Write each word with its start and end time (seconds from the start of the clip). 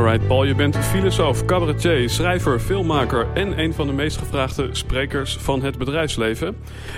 Alright, 0.00 0.26
Paul, 0.26 0.44
je 0.44 0.54
bent 0.54 0.76
filosoof, 0.76 1.44
cabaretier, 1.44 2.10
schrijver, 2.10 2.60
filmmaker 2.60 3.26
en 3.34 3.58
een 3.58 3.74
van 3.74 3.86
de 3.86 3.92
meest 3.92 4.16
gevraagde 4.16 4.68
sprekers 4.74 5.36
van 5.36 5.62
het 5.62 5.78
bedrijfsleven. 5.78 6.56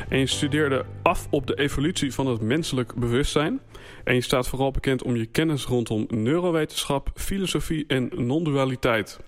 En 0.09 0.19
je 0.19 0.27
studeerde 0.27 0.85
af 1.03 1.27
op 1.31 1.47
de 1.47 1.59
evolutie 1.59 2.15
van 2.15 2.27
het 2.27 2.41
menselijk 2.41 2.95
bewustzijn. 2.95 3.61
En 4.05 4.15
je 4.15 4.21
staat 4.21 4.49
vooral 4.49 4.71
bekend 4.71 5.03
om 5.03 5.17
je 5.17 5.27
kennis 5.27 5.65
rondom 5.65 6.07
neurowetenschap, 6.09 7.11
filosofie 7.15 7.85
en 7.87 8.11
non-dualiteit. 8.15 9.21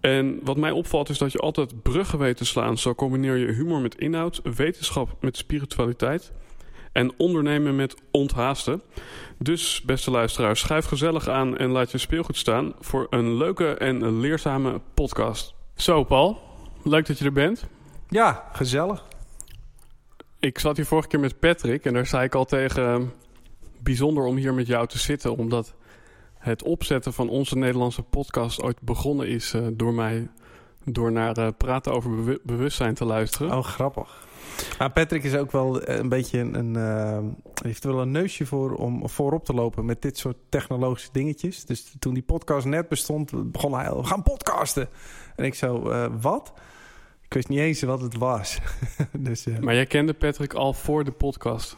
En 0.00 0.40
wat 0.42 0.56
mij 0.56 0.70
opvalt 0.70 1.08
is 1.08 1.18
dat 1.18 1.32
je 1.32 1.38
altijd 1.38 1.82
bruggen 1.82 2.18
weet 2.18 2.36
te 2.36 2.44
slaan. 2.44 2.78
Zo 2.78 2.94
combineer 2.94 3.36
je 3.36 3.52
humor 3.52 3.80
met 3.80 3.98
inhoud, 3.98 4.40
wetenschap 4.56 5.16
met 5.20 5.36
spiritualiteit 5.36 6.32
en 6.92 7.12
ondernemen 7.16 7.76
met 7.76 7.94
onthaasten. 8.10 8.82
Dus, 9.38 9.82
beste 9.82 10.10
luisteraars, 10.10 10.60
schuif 10.60 10.84
gezellig 10.84 11.28
aan 11.28 11.56
en 11.58 11.70
laat 11.70 11.90
je 11.90 11.98
speelgoed 11.98 12.36
staan 12.36 12.72
voor 12.80 13.06
een 13.10 13.36
leuke 13.36 13.74
en 13.74 14.20
leerzame 14.20 14.80
podcast. 14.94 15.54
Zo, 15.74 16.04
Paul, 16.04 16.40
leuk 16.82 17.06
dat 17.06 17.18
je 17.18 17.24
er 17.24 17.32
bent. 17.32 17.66
Ja, 18.08 18.48
gezellig. 18.52 19.04
Ik 20.40 20.58
zat 20.58 20.76
hier 20.76 20.86
vorige 20.86 21.08
keer 21.08 21.20
met 21.20 21.38
Patrick 21.38 21.84
en 21.84 21.92
daar 21.92 22.06
zei 22.06 22.24
ik 22.24 22.34
al 22.34 22.44
tegen... 22.44 23.12
bijzonder 23.82 24.24
om 24.24 24.36
hier 24.36 24.54
met 24.54 24.66
jou 24.66 24.86
te 24.86 24.98
zitten, 24.98 25.36
omdat 25.36 25.74
het 26.38 26.62
opzetten 26.62 27.12
van 27.12 27.28
onze 27.28 27.56
Nederlandse 27.56 28.02
podcast 28.02 28.62
ooit 28.62 28.80
begonnen 28.80 29.28
is 29.28 29.54
uh, 29.54 29.66
door 29.72 29.94
mij... 29.94 30.28
door 30.84 31.12
naar 31.12 31.38
uh, 31.38 31.48
praten 31.56 31.92
over 31.92 32.10
bewu 32.10 32.38
bewustzijn 32.42 32.94
te 32.94 33.04
luisteren. 33.04 33.56
Oh, 33.56 33.64
grappig. 33.64 34.26
Maar 34.78 34.90
Patrick 34.90 35.24
is 35.24 35.34
ook 35.34 35.52
wel 35.52 35.88
een 35.88 36.08
beetje 36.08 36.38
een. 36.38 36.74
Uh, 36.74 37.18
heeft 37.62 37.84
er 37.84 37.92
wel 37.92 38.02
een 38.02 38.10
neusje 38.10 38.46
voor 38.46 38.74
om 38.74 39.08
voorop 39.08 39.44
te 39.44 39.54
lopen 39.54 39.84
met 39.84 40.02
dit 40.02 40.18
soort 40.18 40.36
technologische 40.48 41.08
dingetjes. 41.12 41.64
Dus 41.64 41.94
toen 41.98 42.14
die 42.14 42.22
podcast 42.22 42.66
net 42.66 42.88
bestond, 42.88 43.52
begon 43.52 43.74
hij. 43.74 43.94
We 43.94 44.04
gaan 44.04 44.22
podcasten. 44.22 44.88
En 45.36 45.44
ik 45.44 45.54
zo, 45.54 45.90
uh, 45.90 46.06
wat? 46.20 46.52
Ik 47.24 47.34
wist 47.34 47.48
niet 47.48 47.58
eens 47.58 47.82
wat 47.82 48.00
het 48.00 48.16
was. 48.16 48.58
dus, 49.18 49.46
uh, 49.46 49.58
maar 49.58 49.74
jij 49.74 49.86
kende 49.86 50.14
Patrick 50.14 50.54
al 50.54 50.72
voor 50.72 51.04
de 51.04 51.10
podcast? 51.10 51.76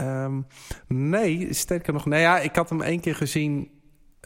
Um, 0.00 0.46
nee, 0.86 1.52
sterker 1.52 1.92
nog. 1.92 2.06
Nou 2.06 2.22
ja, 2.22 2.38
ik 2.38 2.56
had 2.56 2.68
hem 2.68 2.80
één 2.80 3.00
keer 3.00 3.14
gezien 3.14 3.70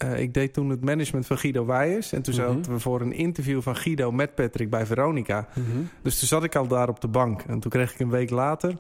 uh, 0.04 0.20
ik 0.20 0.34
deed 0.34 0.52
toen 0.52 0.70
het 0.70 0.84
management 0.84 1.26
van 1.26 1.38
Guido 1.38 1.66
Weijers. 1.66 2.12
En 2.12 2.22
toen 2.22 2.34
mm 2.34 2.40
-hmm. 2.40 2.54
zaten 2.54 2.72
we 2.72 2.80
voor 2.80 3.00
een 3.00 3.12
interview 3.12 3.62
van 3.62 3.76
Guido 3.76 4.12
met 4.12 4.34
Patrick 4.34 4.70
bij 4.70 4.86
Veronica. 4.86 5.48
Mm 5.54 5.64
-hmm. 5.64 5.88
Dus 6.02 6.18
toen 6.18 6.28
zat 6.28 6.44
ik 6.44 6.56
al 6.56 6.66
daar 6.66 6.88
op 6.88 7.00
de 7.00 7.08
bank. 7.08 7.42
En 7.42 7.60
toen 7.60 7.70
kreeg 7.70 7.92
ik 7.92 8.00
een 8.00 8.10
week 8.10 8.30
later 8.30 8.74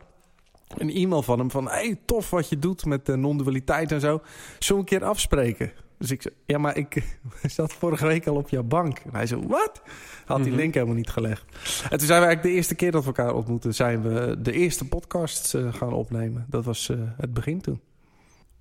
een 0.68 0.90
e-mail 0.90 1.22
van 1.22 1.38
hem 1.38 1.50
van... 1.50 1.68
hey, 1.68 1.98
tof 2.04 2.30
wat 2.30 2.48
je 2.48 2.58
doet 2.58 2.84
met 2.84 3.06
de 3.06 3.16
non-dualiteit 3.16 3.92
en 3.92 4.00
zo. 4.00 4.20
Zullen 4.58 4.84
we 4.84 4.90
een 4.90 4.98
keer 4.98 5.08
afspreken? 5.08 5.72
Dus 5.98 6.10
ik 6.10 6.22
zei, 6.22 6.34
ja, 6.46 6.58
maar 6.58 6.76
ik 6.76 7.18
zat 7.42 7.72
vorige 7.72 8.06
week 8.06 8.26
al 8.26 8.36
op 8.36 8.48
jouw 8.48 8.62
bank. 8.62 8.98
En 8.98 9.10
hij 9.12 9.26
zei, 9.26 9.46
wat? 9.46 9.82
Had 10.24 10.38
die 10.38 10.46
-hmm. 10.46 10.56
link 10.56 10.74
helemaal 10.74 10.94
niet 10.94 11.10
gelegd. 11.10 11.44
En 11.90 11.98
toen 11.98 12.06
zijn 12.06 12.20
we 12.20 12.26
eigenlijk 12.26 12.42
de 12.42 12.50
eerste 12.50 12.74
keer 12.74 12.90
dat 12.90 13.00
we 13.00 13.06
elkaar 13.06 13.34
ontmoeten... 13.34 13.74
zijn 13.74 14.02
we 14.02 14.36
de 14.38 14.52
eerste 14.52 14.88
podcast 14.88 15.54
uh, 15.54 15.74
gaan 15.74 15.92
opnemen. 15.92 16.46
Dat 16.48 16.64
was 16.64 16.88
uh, 16.88 16.98
het 17.16 17.32
begin 17.32 17.60
toen. 17.60 17.80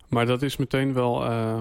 Maar 0.10 0.26
dat 0.26 0.42
is 0.42 0.58
meteen 0.58 0.94
wel... 0.94 1.26
Uh 1.26 1.58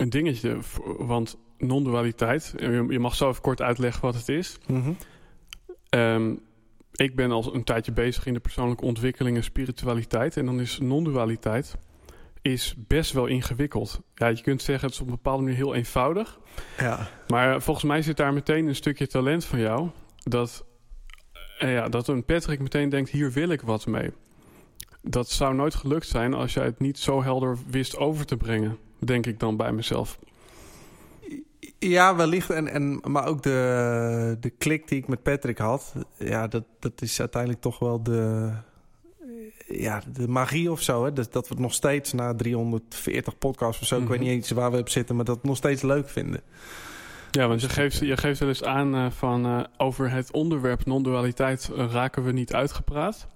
een 0.00 0.10
dingetje, 0.10 0.58
want 0.98 1.38
non-dualiteit, 1.58 2.54
je 2.88 2.98
mag 2.98 3.14
zo 3.14 3.28
even 3.28 3.42
kort 3.42 3.62
uitleggen 3.62 4.02
wat 4.02 4.14
het 4.14 4.28
is. 4.28 4.58
Mm 4.66 4.82
-hmm. 4.82 4.96
um, 6.00 6.40
ik 6.92 7.16
ben 7.16 7.30
al 7.30 7.54
een 7.54 7.64
tijdje 7.64 7.92
bezig 7.92 8.26
in 8.26 8.34
de 8.34 8.40
persoonlijke 8.40 8.84
ontwikkeling 8.84 9.36
en 9.36 9.44
spiritualiteit. 9.44 10.36
En 10.36 10.46
dan 10.46 10.60
is 10.60 10.78
non-dualiteit 10.78 11.76
is 12.42 12.74
best 12.86 13.12
wel 13.12 13.26
ingewikkeld. 13.26 14.00
Ja, 14.14 14.26
je 14.26 14.42
kunt 14.42 14.62
zeggen, 14.62 14.84
het 14.84 14.94
is 14.94 15.00
op 15.00 15.06
een 15.06 15.14
bepaalde 15.14 15.42
manier 15.42 15.56
heel 15.56 15.74
eenvoudig. 15.74 16.38
Ja. 16.78 17.08
Maar 17.28 17.62
volgens 17.62 17.84
mij 17.84 18.02
zit 18.02 18.16
daar 18.16 18.32
meteen 18.32 18.66
een 18.66 18.74
stukje 18.74 19.06
talent 19.06 19.44
van 19.44 19.58
jou. 19.58 19.90
Dat, 20.22 20.64
uh, 21.62 21.72
ja, 21.72 21.88
dat 21.88 22.08
een 22.08 22.24
Patrick 22.24 22.60
meteen 22.60 22.88
denkt, 22.88 23.10
hier 23.10 23.32
wil 23.32 23.48
ik 23.48 23.60
wat 23.60 23.86
mee. 23.86 24.10
Dat 25.02 25.30
zou 25.30 25.54
nooit 25.54 25.74
gelukt 25.74 26.06
zijn 26.06 26.34
als 26.34 26.54
jij 26.54 26.64
het 26.64 26.80
niet 26.80 26.98
zo 26.98 27.22
helder 27.22 27.58
wist 27.66 27.96
over 27.96 28.26
te 28.26 28.36
brengen 28.36 28.78
denk 28.98 29.26
ik 29.26 29.40
dan 29.40 29.56
bij 29.56 29.72
mezelf. 29.72 30.18
Ja, 31.78 32.16
wellicht. 32.16 32.50
En, 32.50 32.68
en, 32.68 33.00
maar 33.02 33.26
ook 33.26 33.42
de, 33.42 34.36
de 34.40 34.50
klik 34.50 34.88
die 34.88 34.98
ik 34.98 35.08
met 35.08 35.22
Patrick 35.22 35.58
had. 35.58 35.94
Ja, 36.18 36.46
dat, 36.46 36.64
dat 36.78 37.02
is 37.02 37.20
uiteindelijk 37.20 37.62
toch 37.62 37.78
wel 37.78 38.02
de, 38.02 38.50
ja, 39.66 40.02
de 40.12 40.28
magie 40.28 40.70
of 40.70 40.82
zo. 40.82 41.04
Hè? 41.04 41.12
Dat, 41.12 41.32
dat 41.32 41.48
we 41.48 41.54
het 41.54 41.62
nog 41.62 41.74
steeds 41.74 42.12
na 42.12 42.34
340 42.34 43.38
podcasts 43.38 43.80
of 43.80 43.86
zo... 43.86 43.94
Mm 43.94 44.02
-hmm. 44.02 44.12
ik 44.12 44.18
weet 44.18 44.28
niet 44.28 44.36
eens 44.36 44.50
waar 44.50 44.70
we 44.70 44.78
op 44.78 44.88
zitten... 44.88 45.16
maar 45.16 45.24
dat 45.24 45.44
nog 45.44 45.56
steeds 45.56 45.82
leuk 45.82 46.08
vinden. 46.08 46.40
Ja, 47.30 47.48
want 47.48 47.60
je 47.60 47.68
geeft, 47.68 47.98
je 47.98 48.16
geeft 48.16 48.38
wel 48.38 48.48
eens 48.48 48.64
aan 48.64 48.94
uh, 48.94 49.10
van... 49.10 49.46
Uh, 49.46 49.64
over 49.76 50.10
het 50.10 50.32
onderwerp 50.32 50.86
non-dualiteit 50.86 51.70
uh, 51.72 51.92
raken 51.92 52.24
we 52.24 52.32
niet 52.32 52.54
uitgepraat. 52.54 53.26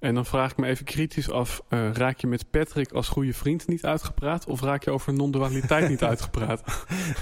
En 0.00 0.14
dan 0.14 0.26
vraag 0.26 0.50
ik 0.50 0.56
me 0.56 0.66
even 0.66 0.84
kritisch 0.84 1.30
af: 1.30 1.62
uh, 1.68 1.92
raak 1.92 2.18
je 2.18 2.26
met 2.26 2.50
Patrick 2.50 2.92
als 2.92 3.08
goede 3.08 3.34
vriend 3.34 3.68
niet 3.68 3.84
uitgepraat? 3.84 4.46
Of 4.46 4.60
raak 4.60 4.84
je 4.84 4.90
over 4.90 5.12
non-dualiteit 5.12 5.88
niet 5.88 6.02
uitgepraat? 6.12 6.62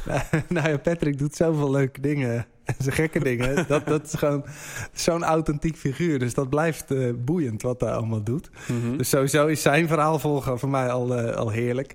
nou, 0.06 0.21
nou, 0.49 0.69
ja, 0.69 0.77
Patrick 0.77 1.19
doet 1.19 1.34
zoveel 1.34 1.71
leuke 1.71 2.00
dingen. 2.00 2.47
Zijn 2.78 2.94
gekke 2.94 3.19
dingen. 3.19 3.65
Dat, 3.69 3.87
dat 3.87 4.05
is 4.05 4.15
gewoon 4.15 4.44
zo'n 4.93 5.25
authentiek 5.25 5.77
figuur. 5.77 6.19
Dus 6.19 6.34
dat 6.34 6.49
blijft 6.49 6.93
uh, 6.93 7.12
boeiend 7.17 7.62
wat 7.62 7.81
hij 7.81 7.93
allemaal 7.93 8.22
doet. 8.22 8.50
Mm 8.69 8.81
-hmm. 8.81 8.97
Dus 8.97 9.09
sowieso 9.09 9.47
is 9.47 9.62
zijn 9.62 9.88
verhaal 9.88 10.19
volgen 10.19 10.59
voor 10.59 10.69
mij 10.69 10.91
al, 10.91 11.19
uh, 11.19 11.34
al 11.34 11.50
heerlijk. 11.50 11.94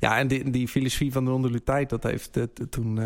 Ja, 0.00 0.18
en 0.18 0.28
die, 0.28 0.50
die 0.50 0.68
filosofie 0.68 1.12
van 1.12 1.24
de 1.24 1.30
non-dualiteit, 1.30 1.90
dat 1.90 2.02
heeft 2.02 2.38
toen. 2.70 2.98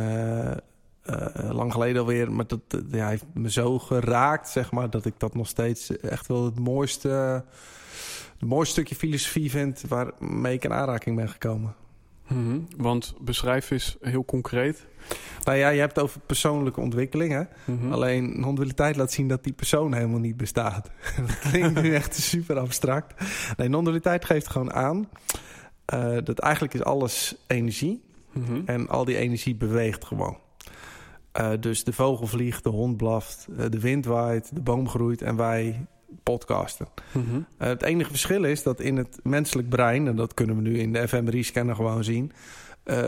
Uh, 1.10 1.50
lang 1.50 1.72
geleden 1.72 2.00
alweer, 2.00 2.32
maar 2.32 2.46
dat 2.46 2.60
uh, 2.74 2.80
ja, 2.90 3.08
heeft 3.08 3.24
me 3.34 3.50
zo 3.50 3.78
geraakt, 3.78 4.48
zeg 4.48 4.72
maar, 4.72 4.90
dat 4.90 5.04
ik 5.04 5.14
dat 5.18 5.34
nog 5.34 5.48
steeds 5.48 5.96
echt 5.96 6.26
wel 6.26 6.44
het 6.44 6.58
mooiste, 6.58 7.08
het 8.38 8.48
mooiste 8.48 8.72
stukje 8.72 8.94
filosofie 8.94 9.50
vind 9.50 9.82
waarmee 9.88 10.54
ik 10.54 10.64
in 10.64 10.72
aanraking 10.72 11.16
ben 11.16 11.28
gekomen. 11.28 11.74
Mm 12.26 12.46
-hmm. 12.46 12.66
Want 12.76 13.14
beschrijf 13.20 13.70
eens 13.70 13.96
heel 14.00 14.24
concreet. 14.24 14.86
Nou 15.44 15.58
ja, 15.58 15.68
je 15.68 15.80
hebt 15.80 15.94
het 15.94 16.04
over 16.04 16.20
persoonlijke 16.20 16.80
ontwikkeling. 16.80 17.32
Hè? 17.32 17.42
Mm 17.64 17.80
-hmm. 17.80 17.92
Alleen 17.92 18.40
non-dualiteit 18.40 18.96
laat 18.96 19.12
zien 19.12 19.28
dat 19.28 19.44
die 19.44 19.52
persoon 19.52 19.94
helemaal 19.94 20.18
niet 20.18 20.36
bestaat. 20.36 20.90
dat 21.26 21.38
klinkt 21.38 21.82
nu 21.82 21.94
echt 21.94 22.14
super 22.14 22.58
abstract. 22.58 23.24
Nee, 23.56 23.68
non-dualiteit 23.68 24.24
geeft 24.24 24.48
gewoon 24.48 24.72
aan 24.72 25.08
uh, 25.94 26.16
dat 26.24 26.38
eigenlijk 26.38 26.74
is 26.74 26.82
alles 26.82 27.34
energie. 27.46 28.02
Mm 28.32 28.44
-hmm. 28.44 28.62
En 28.66 28.88
al 28.88 29.04
die 29.04 29.16
energie 29.16 29.54
beweegt 29.54 30.04
gewoon. 30.04 30.36
Uh, 31.38 31.50
dus 31.60 31.84
de 31.84 31.92
vogel 31.92 32.26
vliegt, 32.26 32.62
de 32.62 32.68
hond 32.68 32.96
blaft, 32.96 33.46
uh, 33.50 33.64
de 33.70 33.80
wind 33.80 34.04
waait, 34.04 34.54
de 34.54 34.60
boom 34.60 34.88
groeit 34.88 35.22
en 35.22 35.36
wij 35.36 35.86
podcasten. 36.22 36.88
Mm 37.12 37.24
-hmm. 37.30 37.46
uh, 37.58 37.68
het 37.68 37.82
enige 37.82 38.10
verschil 38.10 38.44
is 38.44 38.62
dat 38.62 38.80
in 38.80 38.96
het 38.96 39.18
menselijk 39.22 39.68
brein, 39.68 40.06
en 40.06 40.16
dat 40.16 40.34
kunnen 40.34 40.56
we 40.56 40.62
nu 40.62 40.78
in 40.78 40.92
de 40.92 41.08
fMRI-scanner 41.08 41.74
gewoon 41.74 42.04
zien, 42.04 42.32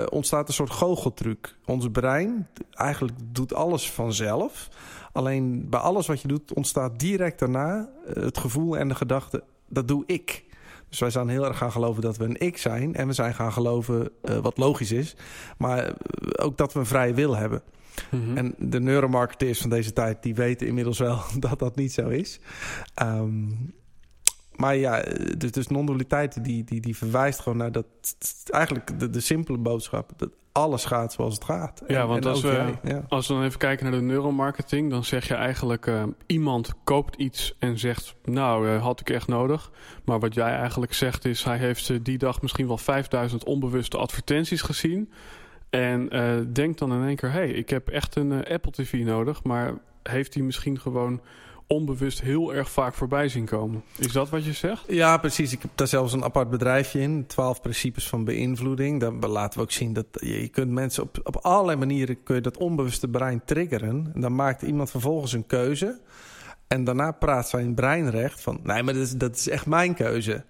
ontstaat 0.08 0.48
een 0.48 0.54
soort 0.54 0.70
goocheltruc. 0.70 1.56
Ons 1.66 1.88
brein 1.92 2.48
eigenlijk 2.70 3.16
doet 3.24 3.54
alles 3.54 3.90
vanzelf. 3.90 4.68
Alleen 5.12 5.68
bij 5.68 5.80
alles 5.80 6.06
wat 6.06 6.20
je 6.20 6.28
doet 6.28 6.54
ontstaat 6.54 6.98
direct 6.98 7.38
daarna 7.38 7.88
het 8.14 8.38
gevoel 8.38 8.78
en 8.78 8.88
de 8.88 8.94
gedachte, 8.94 9.44
dat 9.68 9.88
doe 9.88 10.02
ik. 10.06 10.44
Dus 10.88 10.98
wij 10.98 11.10
zijn 11.10 11.28
heel 11.28 11.44
erg 11.44 11.58
gaan 11.58 11.72
geloven 11.72 12.02
dat 12.02 12.16
we 12.16 12.24
een 12.24 12.40
ik 12.40 12.56
zijn. 12.56 12.94
En 12.94 13.06
we 13.06 13.12
zijn 13.12 13.34
gaan 13.34 13.52
geloven, 13.52 14.10
wat 14.42 14.58
logisch 14.58 14.92
is, 14.92 15.16
maar 15.58 15.92
ook 16.36 16.56
dat 16.56 16.72
we 16.72 16.78
een 16.78 16.86
vrije 16.86 17.14
wil 17.14 17.36
hebben. 17.36 17.62
Mhm. 18.10 18.36
En 18.36 18.54
de 18.58 18.80
neuromarketeers 18.80 19.60
van 19.60 19.70
deze 19.70 19.92
tijd, 19.92 20.22
die 20.22 20.34
weten 20.34 20.66
inmiddels 20.66 20.98
wel 20.98 21.20
dat 21.38 21.58
dat 21.58 21.76
niet 21.76 21.92
zo 21.92 22.08
is. 22.08 22.40
Um, 23.02 23.74
maar 24.60 24.76
ja, 24.76 25.02
dus, 25.36 25.50
dus 25.50 25.66
non-dualiteit 25.66 26.44
die, 26.44 26.64
die, 26.64 26.80
die 26.80 26.96
verwijst 26.96 27.40
gewoon 27.40 27.58
naar 27.58 27.72
dat 27.72 27.86
eigenlijk 28.46 29.00
de, 29.00 29.10
de 29.10 29.20
simpele 29.20 29.58
boodschap. 29.58 30.12
Dat 30.16 30.30
alles 30.52 30.84
gaat 30.84 31.12
zoals 31.12 31.34
het 31.34 31.44
gaat. 31.44 31.82
Ja, 31.86 32.06
want 32.06 32.26
als, 32.26 32.42
we, 32.42 32.74
als 33.08 33.28
we 33.28 33.34
dan 33.34 33.42
even 33.42 33.58
kijken 33.58 33.90
naar 33.90 34.00
de 34.00 34.06
neuromarketing, 34.06 34.90
dan 34.90 35.04
zeg 35.04 35.28
je 35.28 35.34
eigenlijk: 35.34 35.86
uh, 35.86 36.02
iemand 36.26 36.72
koopt 36.84 37.16
iets 37.16 37.54
en 37.58 37.78
zegt, 37.78 38.14
nou, 38.24 38.68
uh, 38.68 38.82
had 38.82 39.00
ik 39.00 39.10
echt 39.10 39.28
nodig. 39.28 39.70
Maar 40.04 40.20
wat 40.20 40.34
jij 40.34 40.52
eigenlijk 40.52 40.94
zegt 40.94 41.24
is, 41.24 41.44
hij 41.44 41.58
heeft 41.58 41.88
uh, 41.88 41.98
die 42.02 42.18
dag 42.18 42.42
misschien 42.42 42.66
wel 42.66 42.78
5000 42.78 43.44
onbewuste 43.44 43.96
advertenties 43.96 44.62
gezien. 44.62 45.12
En 45.70 46.08
denkt 46.52 46.78
dan 46.78 46.92
in 46.92 47.06
één 47.06 47.16
keer: 47.16 47.32
hey, 47.32 47.50
ik 47.50 47.70
heb 47.70 47.88
echt 47.88 48.16
een 48.16 48.44
Apple 48.46 48.72
TV 48.72 48.92
nodig. 48.92 49.42
Maar 49.42 49.74
heeft 50.02 50.34
hij 50.34 50.42
misschien 50.42 50.80
gewoon 50.80 51.20
onbewust 51.70 52.20
heel 52.20 52.54
erg 52.54 52.70
vaak 52.70 52.94
voorbij 52.94 53.28
zien 53.28 53.44
komen. 53.44 53.82
Is 53.96 54.12
dat 54.12 54.28
wat 54.28 54.44
je 54.44 54.52
zegt? 54.52 54.84
Ja, 54.88 55.16
precies. 55.16 55.52
Ik 55.52 55.62
heb 55.62 55.70
daar 55.74 55.86
zelfs 55.86 56.12
een 56.12 56.24
apart 56.24 56.50
bedrijfje 56.50 57.00
in. 57.00 57.26
12 57.26 57.60
principes 57.60 58.08
van 58.08 58.24
beïnvloeding. 58.24 59.00
Daar 59.00 59.12
laten 59.12 59.58
we 59.58 59.64
ook 59.64 59.70
zien 59.70 59.92
dat 59.92 60.06
je, 60.10 60.48
kunt 60.48 60.70
mensen 60.70 61.02
op, 61.02 61.20
op 61.22 61.36
allerlei 61.36 61.78
manieren 61.78 62.22
kun 62.22 62.34
je 62.34 62.40
dat 62.40 62.56
onbewuste 62.56 63.08
brein 63.08 63.42
triggeren. 63.44 64.10
En 64.14 64.20
dan 64.20 64.34
maakt 64.34 64.62
iemand 64.62 64.90
vervolgens 64.90 65.32
een 65.32 65.46
keuze. 65.46 66.00
En 66.66 66.84
daarna 66.84 67.12
praat 67.12 67.48
zijn 67.48 67.74
brein 67.74 68.10
recht 68.10 68.40
van... 68.40 68.60
nee, 68.62 68.82
maar 68.82 68.94
dat 68.94 69.02
is, 69.02 69.12
dat 69.12 69.36
is 69.36 69.48
echt 69.48 69.66
mijn 69.66 69.94
keuze. 69.94 70.44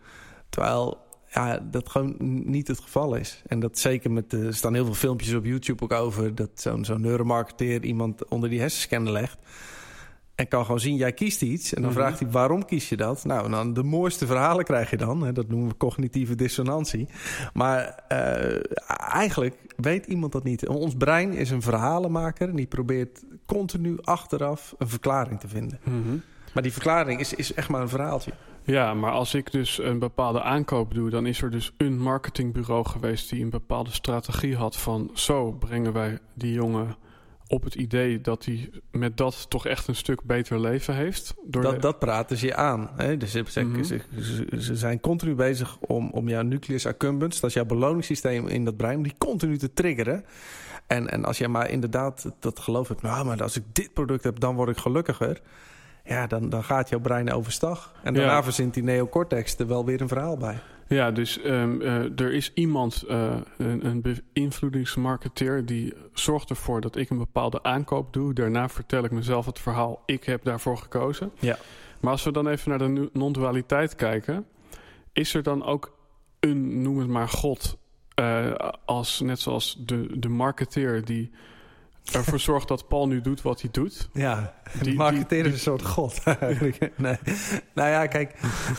Terwijl 0.49 0.99
ja, 1.33 1.59
dat 1.71 1.89
gewoon 1.89 2.15
niet 2.45 2.69
het 2.69 2.81
geval 2.81 3.15
is. 3.15 3.43
En 3.47 3.61
dat 3.61 3.79
zeker 3.79 4.11
met... 4.11 4.33
Er 4.33 4.55
staan 4.55 4.75
heel 4.75 4.85
veel 4.85 4.95
filmpjes 4.95 5.35
op 5.35 5.45
YouTube 5.45 5.83
ook 5.83 5.93
over... 5.93 6.35
dat 6.35 6.51
zo'n 6.55 6.85
zo'n 6.85 7.01
neuromarketeer 7.01 7.85
iemand 7.85 8.29
onder 8.29 8.49
die 8.49 8.61
hersenscanner 8.61 9.13
legt... 9.13 9.39
En 10.41 10.49
kan 10.49 10.65
gewoon 10.65 10.81
zien, 10.81 10.97
jij 10.97 11.13
kiest 11.13 11.43
iets. 11.43 11.75
En 11.75 11.83
dan 11.83 11.91
mhm. 11.91 12.01
vraagt 12.01 12.19
hij, 12.19 12.31
waarom 12.31 12.65
kies 12.65 12.89
je 12.89 12.97
dat? 12.97 13.25
Nou, 13.25 13.51
dan 13.51 13.75
de 13.75 13.83
mooiste 13.83 14.27
verhalen 14.27 14.65
krijg 14.65 14.91
je 14.91 14.97
dan. 14.97 15.23
Hè? 15.23 15.33
Dat 15.33 15.49
noemen 15.49 15.69
we 15.69 15.77
cognitieve 15.77 16.35
dissonantie. 16.35 17.09
Maar 17.53 18.05
uh, 18.13 18.61
eigenlijk 19.13 19.57
weet 19.77 20.07
iemand 20.07 20.33
dat 20.33 20.45
niet. 20.45 20.69
Ons 20.69 20.95
brein 20.95 21.33
is 21.33 21.51
een 21.51 21.63
verhalenmaker. 21.63 22.49
En 22.49 22.57
die 22.57 22.67
probeert 22.67 23.23
continu 23.47 23.99
achteraf 24.03 24.75
een 24.79 24.89
verklaring 24.89 25.41
te 25.41 25.49
vinden. 25.49 25.79
Mhm. 25.85 26.17
Maar 26.55 26.63
die 26.63 26.73
verklaring 26.73 27.21
is, 27.21 27.35
is 27.35 27.55
echt 27.55 27.69
maar 27.69 27.83
een 27.83 27.89
verhaaltje. 27.89 28.33
Ja, 28.65 28.95
maar 28.95 29.13
als 29.13 29.35
ik 29.35 29.53
dus 29.53 29.79
een 29.79 29.99
bepaalde 29.99 30.43
aankoop 30.43 30.95
doe, 30.95 31.11
dan 31.11 31.27
is 31.27 31.43
er 31.43 31.51
dus 31.51 31.73
een 31.77 31.99
marketingbureau 31.99 32.87
geweest 32.89 33.31
die 33.31 33.43
een 33.43 33.51
bepaalde 33.51 33.91
strategie 33.91 34.57
had 34.57 34.77
van 34.77 35.11
zo 35.15 35.53
brengen 35.53 35.93
wij 35.93 36.19
die 36.35 36.53
jongen 36.53 36.97
op 37.51 37.65
het 37.65 37.75
idee 37.75 38.21
dat 38.21 38.45
hij 38.45 38.71
met 38.91 39.17
dat 39.17 39.51
toch 39.51 39.67
echt 39.67 39.89
een 39.89 39.95
stuk 39.95 40.23
beter 40.23 40.61
leven 40.61 40.95
heeft. 40.95 41.35
Door 41.45 41.63
dat, 41.63 41.83
dat 41.83 41.99
praten 41.99 42.37
ze 42.37 42.47
je 42.47 42.55
aan. 42.55 42.91
Hè? 42.97 43.17
Dus 43.17 43.31
ze, 43.31 43.61
mm 43.61 43.85
ze, 43.85 44.01
ze, 44.59 44.77
zijn 44.77 45.01
continu 45.01 45.35
bezig 45.35 45.79
om, 45.79 46.11
om 46.11 46.29
jouw 46.29 46.43
nucleus 46.43 46.87
accumbens, 46.87 47.41
dat 47.41 47.51
is 47.51 47.57
jouw 47.57 47.65
beloningssysteem 47.65 48.47
in 48.47 48.65
dat 48.65 48.77
brein, 48.77 49.03
die 49.03 49.15
continu 49.19 49.59
te 49.59 49.73
triggeren. 49.73 50.25
En, 50.87 51.09
en 51.09 51.25
als 51.25 51.39
jij 51.39 51.49
maar 51.49 51.71
inderdaad 51.71 52.31
dat 52.39 52.59
geloof 52.59 52.89
hebt, 52.89 53.03
nou, 53.03 53.25
maar 53.25 53.43
als 53.43 53.57
ik 53.57 53.65
dit 53.73 53.93
product 53.93 54.25
heb, 54.25 54.41
dan 54.41 54.55
word 54.55 54.69
ik 54.69 54.77
gelukkiger. 54.77 55.41
Ja, 56.11 56.27
dan, 56.27 56.49
dan 56.49 56.65
gaat 56.65 56.89
jouw 56.89 57.01
brein 57.01 57.33
overstag. 57.33 57.93
En 58.03 58.15
daarna 58.15 58.33
ja. 58.33 58.43
verzint 58.43 58.75
die 58.75 58.83
neocortex 58.83 59.59
er 59.59 59.67
wel 59.67 59.85
weer 59.85 60.01
een 60.01 60.09
verhaal 60.09 60.37
bij. 60.37 60.59
Ja, 60.89 61.11
dus 61.11 61.45
um, 61.45 61.81
uh, 61.81 62.21
er 62.21 62.33
is 62.33 62.53
iemand, 62.55 63.05
uh, 63.09 63.37
een, 63.57 63.87
een 63.87 64.03
beïnvloedingsmarketeer, 64.33 65.67
die 65.67 65.95
zorgt 66.13 66.51
ervoor 66.51 66.81
dat 66.81 66.97
ik 66.97 67.11
een 67.11 67.19
bepaalde 67.19 67.63
aankoop 67.63 68.13
doe. 68.13 68.35
Daarna 68.35 68.69
vertel 68.69 69.05
ik 69.05 69.11
mezelf 69.11 69.47
het 69.47 69.59
verhaal, 69.59 70.03
ik 70.07 70.25
heb 70.25 70.45
daarvoor 70.45 70.79
gekozen. 70.79 71.31
Ja. 71.39 71.59
Maar 72.01 72.13
als 72.13 72.25
we 72.25 72.33
dan 72.33 72.49
even 72.49 72.71
naar 72.71 72.79
de 72.79 73.11
non-dualiteit 73.13 73.95
kijken, 73.95 74.47
is 75.13 75.35
er 75.35 75.43
dan 75.43 75.65
ook 75.65 75.97
een, 76.41 76.83
noem 76.83 76.99
het 76.99 77.09
maar, 77.09 77.29
God, 77.29 77.79
uh, 78.21 78.55
als, 78.85 79.21
net 79.21 79.41
zoals 79.41 79.77
de, 79.87 80.19
de 80.19 80.29
marketeer 80.29 81.05
die 81.05 81.31
ervoor 82.13 82.41
zorgt 82.41 82.69
dat 82.69 82.89
Paul 82.89 83.07
nu 83.07 83.21
doet 83.21 83.43
wat 83.43 83.61
hij 83.61 83.71
doet. 83.71 84.09
Ja, 84.13 84.55
die, 84.83 84.95
marketeer 84.95 85.47
is 85.47 85.53
een 85.53 85.59
soort 85.59 85.85
god 85.85 86.23
eigenlijk. 86.41 86.91
nee. 86.97 87.17
Nou 87.75 87.89
ja, 87.89 88.07
kijk, 88.07 88.33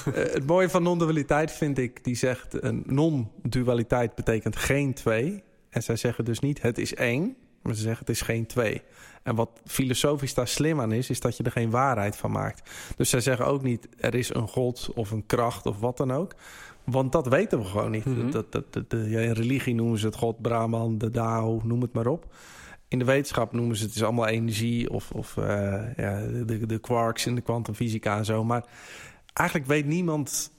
eh, 0.05 0.13
het 0.13 0.47
mooie 0.47 0.69
van 0.69 0.83
non-dualiteit 0.83 1.51
vind 1.51 1.77
ik, 1.77 2.03
die 2.03 2.15
zegt 2.15 2.63
een 2.63 2.83
non-dualiteit 2.85 4.15
betekent 4.15 4.55
geen 4.55 4.93
twee. 4.93 5.43
En 5.69 5.83
zij 5.83 5.95
zeggen 5.95 6.25
dus 6.25 6.39
niet 6.39 6.61
het 6.61 6.77
is 6.77 6.95
één, 6.95 7.35
maar 7.61 7.75
ze 7.75 7.81
zeggen 7.81 7.99
het 7.99 8.15
is 8.15 8.21
geen 8.21 8.45
twee. 8.45 8.81
En 9.23 9.35
wat 9.35 9.49
filosofisch 9.65 10.33
daar 10.33 10.47
slim 10.47 10.81
aan 10.81 10.91
is, 10.91 11.09
is 11.09 11.19
dat 11.19 11.37
je 11.37 11.43
er 11.43 11.51
geen 11.51 11.69
waarheid 11.69 12.15
van 12.15 12.31
maakt. 12.31 12.69
Dus 12.95 13.09
zij 13.09 13.19
zeggen 13.19 13.45
ook 13.45 13.63
niet 13.63 13.87
er 13.99 14.15
is 14.15 14.33
een 14.33 14.47
god 14.47 14.91
of 14.95 15.11
een 15.11 15.25
kracht 15.25 15.65
of 15.65 15.79
wat 15.79 15.97
dan 15.97 16.11
ook. 16.11 16.35
Want 16.83 17.11
dat 17.11 17.27
weten 17.27 17.59
we 17.59 17.65
gewoon 17.65 17.91
niet. 17.91 18.05
Mm 18.05 18.31
dat, 18.31 18.51
dat, 18.51 18.73
dat, 18.73 18.93
in 18.93 19.31
religie 19.31 19.75
noemen 19.75 19.99
ze 19.99 20.05
het 20.05 20.15
God, 20.15 20.41
Brahman, 20.41 20.97
de 20.97 21.09
Dao, 21.09 21.61
noem 21.63 21.81
het 21.81 21.93
maar 21.93 22.07
op 22.07 22.25
in 22.91 22.99
de 22.99 23.05
wetenschap 23.05 23.53
noemen 23.53 23.75
ze 23.75 23.83
het 23.83 23.95
is 23.95 24.03
allemaal 24.03 24.27
energie 24.27 24.89
of, 24.89 25.11
of 25.11 25.35
uh, 25.37 25.45
ja, 25.95 26.25
de, 26.45 26.65
de 26.65 26.79
quarks 26.79 27.25
in 27.25 27.35
de 27.35 27.41
kwantumfysica 27.41 28.17
en 28.17 28.25
zo. 28.25 28.43
Maar 28.43 28.65
eigenlijk 29.33 29.69
weet 29.69 29.85
niemand 29.85 30.51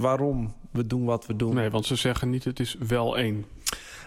waarom 0.00 0.54
we 0.70 0.86
doen 0.86 1.04
wat 1.04 1.26
we 1.26 1.36
doen. 1.36 1.54
Nee, 1.54 1.70
want 1.70 1.86
ze 1.86 1.96
zeggen 1.96 2.30
niet 2.30 2.44
het 2.44 2.60
is 2.60 2.76
wel 2.88 3.18
één. 3.18 3.44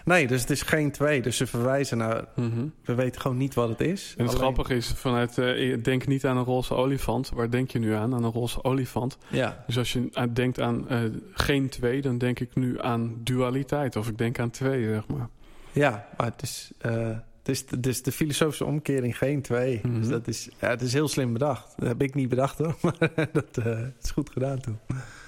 Nee, 0.04 0.26
dus 0.26 0.40
het 0.40 0.50
is 0.50 0.62
geen 0.62 0.90
twee. 0.90 1.22
Dus 1.22 1.36
ze 1.36 1.46
verwijzen 1.46 1.98
naar... 1.98 2.24
Mhm. 2.36 2.66
We 2.84 2.94
weten 2.94 3.20
gewoon 3.20 3.36
niet 3.36 3.54
wat 3.54 3.68
het 3.68 3.80
is. 3.80 4.14
En 4.16 4.24
het 4.24 4.34
grappige 4.34 4.74
is, 4.74 4.92
vanuit... 4.96 5.38
Uh, 5.38 5.82
denk 5.82 6.06
niet 6.06 6.26
aan 6.26 6.36
een 6.36 6.44
roze 6.44 6.74
olifant. 6.74 7.30
Waar 7.34 7.50
denk 7.50 7.70
je 7.70 7.78
nu 7.78 7.92
aan? 7.92 8.14
Aan 8.14 8.24
een 8.24 8.32
roze 8.32 8.64
olifant. 8.64 9.18
Ja. 9.28 9.64
Dus 9.66 9.78
als 9.78 9.92
je 9.92 10.30
denkt 10.32 10.60
aan 10.60 10.86
uh, 10.90 10.98
geen 11.32 11.68
twee... 11.68 12.02
dan 12.02 12.18
denk 12.18 12.40
ik 12.40 12.54
nu 12.54 12.80
aan 12.80 13.20
dualiteit. 13.22 13.96
Of 13.96 14.08
ik 14.08 14.18
denk 14.18 14.38
aan 14.38 14.50
twee, 14.50 14.84
zeg 14.84 15.06
maar. 15.06 15.28
Ja, 15.72 16.06
maar 16.16 16.26
het 16.26 16.42
is... 16.42 16.72
Uh, 16.86 17.16
dus, 17.42 17.66
dus 17.66 18.02
de 18.02 18.12
filosofische 18.12 18.64
omkering 18.64 19.18
geen 19.18 19.42
twee. 19.42 19.80
Dus 19.82 19.90
mhm. 19.90 20.08
dat 20.08 20.28
is, 20.28 20.48
ja, 20.60 20.68
het 20.68 20.80
is 20.80 20.92
heel 20.92 21.08
slim 21.08 21.32
bedacht. 21.32 21.74
Dat 21.76 21.88
heb 21.88 22.02
ik 22.02 22.14
niet 22.14 22.28
bedacht 22.28 22.58
hoor, 22.58 22.76
maar 22.82 23.28
dat 23.32 23.58
uh, 23.58 23.80
is 24.02 24.10
goed 24.10 24.30
gedaan 24.30 24.60
toen. 24.60 24.78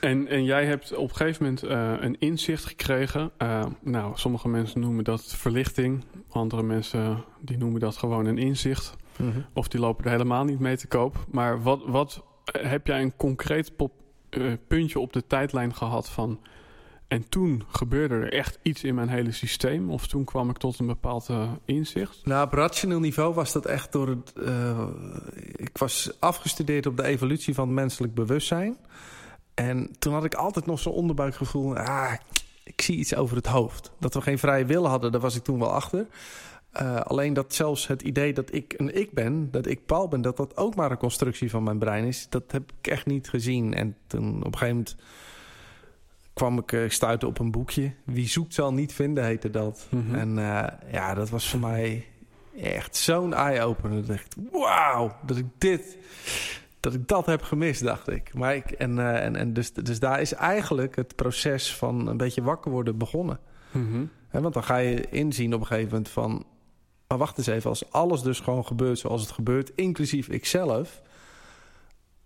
En, 0.00 0.28
en 0.28 0.44
jij 0.44 0.66
hebt 0.66 0.94
op 0.94 1.08
een 1.08 1.16
gegeven 1.16 1.44
moment 1.44 1.64
uh, 1.64 1.92
een 2.00 2.16
inzicht 2.18 2.64
gekregen. 2.64 3.30
Uh, 3.38 3.66
nou, 3.80 4.12
sommige 4.14 4.48
mensen 4.48 4.80
noemen 4.80 5.04
dat 5.04 5.24
verlichting. 5.24 6.04
Andere 6.28 6.62
mensen 6.62 7.24
die 7.40 7.58
noemen 7.58 7.80
dat 7.80 7.96
gewoon 7.96 8.26
een 8.26 8.38
inzicht. 8.38 8.96
Mm 9.18 9.30
-hmm. 9.30 9.44
Of 9.52 9.68
die 9.68 9.80
lopen 9.80 10.04
er 10.04 10.10
helemaal 10.10 10.44
niet 10.44 10.58
mee 10.58 10.76
te 10.76 10.86
koop. 10.86 11.24
Maar 11.30 11.62
wat, 11.62 11.82
wat 11.86 12.24
heb 12.44 12.86
jij 12.86 13.02
een 13.02 13.16
concreet 13.16 13.76
pop, 13.76 13.92
puntje 14.68 14.98
op 14.98 15.12
de 15.12 15.26
tijdlijn 15.26 15.74
gehad 15.74 16.10
van 16.10 16.40
en 17.12 17.28
toen 17.28 17.62
gebeurde 17.68 18.14
er 18.14 18.32
echt 18.32 18.58
iets 18.62 18.84
in 18.84 18.94
mijn 18.94 19.08
hele 19.08 19.32
systeem. 19.32 19.90
Of 19.90 20.06
toen 20.06 20.24
kwam 20.24 20.50
ik 20.50 20.58
tot 20.58 20.78
een 20.78 20.86
bepaald 20.86 21.28
uh, 21.28 21.50
inzicht. 21.64 22.20
Nou, 22.24 22.46
op 22.46 22.52
rationeel 22.52 23.00
niveau 23.00 23.34
was 23.34 23.52
dat 23.52 23.66
echt 23.66 23.92
door 23.92 24.08
het. 24.08 24.32
Uh, 24.36 24.88
ik 25.56 25.78
was 25.78 26.10
afgestudeerd 26.18 26.86
op 26.86 26.96
de 26.96 27.04
evolutie 27.04 27.54
van 27.54 27.66
het 27.66 27.74
menselijk 27.74 28.14
bewustzijn. 28.14 28.76
En 29.54 29.90
toen 29.98 30.12
had 30.12 30.24
ik 30.24 30.34
altijd 30.34 30.66
nog 30.66 30.80
zo'n 30.80 30.92
onderbuikgevoel. 30.92 31.76
Ah, 31.76 32.12
ik 32.64 32.82
zie 32.82 32.96
iets 32.96 33.14
over 33.14 33.36
het 33.36 33.46
hoofd. 33.46 33.90
Dat 33.98 34.14
we 34.14 34.20
geen 34.20 34.38
vrije 34.38 34.64
wil 34.64 34.88
hadden, 34.88 35.12
daar 35.12 35.20
was 35.20 35.36
ik 35.36 35.42
toen 35.42 35.58
wel 35.58 35.72
achter. 35.72 36.06
Uh, 36.82 37.00
alleen 37.00 37.32
dat 37.32 37.54
zelfs 37.54 37.86
het 37.86 38.02
idee 38.02 38.32
dat 38.32 38.54
ik 38.54 38.74
een 38.76 38.96
ik 38.96 39.12
ben, 39.12 39.50
dat 39.50 39.66
ik 39.66 39.86
Paul 39.86 40.08
ben, 40.08 40.20
dat 40.20 40.36
dat 40.36 40.56
ook 40.56 40.74
maar 40.74 40.90
een 40.90 40.96
constructie 40.96 41.50
van 41.50 41.62
mijn 41.62 41.78
brein 41.78 42.04
is, 42.04 42.26
dat 42.28 42.52
heb 42.52 42.72
ik 42.80 42.86
echt 42.86 43.06
niet 43.06 43.28
gezien. 43.28 43.74
En 43.74 43.96
toen 44.06 44.36
op 44.36 44.52
een 44.52 44.58
gegeven 44.58 44.76
moment 44.76 44.96
kwam 46.34 46.58
ik 46.58 46.72
uh, 46.72 46.88
stuiten 46.88 47.28
op 47.28 47.38
een 47.38 47.50
boekje. 47.50 47.92
Wie 48.04 48.28
zoekt 48.28 48.54
zal 48.54 48.72
niet 48.72 48.92
vinden, 48.92 49.24
heette 49.24 49.50
dat. 49.50 49.86
Mhm. 49.90 50.14
En 50.14 50.38
uh, 50.38 50.66
ja, 50.92 51.14
dat 51.14 51.30
was 51.30 51.50
voor 51.50 51.60
mij 51.60 52.06
echt 52.60 52.96
zo'n 52.96 53.34
eye-opener. 53.34 54.06
Dat 54.06 54.16
ik, 54.16 54.26
wauw, 54.52 55.16
dat 55.26 55.36
ik 55.36 55.46
dit, 55.58 55.98
dat 56.80 56.94
ik 56.94 57.08
dat 57.08 57.26
heb 57.26 57.42
gemist, 57.42 57.82
dacht 57.82 58.10
ik. 58.10 58.34
Maar 58.34 58.54
ik 58.54 58.70
en, 58.70 58.96
uh, 58.96 59.24
en, 59.24 59.36
en 59.36 59.52
dus, 59.52 59.72
dus 59.72 59.98
daar 59.98 60.20
is 60.20 60.32
eigenlijk 60.32 60.96
het 60.96 61.16
proces 61.16 61.74
van 61.74 62.06
een 62.06 62.16
beetje 62.16 62.42
wakker 62.42 62.70
worden 62.70 62.98
begonnen. 62.98 63.40
Mm 63.70 64.10
want 64.40 64.54
dan 64.54 64.64
ga 64.64 64.76
je 64.76 65.10
inzien 65.10 65.54
op 65.54 65.60
een 65.60 65.66
gegeven 65.66 65.88
moment 65.88 66.08
van... 66.08 66.44
maar 67.08 67.18
wacht 67.18 67.38
eens 67.38 67.46
even, 67.46 67.70
als 67.70 67.92
alles 67.92 68.22
dus 68.22 68.40
gewoon 68.40 68.66
gebeurt 68.66 68.98
zoals 68.98 69.20
het 69.20 69.30
gebeurt... 69.30 69.72
inclusief 69.74 70.28
ikzelf 70.28 71.02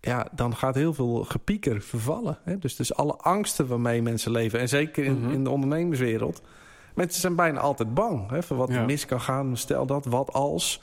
ja, 0.07 0.29
dan 0.33 0.57
gaat 0.57 0.75
heel 0.75 0.95
veel 0.95 1.25
gepieker 1.25 1.83
vervallen. 1.83 2.39
Hè? 2.43 2.59
Dus, 2.59 2.77
dus 2.77 2.95
alle 2.95 3.17
angsten 3.17 3.67
waarmee 3.67 4.03
mensen 4.03 4.31
leven, 4.31 4.61
en 4.61 4.69
zeker 4.69 5.05
in, 5.05 5.21
mhm. 5.21 5.31
in 5.31 5.45
de 5.45 5.51
ondernemerswereld, 5.51 6.43
mensen 6.95 7.21
zijn 7.21 7.35
bijna 7.35 7.61
altijd 7.61 7.95
bang 7.95 8.31
hè, 8.31 8.43
voor 8.43 8.57
wat 8.57 8.71
er 8.71 8.85
mis 8.85 9.07
kan 9.07 9.21
gaan. 9.21 9.57
Stel 9.57 9.87
dat, 9.87 10.05
wat 10.05 10.33
als. 10.33 10.83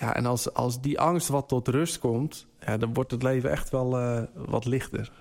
Ja, 0.00 0.14
en 0.14 0.26
als, 0.26 0.54
als 0.54 0.80
die 0.80 1.00
angst 1.00 1.28
wat 1.28 1.48
tot 1.48 1.68
rust 1.68 1.98
komt, 1.98 2.46
ja, 2.60 2.76
dan 2.76 2.94
wordt 2.94 3.10
het 3.10 3.22
leven 3.22 3.50
echt 3.50 3.70
wel 3.70 4.00
uh, 4.00 4.22
wat 4.34 4.64
lichter. 4.64 5.12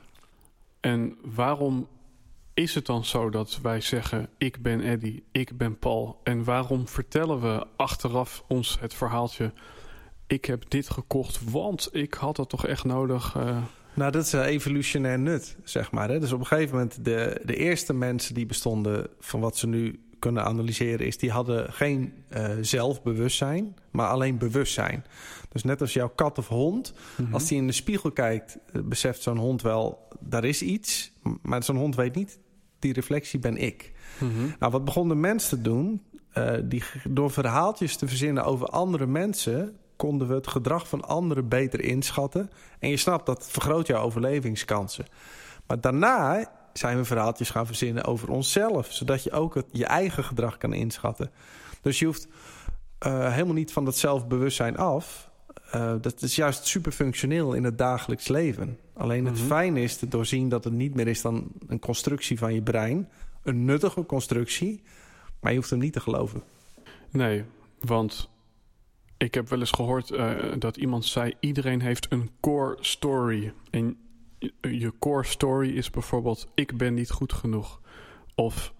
En 0.79 1.17
waarom 1.35 1.87
is 2.53 2.75
het 2.75 2.85
dan 2.85 3.05
zo 3.05 3.29
dat 3.29 3.59
wij 3.61 3.81
zeggen: 3.81 4.29
Ik 4.37 4.61
ben 4.61 4.81
Eddie, 4.81 5.23
ik 5.31 5.57
ben 5.57 5.79
Paul? 5.79 6.19
En 6.23 6.43
waarom 6.43 6.87
vertellen 6.87 7.41
we 7.41 7.65
achteraf 7.75 8.43
ons 8.47 8.77
het 8.79 8.93
verhaaltje: 8.93 9.51
Ik 10.27 10.45
heb 10.45 10.69
dit 10.69 10.89
gekocht, 10.89 11.51
want 11.51 11.89
ik 11.91 12.13
had 12.13 12.35
dat 12.35 12.49
toch 12.49 12.67
echt 12.67 12.83
nodig? 12.83 13.35
Uh... 13.37 13.57
Nou, 13.93 14.11
dat 14.11 14.25
is 14.25 14.31
een 14.31 14.41
evolutionair 14.41 15.19
nut, 15.19 15.55
zeg 15.63 15.91
maar. 15.91 16.09
Hè? 16.09 16.19
Dus 16.19 16.31
op 16.31 16.39
een 16.39 16.45
gegeven 16.45 16.75
moment, 16.75 17.05
de, 17.05 17.41
de 17.45 17.55
eerste 17.55 17.93
mensen 17.93 18.33
die 18.33 18.45
bestonden 18.45 19.07
van 19.19 19.39
wat 19.39 19.57
ze 19.57 19.67
nu 19.67 19.99
kunnen 20.19 20.43
analyseren, 20.43 21.05
is 21.05 21.17
die 21.17 21.31
hadden 21.31 21.73
geen 21.73 22.13
uh, 22.37 22.49
zelfbewustzijn, 22.61 23.75
maar 23.91 24.07
alleen 24.07 24.37
bewustzijn. 24.37 25.05
Dus 25.49 25.63
net 25.63 25.81
als 25.81 25.93
jouw 25.93 26.09
kat 26.09 26.37
of 26.37 26.47
hond, 26.47 26.93
mhm. 27.17 27.33
als 27.33 27.47
die 27.47 27.57
in 27.57 27.67
de 27.67 27.73
spiegel 27.73 28.11
kijkt, 28.11 28.57
eh, 28.73 28.81
beseft 28.81 29.21
zo'n 29.21 29.37
hond 29.37 29.61
wel, 29.61 30.07
daar 30.19 30.43
is 30.43 30.61
iets. 30.61 31.11
Maar 31.41 31.63
zo'n 31.63 31.75
hond 31.75 31.95
weet 31.95 32.15
niet, 32.15 32.39
die 32.79 32.93
reflectie 32.93 33.39
ben 33.39 33.57
ik. 33.57 33.91
Mhm. 34.19 34.31
Nou, 34.59 34.71
wat 34.71 34.85
begonnen 34.85 35.19
mensen 35.19 35.49
te 35.49 35.63
doen? 35.63 36.01
Uh, 36.37 36.53
die, 36.63 36.83
door 37.09 37.31
verhaaltjes 37.31 37.95
te 37.95 38.07
verzinnen 38.07 38.43
over 38.45 38.67
andere 38.67 39.05
mensen, 39.05 39.75
konden 39.95 40.27
we 40.27 40.33
het 40.33 40.47
gedrag 40.47 40.87
van 40.87 41.01
anderen 41.05 41.47
beter 41.47 41.81
inschatten. 41.81 42.51
En 42.79 42.89
je 42.89 42.97
snapt, 42.97 43.25
dat 43.25 43.47
vergroot 43.49 43.87
jouw 43.87 44.01
overlevingskansen. 44.01 45.05
Maar 45.67 45.81
daarna 45.81 46.51
zijn 46.73 46.97
we 46.97 47.05
verhaaltjes 47.05 47.49
gaan 47.49 47.65
verzinnen 47.65 48.03
over 48.03 48.29
onszelf, 48.29 48.87
zodat 48.91 49.23
je 49.23 49.31
ook 49.31 49.55
het, 49.55 49.65
je 49.71 49.85
eigen 49.85 50.23
gedrag 50.23 50.57
kan 50.57 50.73
inschatten. 50.73 51.31
Dus 51.81 51.99
je 51.99 52.05
hoeft 52.05 52.27
uh, 53.07 53.31
helemaal 53.31 53.53
niet 53.53 53.73
van 53.73 53.85
dat 53.85 53.97
zelfbewustzijn 53.97 54.77
af. 54.77 55.29
Uh, 55.75 55.93
dat 56.01 56.21
is 56.21 56.35
juist 56.35 56.65
super 56.65 56.91
functioneel 56.91 57.53
in 57.53 57.63
het 57.63 57.77
dagelijks 57.77 58.27
leven. 58.27 58.79
Alleen 58.93 59.25
het 59.25 59.39
mm 59.39 59.45
fijn 59.45 59.77
is 59.77 59.97
te 59.97 60.07
doorzien 60.07 60.49
dat 60.49 60.63
het 60.63 60.73
niet 60.73 60.95
meer 60.95 61.07
is 61.07 61.21
dan 61.21 61.47
een 61.67 61.79
constructie 61.79 62.37
van 62.37 62.53
je 62.53 62.61
brein. 62.61 63.09
Een 63.43 63.65
nuttige 63.65 64.05
constructie, 64.05 64.83
maar 65.39 65.51
je 65.51 65.57
hoeft 65.57 65.69
hem 65.69 65.79
niet 65.79 65.93
te 65.93 65.99
geloven. 65.99 66.43
Nee, 67.11 67.43
want 67.79 68.29
ik 69.25 69.33
heb 69.33 69.49
wel 69.49 69.59
eens 69.59 69.71
gehoord 69.71 70.11
uh, 70.11 70.31
dat 70.57 70.77
iemand 70.77 71.05
zei: 71.05 71.33
iedereen 71.39 71.81
heeft 71.81 72.11
een 72.11 72.29
core 72.39 72.77
story. 72.79 73.53
En 73.69 73.97
je 74.61 74.93
core 74.99 75.23
story 75.23 75.77
is 75.77 75.89
bijvoorbeeld: 75.89 76.47
ik 76.53 76.77
ben 76.77 76.93
niet 76.93 77.11
goed 77.11 77.33
genoeg. 77.33 77.81
Of 78.35 78.73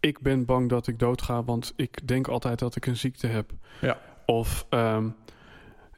ik 0.00 0.20
ben 0.20 0.44
bang 0.44 0.68
dat 0.68 0.86
ik 0.86 0.98
doodga, 0.98 1.44
want 1.44 1.72
ik 1.76 2.06
denk 2.08 2.28
altijd 2.28 2.58
dat 2.58 2.76
ik 2.76 2.86
een 2.86 2.96
ziekte 2.96 3.26
heb. 3.26 3.52
Ja. 3.80 4.00
Of 4.26 4.66
um, 4.70 5.16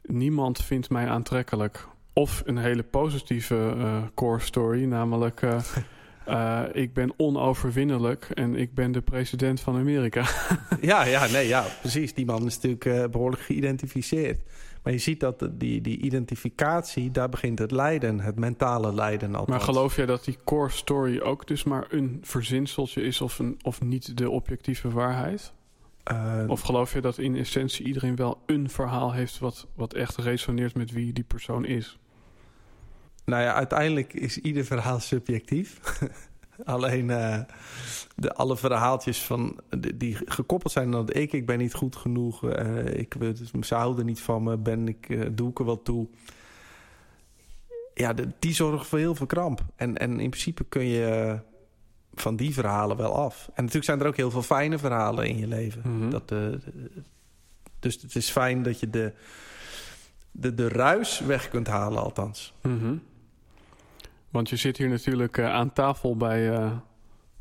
niemand 0.03 0.63
vindt 0.63 0.91
mij 0.91 1.09
aantrekkelijk. 1.09 1.89
Of 2.13 2.43
een 2.45 2.59
hele 2.59 2.83
positieve 2.83 3.75
uh, 3.77 4.03
core 4.15 4.41
story, 4.41 4.85
namelijk 4.85 5.43
uh, 5.43 5.61
uh, 6.29 6.63
ik 6.73 6.95
ben 6.95 7.13
onoverwinnelijk 7.17 8.31
en 8.35 8.55
ik 8.57 8.75
ben 8.75 8.93
de 8.93 9.03
president 9.03 9.61
van 9.61 9.77
Amerika. 9.77 10.27
ja, 10.81 11.05
ja, 11.05 11.27
nee, 11.27 11.49
ja, 11.49 11.65
precies. 11.81 12.15
Die 12.15 12.27
man 12.27 12.47
is 12.47 12.61
natuurlijk 12.61 13.11
behoorlijk 13.11 13.43
geïdentificeerd. 13.43 14.41
Maar 14.87 14.95
je 14.95 15.01
ziet 15.01 15.21
dat 15.21 15.49
die, 15.53 15.81
die 15.81 15.99
identificatie, 15.99 17.11
daar 17.11 17.29
begint 17.29 17.59
het 17.59 17.71
lijden, 17.71 18.21
het 18.21 18.39
mentale 18.39 18.95
lijden 18.95 19.29
althans. 19.29 19.49
Maar 19.49 19.75
geloof 19.75 19.97
jij 19.97 20.07
dat 20.07 20.25
die 20.25 20.39
core 20.45 20.71
story 20.71 21.21
ook 21.21 21.47
dus 21.47 21.65
maar 21.65 21.87
een 21.91 22.19
verzinseltje 22.23 23.03
is 23.03 23.21
of, 23.21 23.39
een, 23.39 23.59
of 23.63 23.83
niet 23.83 24.17
de 24.17 24.31
objectieve 24.31 24.91
waarheid? 24.91 25.53
Uh, 26.13 26.45
of 26.47 26.61
geloof 26.61 26.93
je 26.93 27.01
dat 27.01 27.19
in 27.19 27.37
essentie 27.37 27.87
iedereen 27.87 28.17
wel 28.17 28.43
een 28.47 28.71
verhaal 28.71 29.13
heeft 29.13 29.39
wat, 29.39 29.67
wat 29.75 29.95
echt 29.95 30.17
resoneert 30.17 30.75
met 30.75 30.91
wie 30.91 31.13
die 31.13 31.25
persoon 31.25 31.65
is? 31.65 31.99
Nou 33.27 33.43
ja, 33.43 33.55
uiteindelijk 33.55 34.13
is 34.13 34.39
ieder 34.39 34.65
verhaal 34.65 35.01
subjectief. 35.01 35.81
Alleen 36.65 37.09
uh, 37.09 37.41
de, 38.17 38.35
alle 38.35 38.57
verhaaltjes 38.57 39.23
van, 39.23 39.61
die 39.95 40.17
gekoppeld 40.25 40.73
zijn 40.73 40.95
aan 40.95 41.13
ik, 41.13 41.33
ik 41.33 41.47
ben 41.47 41.59
niet 41.59 41.75
goed 41.75 41.97
genoeg, 41.97 42.45
uh, 42.45 42.99
ik, 42.99 43.15
ze 43.61 43.75
houden 43.75 44.07
niet 44.07 44.21
van 44.21 44.43
me, 44.43 44.57
ben 44.57 44.89
ik, 44.89 45.09
uh, 45.09 45.27
doe 45.33 45.51
ik 45.51 45.59
er 45.59 45.65
wat 45.65 45.85
toe. 45.85 46.09
Ja, 47.95 48.13
de, 48.13 48.29
die 48.39 48.55
zorgen 48.55 48.87
voor 48.87 48.99
heel 48.99 49.15
veel 49.15 49.27
kramp. 49.27 49.65
En, 49.77 49.97
en 49.97 50.11
in 50.21 50.31
principe 50.31 50.65
kun 50.65 50.87
je 50.87 51.39
van 52.15 52.37
die 52.37 52.55
verhalen 52.55 52.97
wel 52.97 53.15
af. 53.15 53.45
En 53.47 53.53
natuurlijk 53.57 53.85
zijn 53.85 54.01
er 54.01 54.07
ook 54.07 54.17
heel 54.17 54.31
veel 54.31 54.43
fijne 54.43 54.79
verhalen 54.79 55.27
in 55.27 55.39
je 55.39 55.47
leven. 55.47 55.83
Mm 55.85 56.11
dat, 56.11 56.35
dus 57.79 58.03
het 58.03 58.17
is 58.17 58.31
fijn 58.31 58.63
dat 58.63 58.81
je 58.81 58.91
de, 58.91 59.13
de, 60.31 60.55
de 60.55 60.69
ruis 60.69 61.21
weg 61.21 61.49
kunt 61.49 61.67
halen, 61.67 62.03
althans. 62.03 62.55
Mm 62.63 62.79
-hmm. 62.79 63.03
Want 64.37 64.49
je 64.49 64.57
zit 64.57 64.77
hier 64.77 64.89
natuurlijk 64.89 65.37
uh, 65.37 65.55
aan 65.55 65.73
tafel 65.73 66.17
bij, 66.17 66.51
uh, 66.51 66.73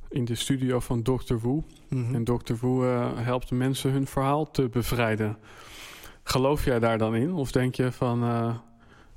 in 0.10 0.26
de 0.26 0.36
studio 0.36 0.80
van 0.80 1.02
Dr. 1.02 1.36
Wu. 1.42 1.50
Mm 1.50 1.64
-hmm. 1.90 2.16
En 2.16 2.24
Dr. 2.24 2.54
Wu 2.62 2.86
uh, 2.86 3.10
helpt 3.16 3.52
mensen 3.52 3.92
hun 3.92 4.08
verhaal 4.08 4.52
te 4.52 4.70
bevrijden. 4.70 5.38
Geloof 6.24 6.66
jij 6.66 6.80
daar 6.80 6.98
dan 6.98 7.16
in? 7.16 7.34
Of 7.34 7.52
denk 7.52 7.76
je 7.76 7.92
van, 7.92 8.24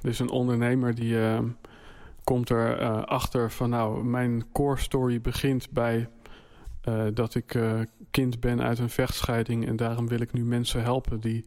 er 0.01 0.09
is 0.09 0.19
een 0.19 0.31
ondernemer 0.31 0.95
die 0.95 1.17
komt 2.25 2.51
er 2.51 3.05
achter 3.05 3.51
van... 3.51 3.71
nou, 3.71 4.05
mijn 4.05 4.45
core 4.53 4.81
story 4.81 5.21
begint 5.21 5.71
bij 5.71 6.09
dat 7.15 7.35
ik 7.35 7.59
kind 8.11 8.41
ben 8.41 8.63
uit 8.63 8.79
een 8.79 8.91
vechtscheiding... 8.91 9.67
en 9.67 9.77
daarom 9.77 10.09
wil 10.09 10.21
ik 10.21 10.33
nu 10.33 10.45
mensen 10.45 10.83
helpen 10.83 11.21
die 11.21 11.45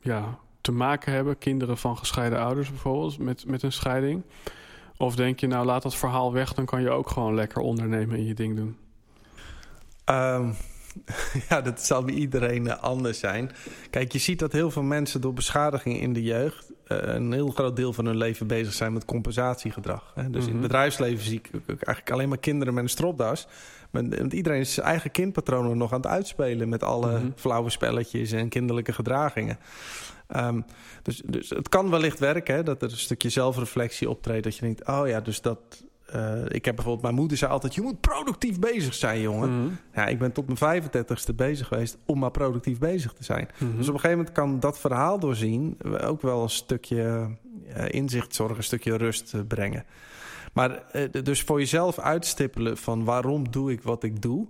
ja, 0.00 0.38
te 0.66 0.72
maken 0.72 1.12
hebben, 1.12 1.38
kinderen 1.38 1.78
van 1.78 1.98
gescheiden 1.98 2.38
ouders 2.38 2.70
bijvoorbeeld, 2.70 3.18
met, 3.18 3.46
met 3.46 3.62
een 3.62 3.72
scheiding? 3.72 4.22
Of 4.96 5.16
denk 5.16 5.40
je, 5.40 5.46
nou 5.46 5.66
laat 5.66 5.82
dat 5.82 5.96
verhaal 5.96 6.32
weg, 6.32 6.54
dan 6.54 6.64
kan 6.64 6.82
je 6.82 6.90
ook 6.90 7.10
gewoon 7.10 7.34
lekker 7.34 7.60
ondernemen 7.60 8.16
en 8.16 8.24
je 8.24 8.34
ding 8.34 8.56
doen? 8.56 8.76
Um, 10.10 10.54
ja, 11.48 11.60
dat 11.60 11.80
zal 11.80 12.04
bij 12.04 12.14
iedereen 12.14 12.68
eh, 12.68 12.82
anders 12.82 13.18
zijn. 13.18 13.50
Kijk, 13.90 14.12
je 14.12 14.18
ziet 14.18 14.38
dat 14.38 14.52
heel 14.52 14.70
veel 14.70 14.82
mensen 14.82 15.20
door 15.20 15.32
beschadiging 15.32 16.00
in 16.00 16.12
de 16.12 16.22
jeugd 16.22 16.72
uh, 16.88 16.98
een 17.02 17.32
heel 17.32 17.48
groot 17.48 17.76
deel 17.76 17.92
van 17.92 18.06
hun 18.06 18.16
leven 18.16 18.46
bezig 18.46 18.72
zijn 18.72 18.92
met 18.92 19.04
compensatiegedrag. 19.04 20.12
Hè? 20.14 20.30
Dus 20.30 20.40
in 20.40 20.40
het 20.40 20.52
mhm. 20.52 20.60
bedrijfsleven 20.60 21.24
zie 21.24 21.40
ik 21.40 21.50
eigenlijk 21.66 22.10
alleen 22.10 22.28
maar 22.28 22.38
kinderen 22.38 22.74
met 22.74 22.82
een 22.82 22.88
stropdas. 22.88 23.46
Want 23.90 24.32
iedereen 24.32 24.60
is 24.60 24.74
zijn 24.74 24.86
eigen 24.86 25.10
kindpatronen 25.10 25.78
nog 25.78 25.92
aan 25.92 26.00
het 26.00 26.10
uitspelen 26.10 26.68
met 26.68 26.82
alle 26.82 27.18
mm 27.18 27.32
flauwe 27.36 27.70
spelletjes 27.70 28.32
en 28.32 28.48
kinderlijke 28.48 28.92
gedragingen. 28.92 29.58
Um, 30.36 30.64
dus, 31.02 31.22
dus 31.26 31.50
het 31.50 31.68
kan 31.68 31.90
wellicht 31.90 32.18
werken 32.18 32.54
hè, 32.54 32.62
dat 32.62 32.82
er 32.82 32.90
een 32.90 32.96
stukje 32.96 33.28
zelfreflectie 33.28 34.10
optreedt. 34.10 34.44
Dat 34.44 34.56
je 34.56 34.60
denkt, 34.60 34.88
oh 34.88 35.08
ja, 35.08 35.20
dus 35.20 35.40
dat. 35.40 35.84
Uh, 36.14 36.44
ik 36.48 36.64
heb 36.64 36.74
bijvoorbeeld, 36.74 37.02
mijn 37.02 37.14
moeder 37.14 37.36
zei 37.36 37.52
altijd: 37.52 37.74
Je 37.74 37.80
moet 37.80 38.00
productief 38.00 38.58
bezig 38.58 38.94
zijn, 38.94 39.20
jongen. 39.20 39.50
Mm 39.50 39.78
Ja, 39.94 40.06
ik 40.06 40.18
ben 40.18 40.32
tot 40.32 40.60
mijn 40.60 40.82
35ste 40.82 41.34
bezig 41.34 41.66
geweest 41.66 41.98
om 42.04 42.18
maar 42.18 42.30
productief 42.30 42.78
bezig 42.78 43.12
te 43.12 43.24
zijn. 43.24 43.48
Mm 43.58 43.68
-hmm. 43.68 43.76
Dus 43.76 43.88
op 43.88 43.94
een 43.94 44.00
gegeven 44.00 44.18
moment 44.18 44.36
kan 44.36 44.60
dat 44.60 44.78
verhaal 44.78 45.18
doorzien 45.18 45.78
ook 46.02 46.22
wel 46.22 46.42
een 46.42 46.50
stukje 46.50 47.30
uh, 47.76 47.84
inzicht 47.88 48.34
zorgen, 48.34 48.56
een 48.56 48.62
stukje 48.62 48.96
rust 48.96 49.34
uh, 49.34 49.40
brengen. 49.48 49.84
Maar 50.52 50.82
dus 51.22 51.42
voor 51.42 51.58
jezelf 51.58 51.98
uitstippelen 51.98 52.76
van 52.76 53.04
waarom 53.04 53.50
doe 53.50 53.72
ik 53.72 53.82
wat 53.82 54.02
ik 54.02 54.22
doe. 54.22 54.46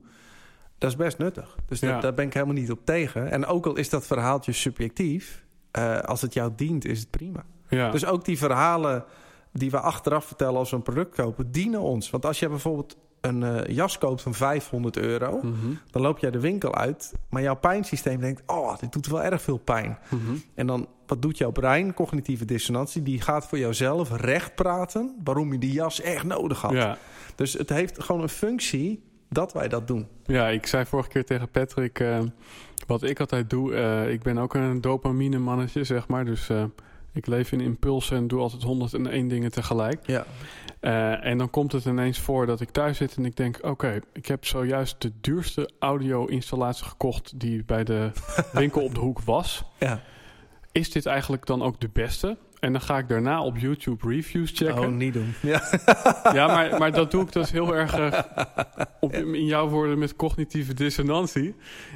Dat 0.78 0.90
is 0.90 0.96
best 0.96 1.18
nuttig. 1.18 1.56
Dus 1.66 1.80
ja. 1.80 1.92
dat, 1.92 2.02
daar 2.02 2.14
ben 2.14 2.26
ik 2.26 2.34
helemaal 2.34 2.54
niet 2.54 2.70
op 2.70 2.80
tegen. 2.84 3.30
En 3.30 3.46
ook 3.46 3.66
al 3.66 3.76
is 3.76 3.88
dat 3.88 4.06
verhaaltje 4.06 4.52
subjectief, 4.52 5.44
uh, 5.78 5.98
als 5.98 6.22
het 6.22 6.34
jou 6.34 6.52
dient, 6.56 6.84
is 6.84 6.98
het 6.98 7.10
prima. 7.10 7.44
Ja. 7.68 7.90
Dus 7.90 8.06
ook 8.06 8.24
die 8.24 8.38
verhalen 8.38 9.04
die 9.52 9.70
we 9.70 9.80
achteraf 9.80 10.24
vertellen 10.24 10.58
als 10.58 10.70
we 10.70 10.76
een 10.76 10.82
product 10.82 11.14
kopen, 11.14 11.50
dienen 11.50 11.80
ons. 11.80 12.10
Want 12.10 12.26
als 12.26 12.38
je 12.38 12.48
bijvoorbeeld 12.48 12.96
een 13.20 13.42
uh, 13.42 13.66
jas 13.66 13.98
koopt 13.98 14.22
van 14.22 14.34
500 14.34 14.96
euro, 14.96 15.40
mm 15.42 15.54
-hmm. 15.60 15.78
dan 15.90 16.02
loop 16.02 16.18
jij 16.18 16.30
de 16.30 16.40
winkel 16.40 16.74
uit, 16.74 17.12
maar 17.28 17.42
jouw 17.42 17.56
pijnsysteem 17.56 18.20
denkt: 18.20 18.42
Oh, 18.46 18.78
dit 18.78 18.92
doet 18.92 19.06
wel 19.06 19.22
erg 19.22 19.42
veel 19.42 19.58
pijn. 19.58 19.98
Mm 20.08 20.20
-hmm. 20.26 20.42
En 20.54 20.66
dan, 20.66 20.88
wat 21.06 21.22
doet 21.22 21.38
jouw 21.38 21.50
brein? 21.50 21.94
Cognitieve 21.94 22.44
dissonantie, 22.44 23.02
die 23.02 23.20
gaat 23.20 23.46
voor 23.46 23.58
jouzelf 23.58 24.16
recht 24.16 24.54
praten 24.54 25.16
waarom 25.24 25.52
je 25.52 25.58
die 25.58 25.72
jas 25.72 26.00
echt 26.00 26.24
nodig 26.24 26.60
had. 26.60 26.72
Ja. 26.72 26.98
Dus 27.34 27.52
het 27.52 27.68
heeft 27.68 28.02
gewoon 28.02 28.22
een 28.22 28.28
functie 28.28 29.02
dat 29.28 29.52
wij 29.52 29.68
dat 29.68 29.86
doen. 29.86 30.06
Ja, 30.24 30.48
ik 30.48 30.66
zei 30.66 30.86
vorige 30.86 31.08
keer 31.08 31.24
tegen 31.24 31.48
Patrick. 31.48 32.00
Uh, 32.00 32.18
wat 32.86 33.02
ik 33.02 33.20
altijd 33.20 33.50
doe, 33.50 33.72
uh, 33.72 34.12
ik 34.12 34.22
ben 34.22 34.38
ook 34.38 34.54
een 34.54 34.80
dopamine 34.80 35.38
mannetje, 35.38 35.84
zeg 35.84 36.08
maar. 36.08 36.24
Dus 36.24 36.48
uh, 36.48 36.64
ik 37.12 37.26
leef 37.26 37.52
in 37.52 37.60
impulsen 37.60 38.16
en 38.16 38.28
doe 38.28 38.40
altijd 38.40 38.62
101 38.62 39.28
dingen 39.28 39.50
tegelijk. 39.50 40.06
Ja. 40.06 40.26
Uh, 40.80 41.24
en 41.24 41.38
dan 41.38 41.50
komt 41.50 41.72
het 41.72 41.84
ineens 41.84 42.18
voor 42.18 42.46
dat 42.46 42.60
ik 42.60 42.70
thuis 42.70 42.96
zit 42.96 43.16
en 43.16 43.24
ik 43.24 43.36
denk... 43.36 43.58
oké, 43.62 44.00
ik 44.12 44.26
heb 44.26 44.44
zojuist 44.44 45.02
de 45.02 45.12
duurste 45.20 45.70
audio-installatie 45.78 46.84
gekocht... 46.84 47.40
die 47.40 47.64
bij 47.64 47.84
de 47.84 48.10
winkel 48.52 48.82
op 48.82 48.94
de 48.94 49.00
hoek 49.00 49.20
was. 49.20 49.64
Ja. 49.78 50.00
Is 50.72 50.90
dit 50.90 51.06
eigenlijk 51.06 51.46
dan 51.46 51.62
ook 51.62 51.80
de 51.80 51.90
beste? 51.92 52.36
En 52.60 52.72
dan 52.72 52.80
ga 52.80 52.98
ik 52.98 53.08
daarna 53.08 53.42
op 53.42 53.56
YouTube 53.56 54.08
reviews 54.08 54.50
checken. 54.54 54.78
Oh, 54.78 54.88
niet 54.88 55.12
doen. 55.12 55.34
Ja, 55.42 55.62
ja 56.38 56.46
maar, 56.46 56.78
maar 56.78 56.92
dat 56.92 57.10
doe 57.10 57.22
ik 57.22 57.32
dus 57.32 57.50
heel 57.50 57.74
erg... 57.74 58.24
op, 59.00 59.12
in 59.12 59.46
jouw 59.46 59.68
woorden 59.68 59.98
met 59.98 60.16
cognitieve 60.16 60.74
dissonantie. 60.74 61.54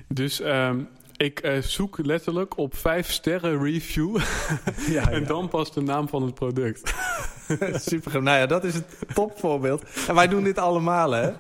Dus... 0.09 0.41
Um, 0.41 0.89
ik 1.21 1.47
uh, 1.47 1.63
zoek 1.63 1.99
letterlijk 1.99 2.57
op 2.57 2.77
vijf 2.77 3.11
sterren 3.11 3.63
review. 3.63 4.19
ja, 4.97 5.11
en 5.11 5.27
dan 5.27 5.49
pas 5.49 5.73
de 5.73 5.81
naam 5.81 6.09
van 6.09 6.23
het 6.23 6.35
product. 6.35 6.95
Super. 7.91 8.23
Nou 8.23 8.39
ja, 8.39 8.47
dat 8.47 8.65
is 8.65 8.75
het 8.75 8.99
topvoorbeeld. 9.15 9.85
En 10.09 10.15
wij 10.15 10.29
doen 10.29 10.45
dit 10.45 10.59
allemaal, 10.59 11.11
hè? 11.11 11.31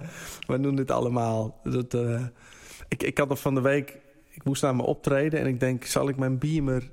Wij 0.46 0.58
doen 0.58 0.76
dit 0.76 0.90
allemaal. 0.90 1.60
Dat, 1.62 1.94
uh, 1.94 2.22
ik, 2.88 3.02
ik 3.02 3.18
had 3.18 3.28
nog 3.28 3.40
van 3.40 3.54
de 3.54 3.60
week... 3.60 3.98
Ik 4.30 4.44
moest 4.44 4.62
naar 4.62 4.76
mijn 4.76 4.88
optreden 4.88 5.40
en 5.40 5.46
ik 5.46 5.60
denk... 5.60 5.84
zal 5.84 6.08
ik 6.08 6.16
mijn 6.16 6.38
beamer 6.38 6.90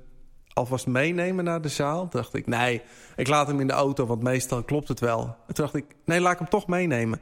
alvast 0.58 0.86
meenemen 0.86 1.44
naar 1.44 1.60
de 1.60 1.68
zaal? 1.68 2.00
Toen 2.00 2.20
dacht 2.20 2.34
ik, 2.34 2.46
nee, 2.46 2.82
ik 3.16 3.28
laat 3.28 3.46
hem 3.46 3.60
in 3.60 3.66
de 3.66 3.72
auto, 3.72 4.06
want 4.06 4.22
meestal 4.22 4.62
klopt 4.62 4.88
het 4.88 5.00
wel. 5.00 5.22
toen 5.22 5.54
dacht 5.54 5.74
ik, 5.74 5.84
nee, 6.04 6.20
laat 6.20 6.32
ik 6.32 6.38
hem 6.38 6.48
toch 6.48 6.66
meenemen. 6.66 7.20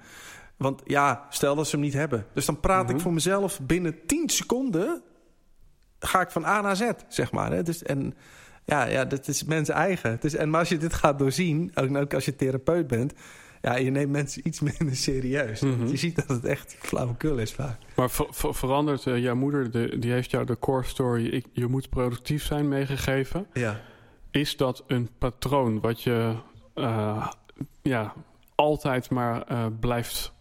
Want 0.57 0.83
ja, 0.85 1.27
stel 1.31 1.55
dat 1.55 1.67
ze 1.67 1.77
hem 1.77 1.85
niet 1.85 1.95
hebben. 1.95 2.27
Dus 2.33 2.47
dan 2.47 2.61
praat 2.61 2.89
ik 2.89 2.95
mhm. 2.95 3.03
voor 3.03 3.13
mezelf 3.13 3.61
binnen 3.61 4.07
10 4.07 4.29
seconden... 4.29 5.03
ga 5.99 6.21
ik 6.21 6.31
van 6.31 6.45
A 6.45 6.61
naar 6.61 6.77
Z, 6.77 6.91
zeg 7.09 7.33
maar. 7.33 7.53
Hè? 7.53 7.63
Dus, 7.63 7.83
en 7.83 8.15
ja, 8.65 8.85
ja, 8.85 9.05
dat 9.05 9.29
is 9.29 9.45
mensen 9.45 9.75
eigen. 9.75 10.17
Dus, 10.21 10.35
en 10.35 10.51
maar 10.51 10.61
als 10.61 10.69
je 10.69 10.79
dit 10.79 10.95
gaat 10.95 11.19
doorzien, 11.19 11.71
ook, 11.75 11.97
ook 11.97 12.15
als 12.15 12.25
je 12.25 12.37
therapeut 12.37 12.87
bent... 12.87 13.13
Ja, 13.63 13.77
je 13.77 13.91
neemt 13.91 14.11
mensen 14.11 14.47
iets 14.47 14.61
minder 14.79 14.97
serieus. 14.97 15.61
Mhm. 15.61 15.87
Je 15.87 15.97
ziet 15.97 16.17
dat 16.17 16.29
het 16.29 16.45
echt 16.45 16.77
flauwekul 16.79 17.39
is 17.39 17.53
vaak. 17.53 17.79
Maar 17.97 18.11
verandert 18.31 19.07
uh, 19.07 19.19
jouw 19.19 19.35
moeder, 19.35 19.71
de, 19.71 19.99
die 19.99 20.13
heeft 20.13 20.31
jou 20.31 20.45
de 20.45 20.59
core 20.59 20.85
story... 20.85 21.27
Ik, 21.27 21.47
je 21.53 21.67
moet 21.67 21.89
productief 21.89 22.45
zijn 22.45 22.69
meegegeven. 22.69 23.47
Ja. 23.53 23.81
Is 24.31 24.57
dat 24.57 24.85
een 24.87 25.09
patroon 25.19 25.81
wat 25.81 26.03
je 26.03 26.35
uh, 26.75 27.29
ja, 27.83 28.15
altijd 28.55 29.11
maar 29.11 29.53
uh, 29.53 29.67
blijft 29.81 30.33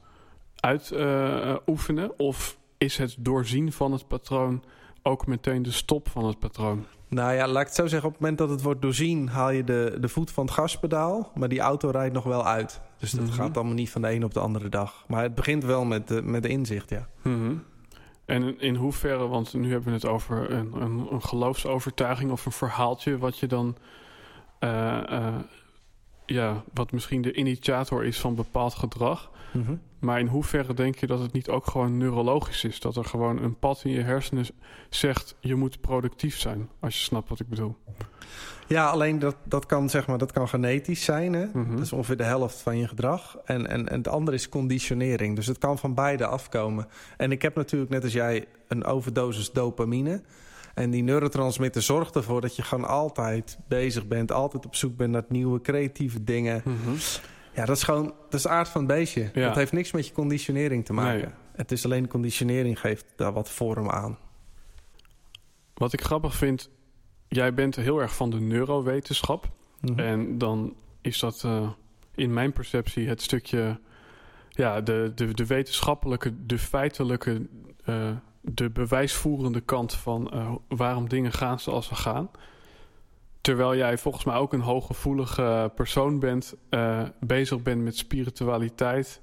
uitoefenen? 0.56 2.20
of 2.20 2.58
is 2.78 2.98
het 2.98 3.16
doorzien 3.20 3.72
van 3.72 3.92
het 3.92 4.08
patroon 4.08 4.64
ook 5.04 5.28
meteen 5.28 5.64
de 5.64 5.72
stop 5.72 6.10
van 6.10 6.26
het 6.26 6.40
patroon? 6.40 6.86
Nou 7.16 7.34
ja, 7.34 7.48
laat 7.48 7.62
ik 7.62 7.68
het 7.68 7.76
zo 7.76 7.88
zeggen. 7.88 8.08
Op 8.08 8.14
het 8.14 8.22
moment 8.22 8.40
dat 8.40 8.50
het 8.50 8.62
wordt 8.62 8.82
doorzien, 8.82 9.28
haal 9.28 9.52
je 9.52 9.64
de, 9.64 9.98
de 10.00 10.10
voet 10.10 10.32
van 10.32 10.46
het 10.46 10.54
gaspedaal. 10.54 11.32
Maar 11.36 11.50
die 11.50 11.60
auto 11.60 11.90
rijdt 11.90 12.14
nog 12.14 12.24
wel 12.24 12.46
uit. 12.46 12.82
Dus 12.98 13.12
dat 13.12 13.26
mhm. 13.26 13.34
gaat 13.34 13.56
allemaal 13.56 13.74
niet 13.74 13.90
van 13.90 14.02
de 14.02 14.12
een 14.12 14.24
op 14.24 14.34
de 14.34 14.40
andere 14.40 14.70
dag. 14.70 15.04
Maar 15.08 15.24
het 15.24 15.36
begint 15.36 15.64
wel 15.64 15.86
met 15.86 16.08
de, 16.08 16.22
met 16.22 16.44
de 16.44 16.50
inzicht, 16.50 16.90
ja. 16.90 17.08
Mhm. 17.22 17.56
En 18.26 18.60
in 18.60 18.76
hoeverre, 18.76 19.28
want 19.28 19.54
nu 19.54 19.72
hebben 19.72 19.88
we 19.90 19.96
het 19.96 20.06
over 20.06 20.52
een, 20.52 20.74
een, 20.82 21.08
een 21.12 21.22
geloofsovertuiging 21.22 22.32
of 22.32 22.46
een 22.46 22.52
verhaaltje, 22.52 23.18
wat 23.18 23.40
je 23.40 23.48
dan, 23.48 23.78
uh, 24.60 25.00
uh, 25.10 25.36
ja, 26.26 26.64
wat 26.74 26.92
misschien 26.92 27.22
de 27.22 27.34
initiator 27.34 28.06
is 28.06 28.20
van 28.20 28.36
bepaald 28.36 28.74
gedrag. 28.74 29.32
Mhm. 29.54 29.76
Maar 30.00 30.20
in 30.20 30.28
hoeverre 30.28 30.74
denk 30.74 30.96
je 30.96 31.08
dat 31.08 31.20
het 31.20 31.32
niet 31.32 31.50
ook 31.50 31.68
gewoon 31.68 31.98
neurologisch 31.98 32.64
is? 32.64 32.80
Dat 32.80 32.96
er 32.96 33.06
gewoon 33.06 33.44
een 33.44 33.60
pad 33.60 33.82
in 33.84 33.92
je 33.92 34.02
hersenen 34.02 34.46
zegt: 34.90 35.36
je 35.40 35.56
moet 35.56 35.82
productief 35.82 36.38
zijn, 36.38 36.70
als 36.80 36.98
je 36.98 37.04
snapt 37.04 37.30
wat 37.30 37.40
ik 37.40 37.50
bedoel. 37.50 37.76
Ja, 38.68 38.90
alleen 38.90 39.20
dat, 39.20 39.36
dat, 39.44 39.66
kan, 39.66 39.90
zeg 39.90 40.08
maar, 40.08 40.18
dat 40.18 40.32
kan 40.32 40.48
genetisch 40.48 41.04
zijn. 41.04 41.34
Hè? 41.34 41.46
Mhm. 41.54 41.72
Dat 41.72 41.86
is 41.86 41.94
ongeveer 41.94 42.18
de 42.18 42.24
helft 42.24 42.62
van 42.62 42.78
je 42.78 42.88
gedrag. 42.88 43.38
En, 43.46 43.68
en, 43.68 43.90
en 43.90 43.98
het 43.98 44.08
andere 44.08 44.38
is 44.38 44.50
conditionering. 44.50 45.36
Dus 45.36 45.48
het 45.48 45.58
kan 45.58 45.78
van 45.78 45.94
beide 45.94 46.26
afkomen. 46.26 46.88
En 47.18 47.32
ik 47.32 47.42
heb 47.42 47.56
natuurlijk, 47.56 47.92
net 47.92 48.04
als 48.04 48.14
jij, 48.14 48.46
een 48.68 48.86
overdosis 48.86 49.52
dopamine. 49.52 50.22
En 50.76 50.90
die 50.90 51.04
neurotransmitter 51.04 51.82
zorgt 51.82 52.16
ervoor 52.16 52.42
dat 52.42 52.56
je 52.56 52.62
gewoon 52.62 52.88
altijd 52.88 53.58
bezig 53.68 54.08
bent. 54.08 54.32
Altijd 54.32 54.66
op 54.66 54.76
zoek 54.76 54.98
bent 54.98 55.12
naar 55.12 55.24
nieuwe 55.28 55.62
creatieve 55.62 56.24
dingen. 56.24 56.62
Mhm. 56.66 56.96
Ja, 57.54 57.66
dat 57.66 57.76
is 57.76 57.84
gewoon 57.84 58.04
dat 58.06 58.34
is 58.34 58.42
de 58.42 58.50
aard 58.50 58.70
van 58.70 58.82
het 58.82 58.96
beestje. 58.96 59.32
Dat 59.34 59.56
heeft 59.56 59.72
niks 59.72 59.92
met 59.92 60.08
je 60.08 60.14
conditionering 60.14 60.86
te 60.86 60.94
maken. 60.94 61.34
Het 61.54 61.72
is 61.72 61.86
alleen 61.86 62.08
conditionering 62.08 62.80
geeft 62.80 63.06
daar 63.16 63.34
wat 63.34 63.50
vorm 63.50 63.90
aan. 63.90 64.18
Wat 65.74 65.94
ik 65.94 66.02
grappig 66.02 66.36
vind, 66.36 66.70
jij 67.28 67.54
bent 67.54 67.76
heel 67.76 68.02
erg 68.02 68.16
van 68.16 68.30
de 68.30 68.40
neurowetenschap. 68.40 69.50
Mhm. 69.82 70.00
En 70.00 70.38
dan 70.38 70.76
is 71.02 71.20
dat 71.20 71.44
uh, 71.46 71.70
in 72.16 72.34
mijn 72.34 72.54
perceptie 72.54 73.08
het 73.08 73.22
stukje... 73.22 73.80
Ja, 74.50 74.82
de, 74.82 75.12
de, 75.16 75.34
de 75.34 75.46
wetenschappelijke, 75.46 76.46
de 76.46 76.58
feitelijke... 76.58 77.48
Uh, 77.86 78.10
de 78.52 78.70
bewijsvoerende 78.70 79.62
kant 79.62 79.94
van 79.94 80.32
uh, 80.34 80.56
waarom 80.68 81.10
dingen 81.10 81.32
gaan 81.32 81.60
zoals 81.60 81.88
ze 81.88 81.96
gaan. 81.96 82.30
Terwijl 83.42 83.76
jij 83.76 83.98
volgens 83.98 84.24
mij 84.24 84.36
ook 84.36 84.54
een 84.54 84.62
hooggevoelige 84.62 85.72
persoon 85.76 86.20
bent, 86.20 86.56
uh, 86.70 87.04
bezig 87.20 87.62
bent 87.62 87.84
met 87.84 87.98
spiritualiteit, 87.98 89.22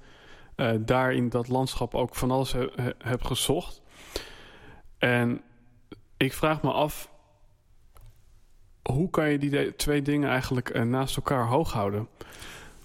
uh, 0.55 0.71
daar 0.79 1.13
in 1.13 1.29
dat 1.29 1.47
landschap 1.47 1.95
ook 1.95 2.15
van 2.15 2.31
alles 2.31 2.51
he, 2.51 2.69
he, 2.75 2.91
heb 2.97 3.23
gezocht. 3.23 3.81
En 4.97 5.41
ik 6.17 6.33
vraag 6.33 6.61
me 6.61 6.71
af, 6.71 7.11
hoe 8.81 9.09
kan 9.09 9.29
je 9.29 9.37
die 9.37 9.75
twee 9.75 10.01
dingen 10.01 10.29
eigenlijk 10.29 10.83
naast 10.83 11.15
elkaar 11.15 11.47
hoog 11.47 11.71
houden? 11.73 12.07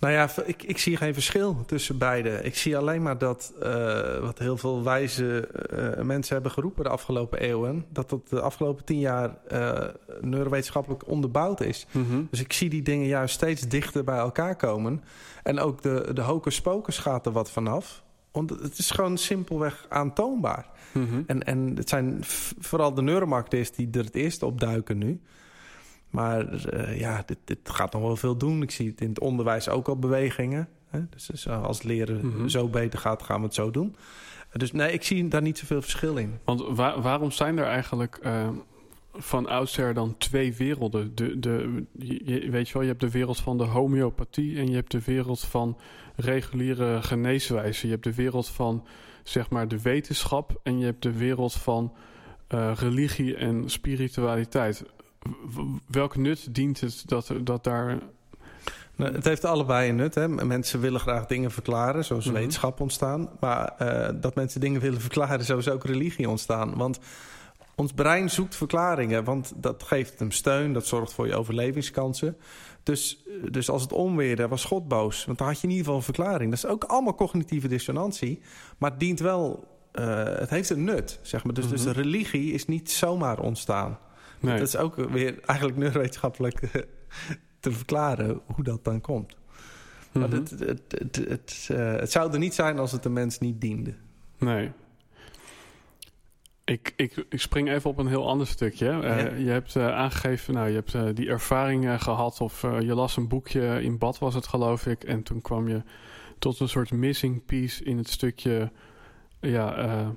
Nou 0.01 0.13
ja, 0.13 0.31
ik, 0.45 0.63
ik 0.63 0.79
zie 0.79 0.97
geen 0.97 1.15
verschil 1.15 1.65
tussen 1.67 1.99
beide. 1.99 2.43
Ik 2.43 2.57
zie 2.57 2.77
alleen 2.77 3.03
maar 3.03 3.19
dat 3.19 3.53
uh, 3.63 4.19
wat 4.19 4.39
heel 4.39 4.57
veel 4.57 4.83
wijze 4.83 5.49
uh, 5.73 6.05
mensen 6.05 6.35
hebben 6.35 6.53
geroepen 6.53 6.85
de 6.85 6.91
afgelopen 6.91 7.41
eeuwen, 7.41 7.85
dat 7.93 8.11
dat 8.11 8.29
de 8.29 8.41
afgelopen 8.41 8.85
tien 8.85 8.99
jaar 8.99 9.37
uh, 9.53 9.81
neurowetenschappelijk 10.21 11.09
onderbouwd 11.09 11.61
is. 11.61 11.87
Mm 11.91 12.07
-hmm. 12.09 12.27
Dus 12.31 12.41
ik 12.41 12.53
zie 12.53 12.69
die 12.69 12.83
dingen 12.83 13.07
juist 13.07 13.35
steeds 13.35 13.69
dichter 13.69 14.05
bij 14.05 14.19
elkaar 14.19 14.57
komen. 14.57 15.03
En 15.43 15.61
ook 15.61 15.83
de, 15.83 16.11
de 16.15 16.23
hocus 16.23 16.61
pocus 16.61 16.99
gaat 16.99 17.27
er 17.27 17.33
wat 17.33 17.51
vanaf. 17.51 18.03
Want 18.33 18.51
het 18.51 18.79
is 18.79 18.91
gewoon 18.91 19.17
simpelweg 19.19 19.87
aantoonbaar. 19.89 20.67
Mm 20.93 21.09
-hmm. 21.09 21.25
en, 21.27 21.43
en 21.43 21.73
het 21.77 21.89
zijn 21.89 22.19
vooral 22.59 22.95
de 22.95 23.03
neuromarkten 23.03 23.67
die 23.77 23.89
er 23.93 24.05
het 24.05 24.15
eerst 24.15 24.43
op 24.43 24.61
duiken 24.61 24.99
nu. 24.99 25.21
Maar 26.11 26.73
uh, 26.75 26.99
ja, 26.99 27.23
dit, 27.27 27.39
dit, 27.45 27.59
gaat 27.63 27.93
nog 27.93 28.03
wel 28.03 28.17
veel 28.17 28.37
doen. 28.37 28.63
Ik 28.63 28.71
zie 28.71 28.89
het 28.89 29.01
in 29.01 29.09
het 29.09 29.21
onderwijs 29.21 29.69
ook 29.69 29.89
al 29.89 29.99
bewegingen. 29.99 30.69
Hè? 30.89 31.01
Dus, 31.11 31.27
dus 31.27 31.49
als 31.49 31.77
het 31.77 31.87
leren 31.87 32.27
mm 32.27 32.33
-hmm. 32.33 32.49
zo 32.49 32.69
beter 32.69 32.99
gaat, 32.99 33.23
gaan 33.23 33.41
we 33.41 33.47
het 33.47 33.55
zo 33.55 33.71
doen. 33.71 33.97
Dus 34.53 34.73
nee, 34.73 34.93
ik 34.93 35.03
zie 35.03 35.29
daar 35.29 35.43
niet 35.43 35.59
zoveel 35.59 35.83
verschil 35.83 36.17
in. 36.17 36.39
Want 36.45 36.63
waar, 36.69 37.01
waarom 37.01 37.31
zijn 37.31 37.59
er 37.59 37.65
eigenlijk 37.65 38.19
uh, 38.23 38.49
van 39.13 39.47
oudsher 39.47 39.95
dan 39.95 40.17
twee 40.19 40.55
werelden? 40.55 41.15
De, 41.15 41.39
de, 41.39 41.85
je, 41.99 42.51
weet 42.51 42.69
je 42.69 42.73
wel, 42.73 42.83
je 42.83 42.89
hebt 42.89 43.01
de 43.01 43.11
wereld 43.11 43.41
van 43.41 43.59
de 43.59 43.65
homeopathie... 43.65 44.59
en 44.59 44.69
je 44.69 44.75
hebt 44.75 44.91
de 44.91 45.03
wereld 45.05 45.41
van 45.41 45.77
reguliere 46.17 47.03
geneeswijze. 47.03 47.87
Je 47.87 47.93
hebt 47.93 48.05
de 48.05 48.15
wereld 48.15 48.49
van, 48.49 48.87
zeg 49.23 49.51
maar, 49.51 49.69
de 49.69 49.83
wetenschap... 49.83 50.61
en 50.63 50.79
je 50.79 50.85
hebt 50.85 51.03
de 51.03 51.13
wereld 51.13 51.53
van 51.53 51.93
uh, 52.55 52.73
religie 52.75 53.37
en 53.37 53.71
spiritualiteit 53.71 54.85
welk 55.87 56.17
nut 56.17 56.55
dient 56.55 56.81
het 56.81 57.03
dat, 57.07 57.33
dat 57.41 57.65
daar... 57.65 57.99
Nou, 58.97 59.13
het 59.13 59.25
heeft 59.25 59.45
allebei 59.45 59.89
een 59.89 59.97
nut. 59.97 60.15
Hè. 60.15 60.29
Mensen 60.29 60.81
willen 60.81 61.01
graag 61.01 61.27
dingen 61.27 61.51
verklaren, 61.51 62.05
zoals 62.05 62.25
mm 62.25 62.31
-hmm. 62.31 62.41
wetenschap 62.41 62.81
ontstaan. 62.81 63.29
Maar 63.41 63.75
uh, 63.83 64.09
dat 64.21 64.35
mensen 64.35 64.61
dingen 64.61 64.81
willen 64.81 65.01
verklaren, 65.01 65.45
zo 65.45 65.59
is 65.59 65.69
ook 65.69 65.85
religie 65.85 66.29
ontstaan. 66.29 66.77
Want 66.77 66.99
ons 67.75 67.93
brein 67.93 68.31
zoekt 68.31 68.57
verklaringen, 68.57 69.25
want 69.25 69.53
dat 69.57 69.83
geeft 69.83 70.19
hem 70.19 70.31
steun, 70.31 70.73
dat 70.73 70.87
zorgt 70.87 71.13
voor 71.13 71.27
je 71.27 71.37
overlevingskansen. 71.37 72.37
Dus, 72.83 73.25
dus 73.51 73.71
als 73.71 73.83
het 73.83 73.93
onweerde 73.93 74.49
was 74.49 74.65
God 74.65 74.89
boos, 74.89 75.25
want 75.25 75.39
dan 75.39 75.47
had 75.47 75.57
je 75.61 75.63
in 75.63 75.69
ieder 75.69 75.85
geval 75.85 75.99
een 75.99 76.15
verklaring. 76.15 76.51
Dat 76.51 76.65
is 76.65 76.71
ook 76.71 76.85
allemaal 76.85 77.15
cognitieve 77.15 77.69
dissonantie, 77.69 78.43
maar 78.79 78.91
het 78.91 79.01
dient 79.01 79.21
wel, 79.21 79.69
uh, 79.93 80.25
het 80.25 80.51
heeft 80.51 80.71
een 80.71 80.85
nut, 80.85 81.19
zeg 81.23 81.45
maar. 81.45 81.55
Dus, 81.55 81.65
mm 81.65 81.75
-hmm. 81.75 81.85
dus 81.85 81.95
religie 81.95 82.53
is 82.53 82.67
niet 82.67 82.91
zomaar 82.91 83.41
ontstaan. 83.41 83.99
Nee. 84.41 84.59
Dat 84.59 84.69
is 84.69 84.77
ook 84.77 84.95
weer 84.95 85.41
eigenlijk 85.41 85.79
neurowetenschappelijk 85.79 86.59
te 87.61 87.73
verklaren 87.73 88.41
hoe 88.47 88.65
dat 88.65 88.85
dan 88.85 89.01
komt. 89.01 89.37
Mm 90.13 90.23
-hmm. 90.23 90.31
Maar 90.31 90.31
het, 90.39 90.51
het, 90.51 90.83
het, 90.89 91.17
het, 91.29 91.69
uh, 91.73 91.95
het 91.95 92.13
zou 92.13 92.33
er 92.33 92.39
niet 92.39 92.55
zijn 92.55 92.79
als 92.79 92.93
het 92.93 93.03
de 93.03 93.09
mens 93.09 93.39
niet 93.39 93.61
diende. 93.61 93.95
Nee. 94.39 94.71
Ik, 96.65 96.93
ik, 96.97 97.25
ik 97.29 97.41
spring 97.41 97.71
even 97.71 97.91
op 97.91 97.99
een 97.99 98.07
heel 98.07 98.29
ander 98.29 98.47
stukje. 98.47 98.87
Uh, 98.87 99.03
ja. 99.03 99.35
Je 99.35 99.51
hebt 99.51 99.75
uh, 99.75 99.95
aangegeven, 99.95 100.55
nou, 100.55 100.69
je 100.69 100.75
hebt 100.75 101.17
die 101.17 101.29
ervaring 101.29 102.03
gehad... 102.03 102.41
of 102.41 102.63
je 102.63 102.95
las 102.95 103.17
een 103.17 103.29
boekje, 103.29 103.83
in 103.83 103.99
bad 103.99 104.19
was 104.19 104.35
het 104.35 104.47
geloof 104.47 104.87
ik... 104.87 105.05
en 105.05 105.23
toen 105.23 105.41
kwam 105.41 105.69
je 105.69 105.83
tot 106.39 106.61
een 106.61 106.69
soort 106.69 106.91
missing 106.91 107.45
piece 107.45 107.85
in 107.85 107.97
het 107.97 108.09
stukje... 108.11 108.73
ja, 109.41 110.15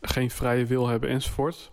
geen 0.00 0.30
vrije 0.30 0.66
wil 0.66 0.86
hebben 0.86 1.10
enzovoort. 1.10 1.70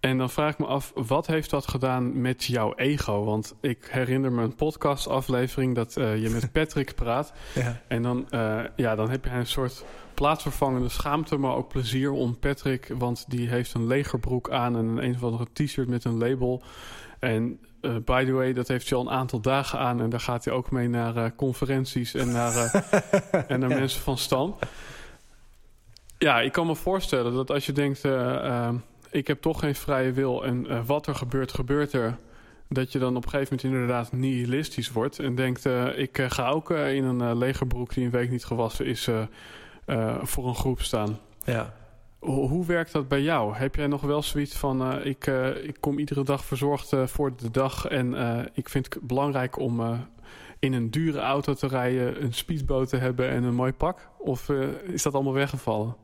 En 0.00 0.18
dan 0.18 0.30
vraag 0.30 0.52
ik 0.52 0.58
me 0.58 0.66
af, 0.66 0.92
wat 0.94 1.26
heeft 1.26 1.50
dat 1.50 1.68
gedaan 1.68 2.20
met 2.20 2.44
jouw 2.44 2.74
ego? 2.74 3.24
Want 3.24 3.54
ik 3.60 3.88
herinner 3.90 4.32
me 4.32 4.42
een 4.42 4.54
podcastaflevering 4.54 5.74
dat 5.74 5.96
uh, 5.96 6.22
je 6.22 6.30
met 6.30 6.52
Patrick 6.58 6.94
praat. 6.94 7.32
Ja. 7.54 7.80
En 7.88 8.02
dan, 8.02 8.26
uh, 8.30 8.60
ja, 8.76 8.94
dan 8.94 9.10
heb 9.10 9.24
je 9.24 9.30
een 9.30 9.46
soort 9.46 9.84
plaatsvervangende 10.14 10.88
schaamte, 10.88 11.36
maar 11.36 11.54
ook 11.54 11.68
plezier 11.68 12.10
om 12.10 12.38
Patrick. 12.38 12.92
Want 12.98 13.24
die 13.28 13.48
heeft 13.48 13.74
een 13.74 13.86
legerbroek 13.86 14.50
aan 14.50 14.76
en 14.76 14.84
een, 14.84 15.04
een 15.04 15.14
of 15.14 15.22
andere 15.22 15.46
t-shirt 15.52 15.88
met 15.88 16.04
een 16.04 16.18
label. 16.18 16.62
En 17.18 17.60
uh, 17.80 17.96
by 18.04 18.24
the 18.24 18.32
way, 18.32 18.52
dat 18.52 18.68
heeft 18.68 18.88
hij 18.88 18.98
al 18.98 19.06
een 19.06 19.12
aantal 19.12 19.40
dagen 19.40 19.78
aan. 19.78 20.00
En 20.00 20.10
daar 20.10 20.20
gaat 20.20 20.44
hij 20.44 20.54
ook 20.54 20.70
mee 20.70 20.88
naar 20.88 21.34
conferenties 21.34 22.14
en 22.14 22.32
naar, 22.32 22.54
en 23.48 23.60
naar 23.60 23.70
ja. 23.70 23.78
mensen 23.78 24.02
van 24.02 24.18
stand. 24.18 24.54
Ja, 26.18 26.40
ik 26.40 26.52
kan 26.52 26.66
me 26.66 26.74
voorstellen 26.74 27.34
dat 27.34 27.50
als 27.50 27.66
je 27.66 27.72
denkt 27.72 28.04
ik 29.10 29.26
heb 29.26 29.40
toch 29.40 29.58
geen 29.58 29.74
vrije 29.74 30.12
wil 30.12 30.44
en 30.44 30.66
eh, 30.66 30.86
wat 30.86 31.06
er 31.06 31.14
gebeurt, 31.14 31.52
gebeurt 31.52 31.92
er. 31.92 32.18
Dat 32.68 32.92
je 32.92 32.98
dan 32.98 33.16
op 33.16 33.24
een 33.24 33.30
gegeven 33.30 33.56
moment 33.56 33.74
inderdaad 33.74 34.12
nihilistisch 34.12 34.92
wordt 34.92 35.18
en 35.18 35.34
denkt: 35.34 35.66
eh, 35.66 35.98
ik 35.98 36.18
eh, 36.18 36.30
ga 36.30 36.48
ook 36.48 36.70
in 36.70 37.04
een 37.04 37.38
legerbroek 37.38 37.94
die 37.94 38.04
een 38.04 38.10
week 38.10 38.30
niet 38.30 38.44
gewassen 38.44 38.86
is 38.86 39.08
voor 40.22 40.48
een 40.48 40.54
groep 40.54 40.82
staan. 40.82 41.18
Ja. 41.44 41.74
Hoe, 42.18 42.48
hoe 42.48 42.66
werkt 42.66 42.92
dat 42.92 43.08
bij 43.08 43.22
jou? 43.22 43.54
Heb 43.54 43.74
jij 43.74 43.86
nog 43.86 44.00
wel 44.00 44.22
zoiets 44.22 44.56
van: 44.56 45.02
ik, 45.02 45.26
ik 45.62 45.76
kom 45.80 45.98
iedere 45.98 46.24
dag 46.24 46.44
verzorgd 46.44 46.92
voor 47.04 47.36
de 47.36 47.50
dag 47.50 47.86
en 47.86 48.14
ik 48.54 48.68
vind 48.68 48.94
het 48.94 49.02
belangrijk 49.02 49.58
om 49.58 50.06
in 50.58 50.72
een 50.72 50.90
dure 50.90 51.20
auto 51.20 51.54
te 51.54 51.66
rijden, 51.66 52.22
een 52.22 52.34
speedboot 52.34 52.88
te 52.88 52.96
hebben 52.96 53.28
en 53.28 53.42
een 53.42 53.54
mooi 53.54 53.72
pak? 53.72 54.08
Of 54.18 54.48
is 54.82 55.02
dat 55.02 55.14
allemaal 55.14 55.32
weggevallen? 55.32 55.96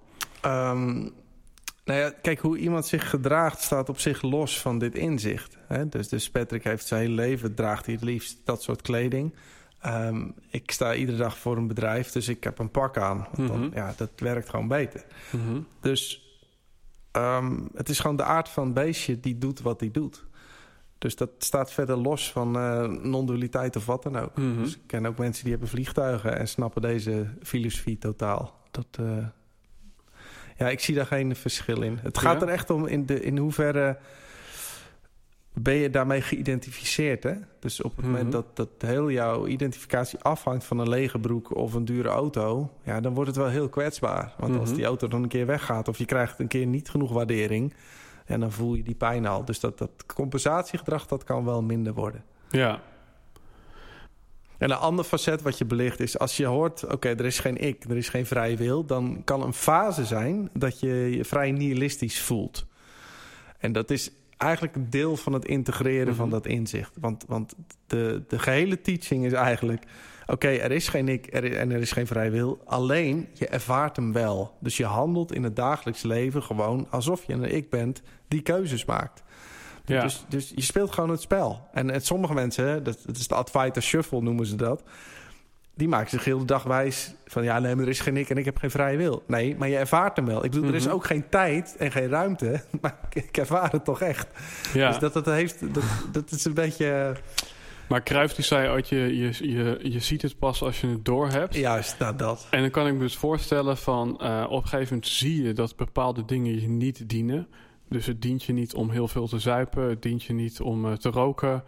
Um, 0.44 1.12
nou 1.84 2.00
ja, 2.00 2.10
kijk, 2.22 2.38
hoe 2.38 2.58
iemand 2.58 2.86
zich 2.86 3.10
gedraagt 3.10 3.60
staat 3.60 3.88
op 3.88 3.98
zich 3.98 4.22
los 4.22 4.60
van 4.60 4.78
dit 4.78 4.94
inzicht. 4.94 5.56
Hè? 5.66 5.88
Dus, 5.88 6.08
dus 6.08 6.30
Patrick 6.30 6.64
heeft 6.64 6.86
zijn 6.86 7.00
hele 7.00 7.14
leven, 7.14 7.54
draagt 7.54 7.86
hij 7.86 7.94
het 7.94 8.04
liefst 8.04 8.40
dat 8.44 8.62
soort 8.62 8.82
kleding. 8.82 9.34
Ehm, 9.80 10.28
ik 10.50 10.70
sta 10.70 10.94
iedere 10.94 11.18
dag 11.18 11.38
voor 11.38 11.56
een 11.56 11.66
bedrijf, 11.66 12.10
dus 12.10 12.28
ik 12.28 12.44
heb 12.44 12.58
een 12.58 12.70
pak 12.70 12.98
aan. 12.98 13.26
Want 13.32 13.48
dan, 13.48 13.60
mhm. 13.60 13.74
ja, 13.74 13.94
dat 13.96 14.10
werkt 14.16 14.48
gewoon 14.48 14.68
beter. 14.68 15.04
Mhm. 15.30 15.60
Dus 15.80 16.22
ehm, 17.10 17.58
het 17.74 17.88
is 17.88 18.00
gewoon 18.00 18.16
de 18.16 18.22
aard 18.22 18.48
van 18.48 18.64
het 18.64 18.74
beestje 18.74 19.20
die 19.20 19.38
doet 19.38 19.60
wat 19.60 19.80
hij 19.80 19.90
doet. 19.90 20.24
Dus 20.98 21.16
dat 21.16 21.30
staat 21.38 21.72
verder 21.72 21.96
los 21.96 22.32
van 22.32 22.56
uh, 22.56 22.88
non-dualiteit 22.88 23.76
of 23.76 23.86
wat 23.86 24.02
dan 24.02 24.18
ook. 24.18 24.36
Mhm. 24.36 24.62
Dus 24.62 24.74
ik 24.74 24.82
ken 24.86 25.06
ook 25.06 25.18
mensen 25.18 25.42
die 25.42 25.52
hebben 25.52 25.70
vliegtuigen 25.70 26.38
en 26.38 26.48
snappen 26.48 26.82
deze 26.82 27.26
filosofie 27.42 27.98
totaal. 27.98 28.60
Dat, 28.70 28.86
uh, 29.00 29.26
ja, 30.56 30.68
ik 30.68 30.80
zie 30.80 30.94
daar 30.94 31.06
geen 31.06 31.36
verschil 31.36 31.82
in. 31.82 31.98
Het 32.02 32.18
gaat 32.18 32.42
er 32.42 32.48
echt 32.48 32.70
om 32.70 32.86
in, 32.86 33.06
de, 33.06 33.20
in 33.20 33.38
hoeverre 33.38 33.98
ben 35.52 35.74
je 35.74 35.90
daarmee 35.90 36.20
geïdentificeerd. 36.20 37.22
Hè? 37.22 37.34
Dus 37.60 37.82
op 37.82 37.96
het 37.96 38.04
moment 38.04 38.22
mhm. 38.22 38.32
dat, 38.32 38.56
dat 38.56 38.68
heel 38.78 39.10
jouw 39.10 39.46
identificatie 39.46 40.18
afhangt 40.18 40.64
van 40.64 40.78
een 40.78 40.88
lege 40.88 41.18
broek 41.18 41.56
of 41.56 41.74
een 41.74 41.84
dure 41.84 42.08
auto, 42.08 42.70
ja, 42.82 43.00
dan 43.00 43.14
wordt 43.14 43.28
het 43.28 43.38
wel 43.38 43.48
heel 43.48 43.68
kwetsbaar. 43.68 44.34
Want 44.38 44.58
als 44.58 44.68
mhm. 44.68 44.76
die 44.76 44.86
auto 44.86 45.08
dan 45.08 45.22
een 45.22 45.28
keer 45.28 45.46
weggaat 45.46 45.88
of 45.88 45.98
je 45.98 46.04
krijgt 46.04 46.38
een 46.38 46.48
keer 46.48 46.66
niet 46.66 46.88
genoeg 46.88 47.12
waardering, 47.12 47.74
en 48.24 48.40
dan 48.40 48.52
voel 48.52 48.74
je 48.74 48.82
die 48.82 48.94
pijn 48.94 49.26
al. 49.26 49.44
Dus 49.44 49.60
dat, 49.60 49.78
dat 49.78 49.90
compensatiegedrag 50.14 51.06
dat 51.06 51.24
kan 51.24 51.44
wel 51.44 51.62
minder 51.62 51.94
worden. 51.94 52.24
Ja, 52.50 52.80
en 54.58 54.70
een 54.70 54.76
ander 54.76 55.04
facet 55.04 55.42
wat 55.42 55.58
je 55.58 55.64
belicht 55.64 56.00
is... 56.00 56.18
als 56.18 56.36
je 56.36 56.46
hoort, 56.46 56.84
oké, 56.86 57.08
er 57.08 57.24
is 57.24 57.38
geen 57.38 57.56
ik, 57.56 57.84
er 57.84 57.96
is 57.96 58.08
geen 58.08 58.26
vrije 58.26 58.56
wil... 58.56 58.84
dan 58.84 59.22
kan 59.24 59.42
een 59.42 59.52
fase 59.52 60.04
zijn 60.04 60.50
dat 60.52 60.80
je 60.80 61.16
je 61.16 61.24
vrij 61.24 61.50
nihilistisch 61.50 62.20
voelt. 62.20 62.66
En 63.58 63.72
dat 63.72 63.90
is 63.90 64.10
eigenlijk 64.36 64.76
een 64.76 64.90
deel 64.90 65.16
van 65.16 65.32
het 65.32 65.44
integreren 65.44 66.14
van 66.14 66.26
mhm. 66.26 66.34
dat 66.34 66.46
inzicht. 66.46 66.96
Want, 67.00 67.24
want 67.28 67.54
de, 67.86 68.22
de 68.28 68.38
gehele 68.38 68.80
teaching 68.80 69.24
is 69.24 69.32
eigenlijk... 69.32 69.82
oké, 70.26 70.48
er 70.48 70.72
is 70.72 70.88
geen 70.88 71.08
ik 71.08 71.34
er 71.34 71.56
en 71.56 71.70
er 71.70 71.80
is 71.80 71.92
geen 71.92 72.06
vrije 72.06 72.30
wil... 72.30 72.60
alleen 72.64 73.28
je 73.32 73.46
ervaart 73.46 73.96
hem 73.96 74.12
wel. 74.12 74.56
Dus 74.60 74.76
je 74.76 74.84
handelt 74.84 75.32
in 75.32 75.42
het 75.42 75.56
dagelijks 75.56 76.02
leven 76.02 76.42
gewoon... 76.42 76.86
alsof 76.90 77.26
je 77.26 77.32
een 77.32 77.54
ik 77.54 77.70
bent 77.70 78.02
die 78.28 78.42
keuzes 78.42 78.84
maakt. 78.84 79.22
Ja. 79.84 80.02
Dus, 80.02 80.24
dus 80.28 80.52
je 80.54 80.62
speelt 80.62 80.92
gewoon 80.92 81.10
het 81.10 81.20
spel. 81.20 81.68
En, 81.72 81.90
en 81.90 82.00
sommige 82.00 82.34
mensen, 82.34 82.82
dat, 82.82 82.98
dat 83.06 83.16
is 83.16 83.28
de 83.28 83.34
Advaita 83.34 83.80
Shuffle 83.80 84.22
noemen 84.22 84.46
ze 84.46 84.56
dat... 84.56 84.82
die 85.74 85.88
maken 85.88 86.10
zich 86.10 86.24
heel 86.24 86.38
de 86.38 86.44
dag 86.44 86.62
wijs 86.62 87.14
van... 87.26 87.44
ja, 87.44 87.58
nee, 87.58 87.74
maar 87.74 87.84
er 87.84 87.90
is 87.90 88.00
geen 88.00 88.16
ik 88.16 88.30
en 88.30 88.36
ik 88.36 88.44
heb 88.44 88.56
geen 88.56 88.70
vrije 88.70 88.96
wil. 88.96 89.22
Nee, 89.26 89.56
maar 89.56 89.68
je 89.68 89.76
ervaart 89.76 90.16
hem 90.16 90.26
wel. 90.26 90.44
Ik 90.44 90.50
bedoel, 90.50 90.68
er 90.68 90.74
is 90.74 90.84
mhm. 90.84 90.94
ook 90.94 91.04
geen 91.04 91.28
tijd 91.28 91.76
en 91.76 91.92
geen 91.92 92.08
ruimte... 92.08 92.62
maar 92.80 92.98
ik 93.12 93.36
ervaar 93.36 93.70
het 93.70 93.84
toch 93.84 94.00
echt. 94.00 94.26
Ja. 94.74 94.88
Dus 94.88 94.98
dat, 94.98 95.12
dat, 95.12 95.26
heeft, 95.26 95.74
dat, 95.74 95.84
dat 96.12 96.30
is 96.30 96.44
een 96.44 96.54
beetje... 96.54 97.16
Maar 97.88 98.02
Cruijff 98.02 98.34
die 98.34 98.44
zei 98.44 98.68
ooit, 98.68 98.88
je, 98.88 99.16
je, 99.16 99.52
je, 99.52 99.78
je 99.82 100.00
ziet 100.00 100.22
het 100.22 100.38
pas 100.38 100.62
als 100.62 100.80
je 100.80 100.86
het 100.86 101.04
door 101.04 101.28
hebt. 101.28 101.54
Juist, 101.54 101.98
nou 101.98 102.16
dat. 102.16 102.46
En 102.50 102.60
dan 102.60 102.70
kan 102.70 102.86
ik 102.86 102.92
me 102.92 102.98
dus 102.98 103.16
voorstellen 103.16 103.76
van... 103.76 104.20
Uh, 104.22 104.44
op 104.48 104.62
een 104.62 104.68
gegeven 104.68 104.94
moment 104.94 105.06
zie 105.06 105.42
je 105.42 105.52
dat 105.52 105.76
bepaalde 105.76 106.24
dingen 106.24 106.60
je 106.60 106.68
niet 106.68 107.08
dienen... 107.08 107.48
Dus 107.88 108.06
het 108.06 108.22
dient 108.22 108.42
je 108.42 108.52
niet 108.52 108.74
om 108.74 108.90
heel 108.90 109.08
veel 109.08 109.28
te 109.28 109.38
zuipen. 109.38 109.88
Het 109.88 110.02
dient 110.02 110.22
je 110.22 110.32
niet 110.32 110.60
om 110.60 110.84
uh, 110.84 110.92
te 110.92 111.10
roken. 111.10 111.64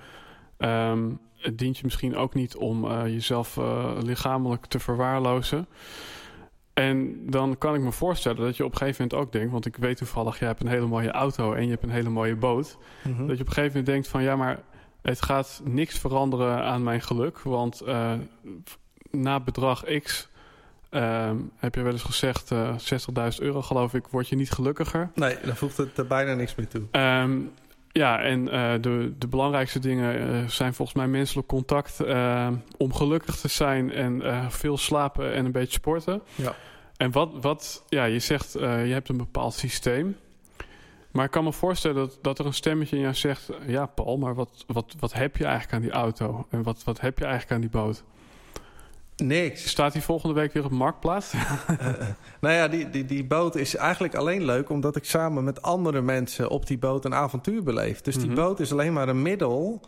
Um, 0.59 1.19
het 1.37 1.59
dient 1.59 1.77
je 1.77 1.85
misschien 1.85 2.17
ook 2.17 2.35
niet 2.35 2.57
om 2.57 2.85
uh, 2.85 3.03
jezelf 3.05 3.57
uh, 3.57 3.97
lichamelijk 4.03 4.67
te 4.67 4.79
verwaarlozen. 4.79 5.67
En 6.75 7.27
dan 7.31 7.59
kan 7.59 7.75
ik 7.75 7.81
me 7.81 7.93
voorstellen 7.93 8.45
dat 8.45 8.57
je 8.57 8.65
op 8.65 8.73
een 8.73 8.79
gegeven 8.79 9.03
moment 9.03 9.27
ook 9.27 9.33
denkt... 9.33 9.53
want 9.53 9.67
ik 9.67 9.77
weet 9.77 9.97
toevallig, 9.97 10.39
jij 10.39 10.49
hebt 10.49 10.61
een 10.61 10.69
hele 10.69 10.87
mooie 10.87 11.11
auto 11.11 11.53
en 11.53 11.65
je 11.65 11.71
hebt 11.71 11.83
een 11.83 11.91
hele 11.91 12.09
mooie 12.09 12.37
boot... 12.37 12.79
Mm 13.03 13.17
-hmm. 13.17 13.27
dat 13.27 13.37
je 13.37 13.43
op 13.43 13.49
een 13.49 13.55
gegeven 13.55 13.77
moment 13.77 13.87
denkt 13.87 14.09
van... 14.09 14.23
ja, 14.23 14.37
maar 14.37 14.63
het 15.03 15.23
gaat 15.23 15.63
niks 15.65 15.99
veranderen 15.99 16.65
aan 16.65 16.83
mijn 16.83 17.01
geluk... 17.01 17.39
want 17.39 17.83
na 19.11 19.41
bedrag 19.41 19.85
X 20.03 20.29
Ehm, 20.97 21.37
heb 21.57 21.75
je 21.75 21.83
wel 21.83 21.93
eens 21.93 22.03
gezegd, 22.03 22.51
uh, 22.51 22.69
eh, 22.69 22.79
60.000 22.79 23.43
euro 23.43 23.63
geloof 23.63 23.95
ik, 23.95 24.07
word 24.07 24.29
je 24.29 24.37
niet 24.37 24.51
gelukkiger. 24.51 25.11
Nee, 25.15 25.37
dan 25.45 25.57
voegt 25.57 25.77
het 25.77 25.99
er 25.99 26.07
bijna 26.07 26.35
niks 26.35 26.55
meer 26.55 26.69
toe. 26.69 26.83
Ehm, 26.91 27.39
ja, 27.93 28.21
en 28.21 28.41
uh, 28.47 28.73
de, 28.81 29.13
de 29.19 29.27
belangrijkste 29.29 29.79
dingen 29.79 30.21
uh, 30.21 30.49
zijn 30.49 30.75
volgens 30.75 30.97
mij 30.97 31.07
menselijk 31.07 31.49
contact. 31.49 32.01
Uh, 32.01 32.49
om 32.77 32.95
gelukkig 32.95 33.37
te 33.37 33.49
zijn 33.49 33.93
en 33.93 34.23
veel 34.53 34.77
slapen 34.77 35.33
en 35.33 35.45
een 35.45 35.53
beetje 35.53 35.73
sporten. 35.73 36.23
Ja. 36.35 36.55
En 36.97 37.11
wat, 37.11 37.31
wat 37.41 37.85
ja, 37.89 38.05
je 38.05 38.19
zegt, 38.19 38.53
je 38.53 38.93
hebt 38.93 39.09
een 39.09 39.17
bepaald 39.17 39.55
systeem. 39.55 40.17
Maar 41.11 41.25
ik 41.25 41.31
kan 41.31 41.45
me 41.45 41.53
voorstellen 41.53 41.97
dat, 41.97 42.19
dat 42.23 42.39
er 42.39 42.47
een 42.47 42.55
stemmetje 42.55 42.97
in 42.97 43.03
jou 43.03 43.15
zegt... 43.15 43.51
ja, 43.67 43.87
Paul, 43.87 44.19
maar 44.19 44.35
wat, 44.35 44.65
wat, 44.67 44.95
wat 44.99 45.13
heb 45.13 45.37
je 45.37 45.45
eigenlijk 45.45 45.75
aan 45.75 45.81
die 45.81 45.91
auto? 45.91 46.47
En 46.51 46.63
wat, 46.63 46.85
wat 46.85 47.01
heb 47.01 47.19
je 47.19 47.25
eigenlijk 47.25 47.55
aan 47.55 47.61
die 47.61 47.71
boot? 47.71 48.05
Niks. 49.17 49.69
Staat 49.69 49.93
hij 49.93 50.03
volgende 50.03 50.35
week 50.35 50.53
weer 50.53 50.65
op 50.65 50.71
Marktplaats? 50.71 51.35
uh, 51.35 51.53
nou 52.41 52.55
ja, 52.55 52.69
die, 52.69 52.91
die, 52.91 53.05
die 53.05 53.25
boot 53.25 53.55
is 53.55 53.77
eigenlijk 53.77 54.15
alleen 54.15 54.45
leuk... 54.45 54.71
omdat 54.71 54.97
ik 54.97 55.05
samen 55.05 55.45
met 55.45 55.63
andere 55.63 56.01
mensen 56.01 56.49
op 56.49 56.67
die 56.67 56.79
boot 56.79 57.05
een 57.05 57.15
avontuur 57.15 57.63
beleef. 57.63 58.01
Dus 58.01 58.17
die 58.17 58.27
mhm. 58.27 58.35
boot 58.35 58.61
is 58.61 58.73
alleen 58.73 58.93
maar 58.93 59.09
een 59.09 59.23
middel 59.23 59.81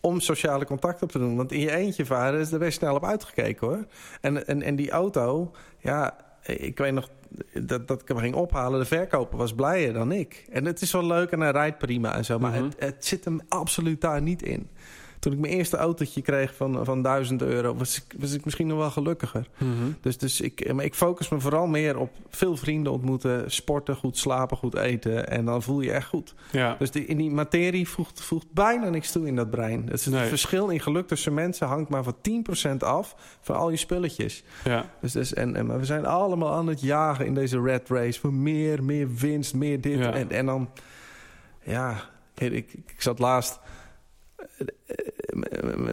om 0.00 0.20
sociale 0.20 0.64
contact 0.64 1.02
op 1.02 1.10
te 1.10 1.18
doen. 1.18 1.36
Want 1.36 1.52
in 1.52 1.60
je 1.60 1.70
eentje 1.70 2.06
varen 2.06 2.40
is 2.40 2.52
er 2.52 2.58
best 2.58 2.78
snel 2.78 2.94
op 2.94 3.04
uitgekeken 3.04 3.66
hoor. 3.66 3.86
En, 4.20 4.46
en, 4.46 4.62
en 4.62 4.76
die 4.76 4.90
auto, 4.90 5.52
ja, 5.78 6.16
ik 6.42 6.78
weet 6.78 6.92
nog 6.92 7.08
dat, 7.52 7.88
dat 7.88 8.02
ik 8.02 8.08
hem 8.08 8.18
ging 8.18 8.34
ophalen. 8.34 8.80
De 8.80 8.86
verkoper 8.86 9.38
was 9.38 9.54
blijer 9.54 9.92
dan 9.92 10.12
ik. 10.12 10.46
En 10.50 10.64
het 10.64 10.82
is 10.82 10.92
wel 10.92 11.06
leuk 11.06 11.30
en 11.30 11.40
hij 11.40 11.50
rijdt 11.50 11.78
prima 11.78 12.14
en 12.16 12.24
zo. 12.24 12.38
Maar 12.38 12.52
mhm. 12.52 12.64
het, 12.64 12.74
het 12.78 13.04
zit 13.04 13.24
hem 13.24 13.40
absoluut 13.48 14.00
daar 14.00 14.22
niet 14.22 14.42
in 14.42 14.68
toen 15.26 15.34
ik 15.34 15.40
mijn 15.40 15.52
eerste 15.52 15.76
autootje 15.76 16.22
kreeg 16.22 16.54
van, 16.54 16.84
van 16.84 17.02
1000 17.02 17.42
euro, 17.42 17.74
was 17.74 17.96
ik, 17.96 18.14
was 18.18 18.32
ik 18.32 18.44
misschien 18.44 18.66
nog 18.66 18.78
wel 18.78 18.90
gelukkiger. 18.90 19.48
Mhm. 19.58 19.70
Dus, 20.00 20.18
dus 20.18 20.40
ik, 20.40 20.72
maar 20.72 20.84
ik 20.84 20.94
focus 20.94 21.28
me 21.28 21.40
vooral 21.40 21.66
meer 21.66 21.98
op 21.98 22.10
veel 22.28 22.56
vrienden 22.56 22.92
ontmoeten, 22.92 23.50
sporten, 23.50 23.96
goed 23.96 24.18
slapen, 24.18 24.56
goed 24.56 24.74
eten. 24.74 25.28
En 25.28 25.44
dan 25.44 25.62
voel 25.62 25.80
je 25.80 25.92
echt 25.92 26.08
goed. 26.08 26.34
Ja. 26.52 26.76
Dus 26.78 26.90
die, 26.90 27.06
in 27.06 27.16
die 27.16 27.30
materie 27.30 27.88
voegt, 27.88 28.20
voegt 28.20 28.52
bijna 28.52 28.88
niks 28.88 29.12
toe 29.12 29.26
in 29.26 29.36
dat 29.36 29.50
brein. 29.50 29.86
Dus 29.86 30.04
het 30.04 30.28
verschil 30.28 30.68
in 30.68 30.80
geluk 30.80 31.06
tussen 31.06 31.34
mensen 31.34 31.66
hangt 31.66 31.90
maar 31.90 32.04
van 32.04 32.16
10% 32.74 32.76
af 32.78 33.16
van 33.40 33.56
al 33.56 33.70
je 33.70 33.76
spulletjes. 33.76 34.44
Ja. 34.64 34.90
Dus, 35.00 35.12
dus, 35.12 35.34
en, 35.34 35.56
en, 35.56 35.66
maar 35.66 35.78
we 35.78 35.84
zijn 35.84 36.06
allemaal 36.06 36.52
aan 36.52 36.66
het 36.66 36.80
jagen 36.80 37.26
in 37.26 37.34
deze 37.34 37.60
red 37.60 37.88
race 37.88 38.20
voor 38.20 38.32
meer, 38.32 38.84
meer 38.84 39.14
winst, 39.14 39.54
meer 39.54 39.80
dit. 39.80 40.00
En, 40.00 40.30
en 40.30 40.46
dan, 40.46 40.70
ja, 41.62 42.00
ik, 42.34 42.52
ik 42.86 42.94
zat 43.02 43.18
laatst 43.18 43.60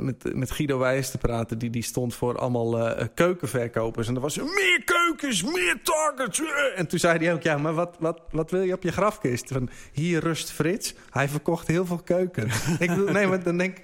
met, 0.02 0.36
met 0.36 0.52
Guido 0.52 0.78
Wijs 0.78 1.12
te 1.12 1.18
praten. 1.18 1.58
Die, 1.58 1.70
die 1.70 1.84
stond 1.84 2.16
voor 2.16 2.38
allemaal 2.38 3.00
uh, 3.00 3.06
keukenverkopers. 3.14 4.08
En 4.08 4.16
er 4.16 4.22
was 4.22 4.38
meer 4.38 4.82
keukens, 4.86 5.44
meer 5.44 5.80
targets. 5.84 6.40
Eh. 6.40 6.80
En 6.80 6.88
toen 6.88 7.00
zei 7.00 7.18
hij 7.18 7.34
ook, 7.34 7.42
ja, 7.42 7.58
maar 7.58 7.74
wat, 7.74 7.96
wat, 8.00 8.22
wat 8.32 8.52
wil 8.52 8.62
je 8.62 8.74
op 8.74 8.84
je 8.84 8.92
grafkist? 8.92 9.48
Van, 9.48 9.70
hier 9.92 10.20
rust 10.20 10.52
Frits. 10.52 10.94
Hij 11.10 11.30
verkocht 11.30 11.68
heel 11.68 11.86
veel 11.86 12.02
keukens. 12.04 12.68
ik 12.80 12.88
bedoel, 12.88 13.12
nee, 13.12 13.28
maar 13.28 13.44
dan 13.44 13.58
denk 13.58 13.78
ik... 13.78 13.84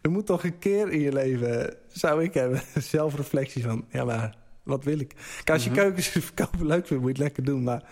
Er 0.00 0.10
moet 0.10 0.26
toch 0.26 0.44
een 0.44 0.58
keer 0.58 0.90
in 0.90 1.00
je 1.00 1.12
leven, 1.12 1.74
zou 1.88 2.22
ik 2.22 2.34
hebben, 2.34 2.62
zelfreflectie 2.94 3.62
van... 3.62 3.84
Ja, 3.90 4.04
maar 4.04 4.36
wat 4.62 4.84
wil 4.84 4.98
ik? 4.98 5.12
als 5.44 5.64
je 5.64 5.70
mhm. 5.70 5.78
keukens 5.78 6.08
verkopen 6.32 6.66
leuk 6.66 6.86
vindt, 6.86 7.02
moet 7.02 7.16
je 7.16 7.22
het 7.22 7.34
lekker 7.34 7.44
doen. 7.44 7.62
Maar 7.62 7.82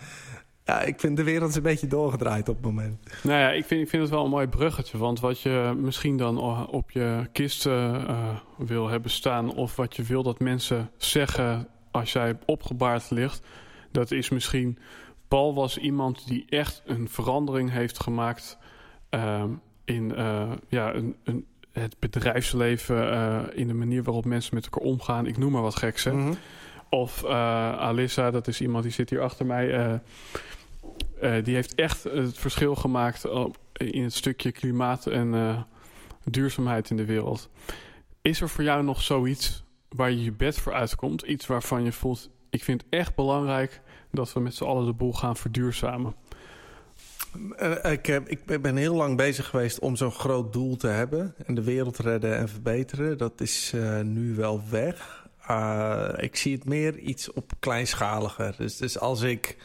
ja, 0.65 0.81
ik 0.81 0.99
vind 0.99 1.17
de 1.17 1.23
wereld 1.23 1.55
een 1.55 1.61
beetje 1.61 1.87
doorgedraaid 1.87 2.49
op 2.49 2.55
het 2.55 2.65
moment. 2.65 3.09
Nou 3.23 3.39
ja, 3.39 3.51
ik 3.51 3.65
vind, 3.65 3.81
ik 3.81 3.89
vind 3.89 4.01
het 4.01 4.11
wel 4.11 4.23
een 4.23 4.29
mooi 4.29 4.47
bruggetje. 4.47 4.97
Want 4.97 5.19
wat 5.19 5.39
je 5.41 5.73
misschien 5.77 6.17
dan 6.17 6.37
op 6.67 6.91
je 6.91 7.27
kist 7.31 7.65
uh, 7.65 8.29
wil 8.57 8.87
hebben 8.87 9.11
staan... 9.11 9.53
of 9.55 9.75
wat 9.75 9.95
je 9.95 10.03
wil 10.03 10.23
dat 10.23 10.39
mensen 10.39 10.89
zeggen 10.97 11.67
als 11.91 12.13
jij 12.13 12.37
opgebaard 12.45 13.11
ligt... 13.11 13.41
dat 13.91 14.11
is 14.11 14.29
misschien... 14.29 14.77
Paul 15.27 15.53
was 15.53 15.77
iemand 15.77 16.27
die 16.27 16.45
echt 16.49 16.81
een 16.85 17.09
verandering 17.09 17.71
heeft 17.71 17.99
gemaakt... 17.99 18.57
Uh, 19.11 19.43
in 19.85 20.13
uh, 20.17 20.51
ja, 20.67 20.93
een, 20.93 21.15
een, 21.23 21.45
het 21.71 21.95
bedrijfsleven, 21.99 23.55
in 23.55 23.67
de 23.67 23.73
manier 23.73 24.03
waarop 24.03 24.25
mensen 24.25 24.55
met 24.55 24.63
elkaar 24.63 24.87
omgaan. 24.87 25.25
Ik 25.25 25.37
noem 25.37 25.51
maar 25.51 25.61
wat 25.61 25.75
geks, 25.75 26.03
hè. 26.03 26.13
Mhm. 26.13 26.33
Of 26.93 27.25
Alissa, 27.25 28.31
dat 28.31 28.47
is 28.47 28.61
iemand 28.61 28.83
die 28.83 28.91
zit 28.91 29.09
hier 29.09 29.21
achter 29.21 29.45
mij 29.45 29.99
die 31.43 31.55
heeft 31.55 31.75
echt 31.75 32.03
het 32.03 32.37
verschil 32.37 32.75
gemaakt 32.75 33.25
in 33.73 34.03
het 34.03 34.13
stukje 34.13 34.51
klimaat 34.51 35.05
en 35.07 35.65
duurzaamheid 36.23 36.89
in 36.89 36.97
de 36.97 37.05
wereld. 37.05 37.49
Is 38.21 38.41
er 38.41 38.49
voor 38.49 38.63
jou 38.63 38.83
nog 38.83 39.01
zoiets 39.01 39.63
waar 39.89 40.11
je 40.11 40.23
je 40.23 40.31
bed 40.31 40.57
voor 40.57 40.73
uitkomt? 40.73 41.21
Iets 41.21 41.47
waarvan 41.47 41.83
je 41.83 41.91
voelt, 41.91 42.29
ik 42.49 42.63
vind 42.63 42.81
het 42.81 42.99
echt 42.99 43.15
belangrijk 43.15 43.81
dat 44.11 44.33
we 44.33 44.39
met 44.39 44.55
z'n 44.55 44.63
allen 44.63 44.85
de 44.85 44.93
boel 44.93 45.13
gaan 45.13 45.35
verduurzamen? 45.35 46.15
Ik, 47.83 48.07
ik, 48.07 48.61
ben 48.61 48.75
heel 48.75 48.95
lang 48.95 49.17
bezig 49.17 49.47
geweest 49.47 49.79
om 49.79 49.95
zo'n 49.95 50.11
groot 50.11 50.53
doel 50.53 50.75
te 50.75 50.87
hebben. 50.87 51.35
En 51.45 51.55
de 51.55 51.63
wereld 51.63 51.97
redden 51.97 52.37
en 52.37 52.49
verbeteren. 52.49 53.17
Dat 53.17 53.41
is 53.41 53.73
nu 54.03 54.35
wel 54.35 54.61
weg. 54.69 55.22
Uh, 55.49 56.09
ik 56.17 56.35
zie 56.35 56.55
het 56.55 56.65
meer 56.65 56.97
iets 56.97 57.33
op 57.33 57.51
kleinschaliger. 57.59 58.55
Dus, 58.57 58.77
dus 58.77 58.99
als 58.99 59.21
ik 59.21 59.57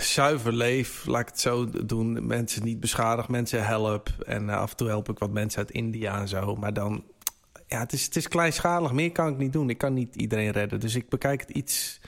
zuiver 0.00 0.52
leef, 0.52 1.06
laat 1.06 1.20
ik 1.20 1.28
het 1.28 1.40
zo 1.40 1.70
doen. 1.84 2.26
Mensen 2.26 2.64
niet 2.64 2.80
beschadigd, 2.80 3.28
mensen 3.28 3.66
help. 3.66 4.08
En 4.26 4.48
af 4.48 4.70
en 4.70 4.76
toe 4.76 4.88
help 4.88 5.08
ik 5.08 5.18
wat 5.18 5.30
mensen 5.30 5.58
uit 5.58 5.70
India 5.70 6.20
en 6.20 6.28
zo. 6.28 6.56
Maar 6.56 6.72
dan 6.72 7.04
ja, 7.66 7.78
het 7.78 7.92
is, 7.92 8.04
het 8.04 8.16
is 8.16 8.28
kleinschalig. 8.28 8.92
Meer 8.92 9.12
kan 9.12 9.28
ik 9.28 9.38
niet 9.38 9.52
doen. 9.52 9.70
Ik 9.70 9.78
kan 9.78 9.94
niet 9.94 10.16
iedereen 10.16 10.50
redden. 10.50 10.80
Dus 10.80 10.94
ik 10.94 11.08
bekijk 11.08 11.40
het 11.40 11.50
iets 11.50 12.00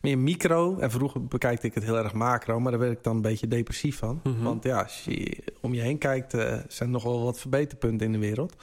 meer 0.00 0.18
micro. 0.18 0.78
En 0.78 0.90
vroeger 0.90 1.26
bekijkte 1.26 1.66
ik 1.66 1.74
het 1.74 1.84
heel 1.84 1.98
erg 1.98 2.12
macro. 2.12 2.60
Maar 2.60 2.70
daar 2.70 2.80
werd 2.80 2.92
ik 2.92 3.02
dan 3.02 3.16
een 3.16 3.22
beetje 3.22 3.48
depressief 3.48 3.98
van. 3.98 4.20
Mhm. 4.22 4.42
Want 4.42 4.64
ja, 4.64 4.82
als 4.82 5.04
je 5.04 5.44
om 5.60 5.74
je 5.74 5.80
heen 5.80 5.98
kijkt... 5.98 6.34
Uh, 6.34 6.54
zijn 6.68 6.90
nog 6.90 7.02
wel 7.02 7.24
wat 7.24 7.40
verbeterpunten 7.40 8.06
in 8.06 8.12
de 8.12 8.18
wereld. 8.18 8.56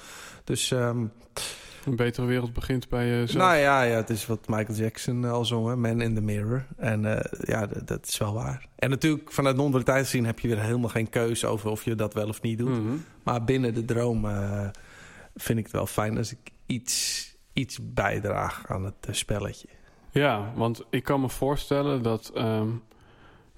Dus... 0.44 0.72
Um, 0.72 1.12
een 1.86 1.96
betere 1.96 2.28
wereld 2.28 2.54
begint 2.54 2.90
bij 2.90 3.08
jezelf. 3.08 3.46
Nou 3.46 3.58
ja, 3.58 3.82
ja, 3.82 3.96
het 3.96 4.10
is 4.10 4.26
wat 4.26 4.48
Michael 4.48 4.78
Jackson 4.78 5.26
al 5.26 5.46
zong, 5.46 5.76
Man 5.76 6.02
in 6.02 6.16
the 6.16 6.22
Mirror. 6.22 6.66
En 6.78 7.04
uh, 7.04 7.20
ja, 7.40 7.68
dat 7.86 8.08
is 8.08 8.18
wel 8.18 8.34
waar. 8.34 8.68
En 8.76 8.90
natuurlijk, 8.90 9.32
vanuit 9.32 9.56
non-dualiteit 9.56 10.04
gezien 10.04 10.26
heb 10.26 10.40
je 10.40 10.48
weer 10.48 10.62
helemaal 10.62 10.90
geen 10.90 11.10
keuze 11.10 11.48
over 11.48 11.70
of 11.70 11.84
je 11.84 11.96
dat 11.96 12.14
wel 12.14 12.28
of 12.28 12.42
niet 12.42 12.58
doet. 12.58 12.70
Mhm. 12.70 12.96
Maar 13.24 13.44
binnen 13.44 13.74
de 13.74 13.86
droom 13.86 14.26
uh, 14.26 14.68
vind 15.36 15.58
ik 15.58 15.64
het 15.64 15.74
wel 15.74 15.88
fijn 15.88 16.18
als 16.18 16.32
ik 16.32 16.52
iets, 16.66 17.30
iets 17.54 17.80
bijdraag 17.82 18.64
aan 18.68 18.86
het 18.86 19.06
eh, 19.08 19.14
spelletje. 19.14 19.68
Ja, 20.12 20.52
want 20.56 20.84
ik 20.90 21.04
kan 21.04 21.22
me 21.22 21.30
voorstellen 21.30 22.02
dat 22.02 22.32
um, 22.38 22.84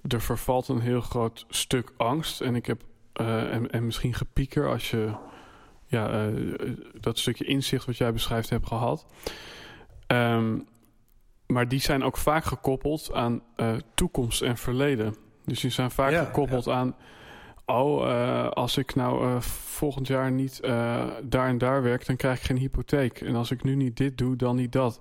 er 0.08 0.22
vervalt 0.22 0.68
een 0.68 0.80
heel 0.80 1.02
groot 1.02 1.46
stuk 1.50 1.94
angst. 1.98 2.42
En 2.42 2.56
ik 2.56 2.66
heb 2.66 2.82
en, 3.14 3.72
en, 3.72 3.86
misschien 3.86 4.14
gepieker 4.14 4.70
als 4.70 4.92
je 4.92 5.12
ja, 5.88 6.28
uh, 6.28 6.78
dat 7.00 7.20
stukje 7.20 7.46
inzicht 7.46 7.86
wat 7.86 7.98
jij 7.98 8.14
beschrijft 8.14 8.50
hebt 8.50 8.68
gehad. 8.68 9.06
Um, 10.08 10.68
maar 11.48 11.68
die 11.68 11.80
zijn 11.80 12.04
ook 12.04 12.18
vaak 12.18 12.44
gekoppeld 12.44 13.14
aan 13.14 13.42
uh, 13.58 13.76
toekomst 13.96 14.42
en 14.42 14.58
verleden. 14.58 15.16
Dus 15.46 15.60
die 15.60 15.72
zijn 15.72 15.92
vaak 15.92 16.14
gekoppeld 16.14 16.68
aan 16.68 16.96
oh, 17.66 18.08
uh, 18.08 18.50
als 18.50 18.78
ik 18.78 18.96
nou 18.96 19.42
volgend 19.42 20.08
jaar 20.08 20.32
niet 20.32 20.60
daar 21.24 21.48
en 21.48 21.58
daar 21.58 21.82
werk, 21.84 22.06
dan 22.06 22.16
krijg 22.16 22.40
ik 22.40 22.46
geen 22.46 22.58
hypotheek. 22.58 23.22
En 23.22 23.36
als 23.36 23.52
ik 23.52 23.64
nu 23.64 23.76
niet 23.76 23.98
dit 23.98 24.18
doe, 24.18 24.36
dan 24.36 24.56
niet 24.56 24.72
dat. 24.72 25.00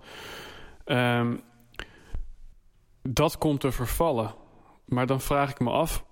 Um, 0.87 1.40
dat 3.03 3.38
komt 3.38 3.61
te 3.61 3.72
vervallen. 3.72 4.35
Maar 4.85 5.07
dan 5.07 5.20
vraag 5.20 5.51
ik 5.51 5.61
me 5.61 5.70
af, 5.70 6.05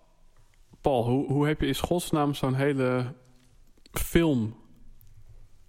Paul, 0.80 1.04
hoe, 1.04 1.32
hoe 1.32 1.46
heb 1.46 1.60
je 1.60 1.66
in 1.66 1.78
godsnaam 1.78 2.34
zo'n 2.34 2.54
hele 2.54 3.14
film 3.92 4.56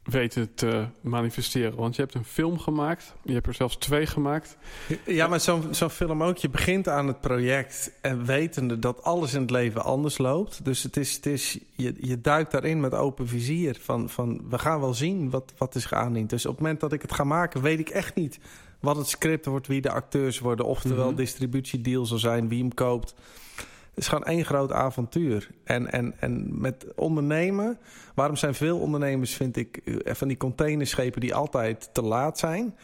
weten 0.05 0.53
te 0.53 0.85
manifesteren. 1.01 1.75
Want 1.75 1.95
je 1.95 2.01
hebt 2.01 2.13
een 2.13 2.25
film 2.25 2.59
gemaakt. 2.59 3.13
Je 3.23 3.33
hebt 3.33 3.47
er 3.47 3.53
zelfs 3.53 3.75
twee 3.75 4.05
gemaakt. 4.05 4.57
Ja, 5.05 5.27
maar 5.27 5.39
zo'n 5.39 5.63
zo'n 5.71 5.89
film 5.89 6.23
ook. 6.23 6.37
Je 6.37 6.49
begint 6.49 6.87
aan 6.87 7.07
het 7.07 7.21
project 7.21 7.91
en 8.01 8.25
wetende 8.25 8.79
dat 8.79 9.03
alles 9.03 9.33
in 9.33 9.41
het 9.41 9.49
leven 9.49 9.83
anders 9.83 10.17
loopt. 10.17 10.65
Dus 10.65 10.83
het 10.83 10.97
is, 10.97 11.15
het 11.15 11.25
is, 11.25 11.59
je, 11.75 11.93
je 11.99 12.21
duikt 12.21 12.51
daarin 12.51 12.79
met 12.79 12.93
open 12.93 13.27
vizier. 13.27 13.77
Van, 13.81 14.09
van 14.09 14.49
we 14.49 14.57
gaan 14.57 14.79
wel 14.79 14.93
zien 14.93 15.29
wat, 15.29 15.53
wat 15.57 15.75
is 15.75 15.85
geaandiend. 15.85 16.29
Dus 16.29 16.45
op 16.45 16.51
het 16.51 16.61
moment 16.61 16.79
dat 16.79 16.93
ik 16.93 17.01
het 17.01 17.13
ga 17.13 17.23
maken, 17.23 17.61
weet 17.61 17.79
ik 17.79 17.89
echt 17.89 18.15
niet 18.15 18.39
wat 18.79 18.95
het 18.95 19.07
script 19.07 19.45
wordt, 19.45 19.67
wie 19.67 19.81
de 19.81 19.91
acteurs 19.91 20.39
worden. 20.39 20.65
Oftewel 20.65 21.09
mm 21.09 21.15
distributiedeal 21.15 22.05
zal 22.05 22.17
zijn, 22.17 22.47
wie 22.47 22.59
hem 22.59 22.73
koopt. 22.73 23.15
Het 23.95 24.03
is 24.03 24.09
gewoon 24.09 24.23
één 24.23 24.45
groot 24.45 24.71
avontuur. 24.71 25.49
En, 25.63 25.91
en, 25.91 26.13
en 26.19 26.61
met 26.61 26.85
ondernemen, 26.95 27.77
waarom 28.15 28.35
zijn 28.35 28.53
veel 28.53 28.79
ondernemers, 28.79 29.35
vind 29.35 29.57
ik, 29.57 29.77
eh, 29.77 30.13
van 30.13 30.27
die 30.27 30.37
containerschepen 30.37 31.21
die 31.21 31.35
altijd 31.35 31.89
te 31.93 32.01
laat 32.01 32.39
zijn. 32.39 32.75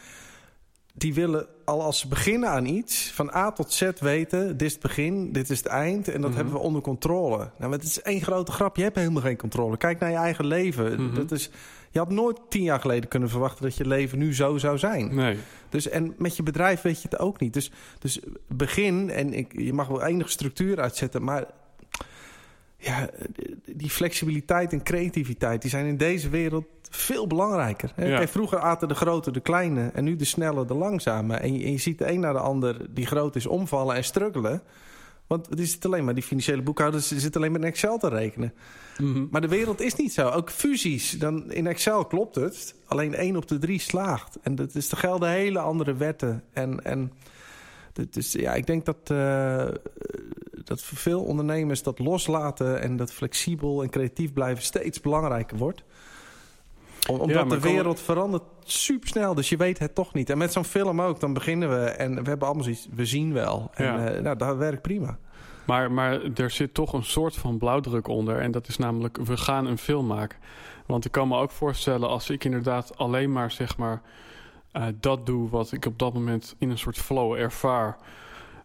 Die 0.94 1.14
willen 1.14 1.46
al 1.64 1.82
als 1.82 1.98
ze 1.98 2.08
beginnen 2.08 2.48
aan 2.48 2.66
iets, 2.66 3.10
van 3.14 3.34
A 3.34 3.52
tot 3.52 3.72
Z 3.72 3.90
weten: 4.00 4.56
dit 4.56 4.66
is 4.66 4.72
het 4.72 4.82
begin, 4.82 5.32
dit 5.32 5.50
is 5.50 5.58
het 5.58 5.66
eind 5.66 6.08
en 6.08 6.20
dat 6.20 6.30
mhm. 6.30 6.36
hebben 6.36 6.54
we 6.54 6.60
onder 6.60 6.82
controle. 6.82 7.50
Nou, 7.58 7.72
het 7.72 7.82
is 7.82 8.02
één 8.02 8.20
grote 8.20 8.52
grap. 8.52 8.76
Je 8.76 8.82
hebt 8.82 8.96
helemaal 8.96 9.22
geen 9.22 9.36
controle. 9.36 9.76
Kijk 9.76 9.98
naar 9.98 10.10
je 10.10 10.16
eigen 10.16 10.46
leven. 10.46 11.02
Mhm. 11.02 11.14
dat 11.14 11.30
is, 11.30 11.50
je 11.92 11.98
had 11.98 12.10
nooit 12.10 12.40
tien 12.48 12.62
jaar 12.62 12.80
geleden 12.80 13.08
kunnen 13.08 13.28
verwachten 13.28 13.62
dat 13.62 13.76
je 13.76 13.86
leven 13.86 14.18
nu 14.18 14.34
zo 14.34 14.58
zou 14.58 14.78
zijn. 14.78 15.14
Nee. 15.14 15.36
Dus, 15.68 15.88
en 15.88 16.14
met 16.18 16.36
je 16.36 16.42
bedrijf 16.42 16.82
weet 16.82 17.02
je 17.02 17.08
het 17.10 17.18
ook 17.18 17.40
niet. 17.40 17.52
Dus, 17.52 17.70
dus 17.98 18.20
begin, 18.48 19.10
en 19.10 19.34
ik, 19.34 19.60
je 19.60 19.72
mag 19.72 19.88
wel 19.88 20.04
enige 20.04 20.30
structuur 20.30 20.80
uitzetten, 20.80 21.24
maar 21.24 21.44
ja, 22.76 23.10
die 23.64 23.90
flexibiliteit 23.90 24.72
en 24.72 24.82
creativiteit, 24.82 25.62
die 25.62 25.70
zijn 25.70 25.86
in 25.86 25.96
deze 25.96 26.28
wereld 26.28 26.66
veel 26.90 27.26
belangrijker. 27.26 27.92
Ja. 27.96 28.28
vroeger 28.28 28.58
aten 28.58 28.88
de 28.88 28.94
grote 28.94 29.30
de 29.30 29.40
kleine 29.40 29.90
en 29.94 30.04
nu 30.04 30.16
de 30.16 30.24
snelle 30.24 30.64
de 30.64 30.74
langzame. 30.74 31.36
En 31.36 31.58
je, 31.58 31.64
en 31.64 31.72
je 31.72 31.78
ziet 31.78 31.98
de 31.98 32.10
een 32.12 32.20
naar 32.20 32.32
de 32.32 32.38
ander 32.38 32.94
die 32.94 33.06
groot 33.06 33.36
is 33.36 33.46
omvallen 33.46 33.96
en 33.96 34.04
struggelen. 34.04 34.62
Want 35.26 35.48
het 35.48 35.58
is 35.58 35.80
alleen 35.80 36.04
maar 36.04 36.14
die 36.14 36.22
financiële 36.22 36.62
boekhouders 36.62 37.08
zitten 37.08 37.40
alleen 37.40 37.52
maar 37.52 37.60
in 37.60 37.66
Excel 37.66 37.98
te 37.98 38.08
rekenen. 38.08 38.54
Mhm. 38.98 39.26
Maar 39.30 39.40
de 39.40 39.48
wereld 39.48 39.80
is 39.80 39.94
niet 39.94 40.12
zo. 40.12 40.28
Ook 40.28 40.50
fusies, 40.50 41.10
dan 41.10 41.52
in 41.52 41.66
Excel 41.66 42.04
klopt 42.04 42.34
het. 42.34 42.74
Alleen 42.86 43.14
één 43.14 43.36
op 43.36 43.48
de 43.48 43.58
drie 43.58 43.80
slaagt. 43.80 44.38
En 44.42 44.54
dat 44.54 44.74
is, 44.74 44.90
er 44.90 44.96
gelden 44.96 45.30
hele 45.30 45.58
andere 45.58 45.94
wetten. 45.94 46.44
En, 46.52 46.84
en 46.84 47.12
dus 48.10 48.32
ja, 48.32 48.54
ik 48.54 48.66
denk 48.66 48.84
dat, 48.84 49.10
uh, 49.12 49.68
dat 50.64 50.82
voor 50.82 50.98
veel 50.98 51.22
ondernemers 51.22 51.82
dat 51.82 51.98
loslaten 51.98 52.80
en 52.80 52.96
dat 52.96 53.12
flexibel 53.12 53.82
en 53.82 53.90
creatief 53.90 54.32
blijven 54.32 54.64
steeds 54.64 55.00
belangrijker 55.00 55.56
wordt. 55.56 55.82
omdat 57.08 57.50
de 57.50 57.60
wereld 57.60 58.00
verandert 58.00 58.42
super 58.64 59.08
snel, 59.08 59.34
dus 59.34 59.48
je 59.48 59.56
weet 59.56 59.78
het 59.78 59.94
toch 59.94 60.14
niet. 60.14 60.30
En 60.30 60.38
met 60.38 60.52
zo'n 60.52 60.64
film 60.64 61.00
ook, 61.00 61.20
dan 61.20 61.32
beginnen 61.32 61.68
we 61.68 61.84
en 61.84 62.22
we 62.22 62.28
hebben 62.28 62.46
allemaal 62.46 62.64
zoiets, 62.64 62.88
we 62.94 63.06
zien 63.06 63.32
wel. 63.32 63.70
En 63.74 63.84
ja. 63.84 64.14
uh, 64.14 64.20
nou, 64.20 64.36
dat 64.36 64.56
werkt 64.56 64.82
prima. 64.82 65.18
Maar, 65.66 65.92
maar 65.92 66.22
er 66.34 66.50
zit 66.50 66.74
toch 66.74 66.92
een 66.92 67.04
soort 67.04 67.36
van 67.36 67.58
blauwdruk 67.58 68.08
onder. 68.08 68.38
En 68.38 68.50
dat 68.50 68.68
is 68.68 68.76
namelijk, 68.76 69.16
we 69.16 69.36
gaan 69.36 69.66
een 69.66 69.78
film 69.78 70.06
maken. 70.06 70.38
Want 70.86 71.04
ik 71.04 71.12
kan 71.12 71.28
me 71.28 71.36
ook 71.36 71.50
voorstellen, 71.50 72.08
als 72.08 72.30
ik 72.30 72.44
inderdaad 72.44 72.96
alleen 72.96 73.32
maar 73.32 73.50
zeg 73.50 73.76
maar 73.76 74.02
uh, 74.72 74.86
dat 75.00 75.26
doe 75.26 75.48
wat 75.48 75.72
ik 75.72 75.86
op 75.86 75.98
dat 75.98 76.14
moment 76.14 76.54
in 76.58 76.70
een 76.70 76.78
soort 76.78 76.98
flow 76.98 77.34
ervaar. 77.34 77.96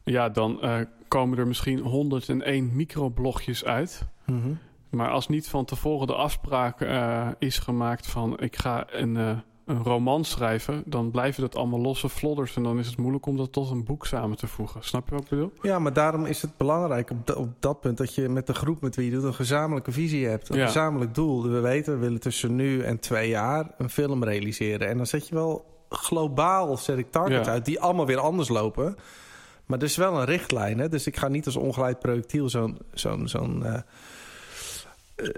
Ja, 0.03 0.29
dan 0.29 0.59
uh, 0.61 0.75
komen 1.07 1.37
er 1.37 1.47
misschien 1.47 1.79
101 1.79 2.75
microblogjes 2.75 3.65
uit. 3.65 4.07
Mm 4.25 4.41
-hmm. 4.41 4.59
Maar 4.89 5.09
als 5.09 5.27
niet 5.27 5.47
van 5.47 5.65
tevoren 5.65 6.07
de 6.07 6.15
afspraak 6.15 6.81
uh, 6.81 7.27
is 7.39 7.57
gemaakt 7.57 8.07
van 8.07 8.39
ik 8.39 8.55
ga 8.55 8.85
een 8.91 9.43
een 9.67 9.83
roman 9.83 10.25
schrijven, 10.25 10.83
dan 10.85 11.11
blijven 11.11 11.41
dat 11.41 11.55
allemaal 11.55 11.79
losse 11.79 12.09
flodders. 12.09 12.55
En 12.55 12.63
dan 12.63 12.79
is 12.79 12.87
het 12.87 12.97
moeilijk 12.97 13.25
om 13.25 13.37
dat 13.37 13.51
tot 13.51 13.69
een 13.69 13.83
boek 13.83 14.05
samen 14.05 14.37
te 14.37 14.47
voegen. 14.47 14.83
Snap 14.83 15.09
je 15.09 15.15
wat 15.15 15.23
ik 15.23 15.29
bedoel? 15.29 15.51
Ja, 15.61 15.79
maar 15.79 15.93
daarom 15.93 16.25
is 16.25 16.41
het 16.41 16.57
belangrijk 16.57 17.09
op, 17.11 17.35
op 17.35 17.49
dat 17.59 17.79
punt 17.79 17.97
dat 17.97 18.15
je 18.15 18.29
met 18.29 18.47
de 18.47 18.53
groep 18.53 18.81
met 18.81 18.95
wie 18.95 19.05
je 19.05 19.11
doet 19.11 19.23
een 19.23 19.33
gezamenlijke 19.33 19.91
visie 19.91 20.27
hebt. 20.27 20.49
Een 20.49 20.65
gezamenlijk 20.65 21.15
doel. 21.15 21.49
We 21.49 21.59
weten, 21.59 21.93
we 21.93 21.99
willen 21.99 22.19
tussen 22.19 22.55
nu 22.55 22.81
en 22.81 22.99
twee 22.99 23.29
jaar 23.29 23.71
een 23.77 23.89
film 23.89 24.23
realiseren. 24.23 24.87
En 24.87 24.97
dan 24.97 25.05
zet 25.05 25.27
je 25.27 25.35
wel 25.35 25.65
globaal, 25.89 26.77
zet 26.77 26.97
ik 26.97 27.11
targets 27.11 27.47
uit, 27.47 27.65
die 27.65 27.79
allemaal 27.79 28.05
weer 28.05 28.19
anders 28.19 28.49
lopen. 28.49 28.95
Maar 29.65 29.77
er 29.77 29.83
is 29.83 29.97
wel 29.97 30.19
een 30.19 30.25
richtlijn. 30.25 30.79
Hè? 30.79 30.89
Dus 30.89 31.07
ik 31.07 31.17
ga 31.17 31.27
niet 31.27 31.45
als 31.45 31.55
ongeleid 31.55 31.99
projectiel 31.99 32.49
zo'n 32.49 32.77
zo'n 32.93 33.27
zo'n 33.27 33.59
uh, 33.59 33.73
eh, 33.73 33.81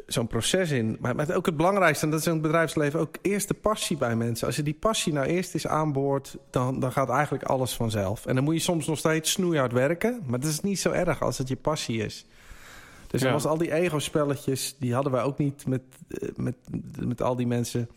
zo'n 0.07 0.27
proces 0.27 0.71
in. 0.71 0.97
Maar, 0.99 1.15
maar 1.15 1.35
ook 1.35 1.45
het 1.45 1.57
belangrijkste, 1.57 2.05
en 2.05 2.11
dat 2.11 2.19
is 2.19 2.25
in 2.25 2.33
het 2.33 2.41
bedrijfsleven 2.41 2.99
ook 2.99 3.15
eerst 3.21 3.47
de 3.47 3.53
passie 3.53 3.97
bij 3.97 4.15
mensen. 4.15 4.47
Als 4.47 4.55
je 4.55 4.63
die 4.63 4.73
passie 4.73 5.13
nou 5.13 5.27
eerst 5.27 5.55
is 5.55 5.67
aanboord, 5.67 6.37
dan, 6.49 6.79
dan 6.79 6.91
gaat 6.91 7.09
eigenlijk 7.09 7.43
alles 7.43 7.75
vanzelf. 7.75 8.25
En 8.25 8.35
dan 8.35 8.43
moet 8.43 8.53
je 8.53 8.59
soms 8.59 8.87
nog 8.87 8.97
steeds 8.97 9.31
snoeihard 9.31 9.71
werken, 9.71 10.21
maar 10.25 10.39
dat 10.39 10.49
is 10.49 10.59
niet 10.59 10.79
zo 10.79 10.91
erg 10.91 11.21
als 11.21 11.37
het 11.37 11.47
je 11.47 11.55
passie 11.55 12.03
is. 12.03 12.25
Dus 13.07 13.21
ja. 13.21 13.31
was 13.31 13.45
al 13.45 13.57
die 13.57 13.73
ego-spelletjes, 13.73 14.75
die 14.79 14.93
hadden 14.93 15.11
wij 15.11 15.23
ook 15.23 15.37
niet 15.37 15.65
met, 15.67 15.81
eh, 16.07 16.29
met, 16.35 16.55
met 16.99 17.21
al 17.21 17.35
die 17.35 17.47
mensen. 17.47 17.89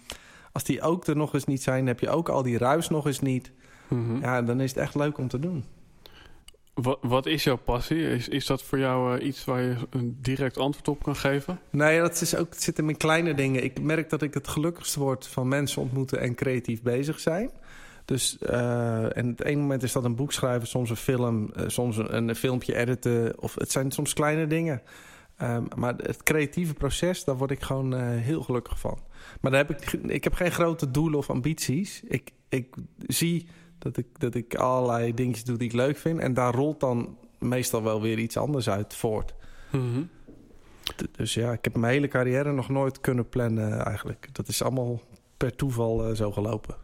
Als 0.53 0.64
die 0.64 0.83
ook 0.83 1.07
er 1.07 1.16
nog 1.16 1.35
eens 1.35 1.45
niet 1.45 1.62
zijn, 1.62 1.87
heb 1.87 2.01
je 2.01 2.11
ook 2.11 2.29
al 2.29 2.42
die 2.42 2.59
ruis 2.59 2.88
nog 2.88 3.07
eens 3.07 3.21
niet. 3.21 3.53
Mhm. 3.88 4.21
Ja, 4.21 4.42
dan 4.42 4.61
is 4.61 4.71
het 4.71 4.79
echt 4.79 4.95
leuk 4.95 5.18
om 5.18 5.29
te 5.29 5.38
doen. 5.38 5.64
Wat, 6.74 6.98
wat 7.00 7.26
is 7.26 7.44
jouw 7.44 7.56
passie? 7.56 8.08
Is, 8.08 8.28
is 8.28 8.46
dat 8.46 8.62
voor 8.62 8.78
jou 8.78 9.18
uh, 9.18 9.26
iets 9.26 9.44
waar 9.44 9.62
je 9.62 9.76
een 9.90 10.18
direct 10.20 10.58
antwoord 10.58 10.88
op 10.88 11.02
kan 11.02 11.16
geven? 11.16 11.61
Nee, 11.70 12.00
dat 12.00 12.20
is 12.20 12.37
ook, 12.37 12.50
het 12.50 12.62
zit 12.62 12.78
in 12.78 12.85
mijn 12.85 12.96
kleine 12.96 13.35
dingen. 13.35 13.64
Ik 13.64 13.80
merk 13.80 14.11
dat 14.11 14.22
ik 14.22 14.35
het 14.35 14.48
gelukkigst 14.48 14.94
word 14.94 15.26
van 15.26 15.48
mensen 15.48 15.82
ontmoeten 15.82 16.20
en 16.20 16.35
creatief 16.35 16.82
bezig 16.82 17.20
zijn. 17.20 17.50
Dus 18.04 18.37
uh, 18.42 19.16
en 19.16 19.26
het 19.28 19.44
ene 19.44 19.61
moment 19.61 19.82
is 19.82 19.92
dat 19.92 20.04
een 20.04 20.16
boek 20.16 20.32
schrijven, 20.32 20.68
soms 20.68 20.90
een 20.90 20.96
film, 20.96 21.50
uh, 21.56 21.64
soms 21.66 21.96
een, 21.96 22.28
een, 22.28 22.35
filmpje 22.35 22.76
editen. 22.76 23.40
Of 23.40 23.54
het 23.54 23.70
zijn 23.70 23.90
soms 23.90 24.12
kleine 24.12 24.46
dingen. 24.46 24.82
Um, 25.42 25.66
maar 25.76 25.94
het 25.96 26.22
creatieve 26.22 26.74
proces, 26.74 27.24
daar 27.24 27.37
word 27.37 27.50
ik 27.50 27.62
gewoon 27.62 27.94
heel 28.02 28.42
gelukkig 28.42 28.78
van. 28.78 28.98
Maar 29.40 29.50
daar 29.50 29.66
heb 29.66 29.82
ik, 29.82 29.92
ik 29.92 30.24
heb 30.24 30.35
geen 30.35 30.52
grote 30.52 30.90
doelen 30.90 31.18
of 31.18 31.30
ambities. 31.30 32.02
Ik, 32.04 32.30
ik 32.48 32.74
zie 33.06 33.48
dat 33.83 33.97
ik, 33.97 34.07
dat 34.18 34.35
ik 34.35 34.55
allerlei 34.55 35.14
dingetjes 35.14 35.45
doe 35.45 35.57
die 35.57 35.68
ik 35.68 35.75
leuk 35.75 35.97
vind. 35.97 36.18
En 36.18 36.35
daar 36.35 36.55
rolt 36.55 36.81
dan 36.81 37.16
meestal 37.38 37.83
wel 37.83 38.01
weer 38.01 38.18
iets 38.18 38.37
anders 38.37 38.68
uit 38.68 38.95
voort. 38.95 39.35
Mm 39.71 39.92
-hmm. 39.92 40.09
Dus 41.12 41.35
ja, 41.35 41.53
ik 41.53 41.64
heb 41.64 41.77
mijn 41.77 41.92
hele 41.92 42.09
carrière 42.09 42.53
nog 42.53 42.68
nooit 42.68 43.01
kunnen 43.01 43.29
plannen 43.29 43.85
eigenlijk. 43.85 44.29
Dat 44.33 44.49
is 44.49 44.62
allemaal 44.62 45.01
per 45.37 45.57
toeval 45.57 46.09
uh, 46.09 46.16
zo 46.16 46.33
gelopen. 46.33 46.75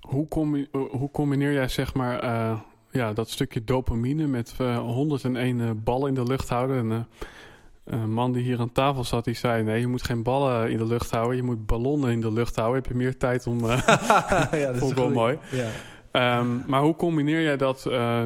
Hoe, 0.00 0.28
com 0.28 0.66
hoe 0.72 1.10
combineer 1.10 1.52
jij 1.52 1.68
zeg 1.68 1.94
maar 1.94 2.24
uh, 2.24 2.60
ja, 2.90 3.12
dat 3.12 3.30
stukje 3.30 3.64
dopamine 3.64 4.26
met 4.26 4.54
uh, 4.60 4.78
101 4.78 5.82
ballen 5.82 6.08
in 6.08 6.14
de 6.14 6.22
lucht 6.22 6.48
houden? 6.48 6.92
En, 6.92 7.06
een 7.90 8.12
man 8.12 8.32
die 8.32 8.42
hier 8.42 8.58
aan 8.58 8.72
tafel 8.72 9.04
zat, 9.04 9.24
die 9.24 9.34
zei... 9.34 9.62
nee, 9.62 9.80
je 9.80 9.86
moet 9.86 10.02
geen 10.02 10.22
ballen 10.22 10.70
in 10.70 10.76
de 10.76 10.86
lucht 10.86 11.10
houden. 11.10 11.36
Je 11.36 11.42
moet 11.42 11.66
ballonnen 11.66 12.10
in 12.10 12.20
de 12.20 12.32
lucht 12.32 12.56
houden. 12.56 12.82
Heb 12.82 12.90
je 12.90 12.96
meer 12.96 13.16
tijd 13.16 13.46
om... 13.46 13.64
ja, 13.66 14.72
dat 14.72 14.90
ik 14.90 14.96
wel 14.96 15.10
mooi. 15.10 15.38
Ja. 15.50 16.38
Um, 16.38 16.64
maar 16.66 16.82
hoe 16.82 16.96
combineer 16.96 17.42
jij 17.42 17.56
dat... 17.56 17.84
Uh, 17.88 18.22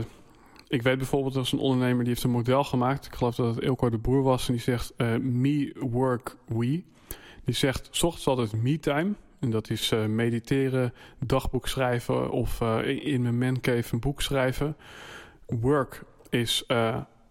ik 0.68 0.82
weet 0.82 0.98
bijvoorbeeld, 0.98 1.36
als 1.36 1.52
een 1.52 1.58
ondernemer... 1.58 1.98
die 1.98 2.08
heeft 2.08 2.22
een 2.22 2.30
model 2.30 2.64
gemaakt. 2.64 3.06
Ik 3.06 3.14
geloof 3.14 3.34
dat 3.34 3.54
het 3.54 3.64
Ilko 3.64 3.90
de 3.90 3.98
Boer 3.98 4.22
was. 4.22 4.46
En 4.46 4.52
die 4.52 4.62
zegt, 4.62 4.92
uh, 4.96 5.16
me, 5.16 5.74
work, 5.78 6.36
we. 6.46 6.82
Die 7.44 7.54
zegt, 7.54 7.88
s 7.90 8.02
ochtends 8.02 8.26
altijd 8.26 8.62
me-time. 8.62 9.12
En 9.40 9.50
dat 9.50 9.70
is 9.70 9.92
uh, 9.92 10.04
mediteren, 10.04 10.92
dagboek 11.18 11.68
schrijven... 11.68 12.30
of 12.30 12.60
in 12.84 13.22
mijn 13.22 13.38
mancave 13.38 13.94
een 13.94 14.00
boek 14.00 14.22
schrijven. 14.22 14.76
Work 15.46 16.04
is 16.28 16.64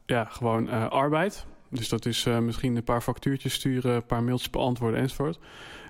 ja, 0.05 0.23
gewoon 0.23 0.69
arbeid... 0.89 1.45
Dus 1.73 1.89
dat 1.89 2.05
is 2.05 2.25
uh, 2.25 2.39
misschien 2.39 2.75
een 2.75 2.83
paar 2.83 3.01
factuurtjes 3.01 3.53
sturen, 3.53 3.95
een 3.95 4.05
paar 4.05 4.23
mailtjes 4.23 4.49
beantwoorden 4.49 4.99
enzovoort. 4.99 5.39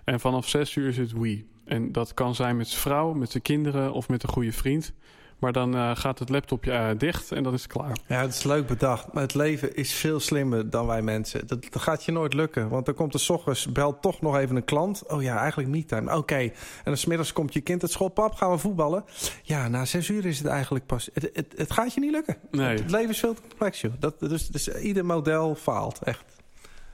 En 0.03 0.19
vanaf 0.19 0.49
zes 0.49 0.75
uur 0.75 0.87
is 0.87 0.97
het 0.97 1.13
we. 1.13 1.45
En 1.65 1.91
dat 1.91 2.13
kan 2.13 2.35
zijn 2.35 2.57
met 2.57 2.67
zijn 2.67 2.81
vrouw, 2.81 3.13
met 3.13 3.31
zijn 3.31 3.43
kinderen 3.43 3.93
of 3.93 4.09
met 4.09 4.23
een 4.23 4.29
goede 4.29 4.51
vriend. 4.51 4.93
Maar 5.43 5.53
dan 5.53 5.75
uh, 5.75 5.95
gaat 5.95 6.19
het 6.19 6.29
laptopje 6.29 6.71
uh, 6.71 6.89
dicht 6.97 7.31
en 7.31 7.43
dan 7.43 7.53
is 7.53 7.63
het 7.63 7.71
klaar. 7.71 7.97
Ja, 8.07 8.21
het 8.21 8.33
is 8.33 8.43
leuk 8.43 8.67
bedacht. 8.67 9.13
Maar 9.13 9.23
het 9.23 9.33
leven 9.33 9.75
is 9.75 9.93
veel 9.93 10.19
slimmer 10.19 10.69
dan 10.69 10.87
wij 10.87 11.01
mensen. 11.01 11.47
Dat, 11.47 11.71
dat 11.71 11.81
gaat 11.81 12.03
je 12.03 12.11
nooit 12.11 12.33
lukken. 12.33 12.69
Want 12.69 12.85
dan 12.85 12.95
komt 12.95 13.13
er 13.13 13.19
s 13.19 13.29
ochtends, 13.29 13.71
belt 13.71 14.01
toch 14.01 14.21
nog 14.21 14.37
even 14.37 14.55
een 14.55 14.63
klant. 14.63 15.07
Oh 15.07 15.21
ja, 15.21 15.37
eigenlijk 15.37 15.69
niet 15.69 15.87
time. 15.87 16.09
Oké. 16.09 16.17
Okay. 16.17 16.43
En 16.43 16.53
dan 16.83 16.97
smiddags 16.97 17.33
komt 17.33 17.53
je 17.53 17.61
kind 17.61 17.81
het 17.81 17.91
school. 17.91 18.09
Pap, 18.09 18.33
gaan 18.33 18.51
we 18.51 18.57
voetballen? 18.57 19.03
Ja, 19.41 19.67
na 19.67 19.85
zes 19.85 20.09
uur 20.09 20.25
is 20.25 20.37
het 20.37 20.47
eigenlijk 20.47 20.85
pas... 20.85 21.09
Het, 21.13 21.29
het, 21.33 21.53
het 21.55 21.71
gaat 21.71 21.93
je 21.93 21.99
niet 21.99 22.11
lukken. 22.11 22.37
Nee. 22.51 22.67
Het, 22.67 22.79
het 22.79 22.91
leven 22.91 23.09
is 23.09 23.19
veel 23.19 23.33
te 23.33 23.41
complex, 23.41 23.81
joh. 23.81 23.93
Dat, 23.99 24.19
dus, 24.19 24.47
dus 24.47 24.67
ieder 24.67 25.05
model 25.05 25.55
faalt, 25.55 25.99
echt. 26.03 26.32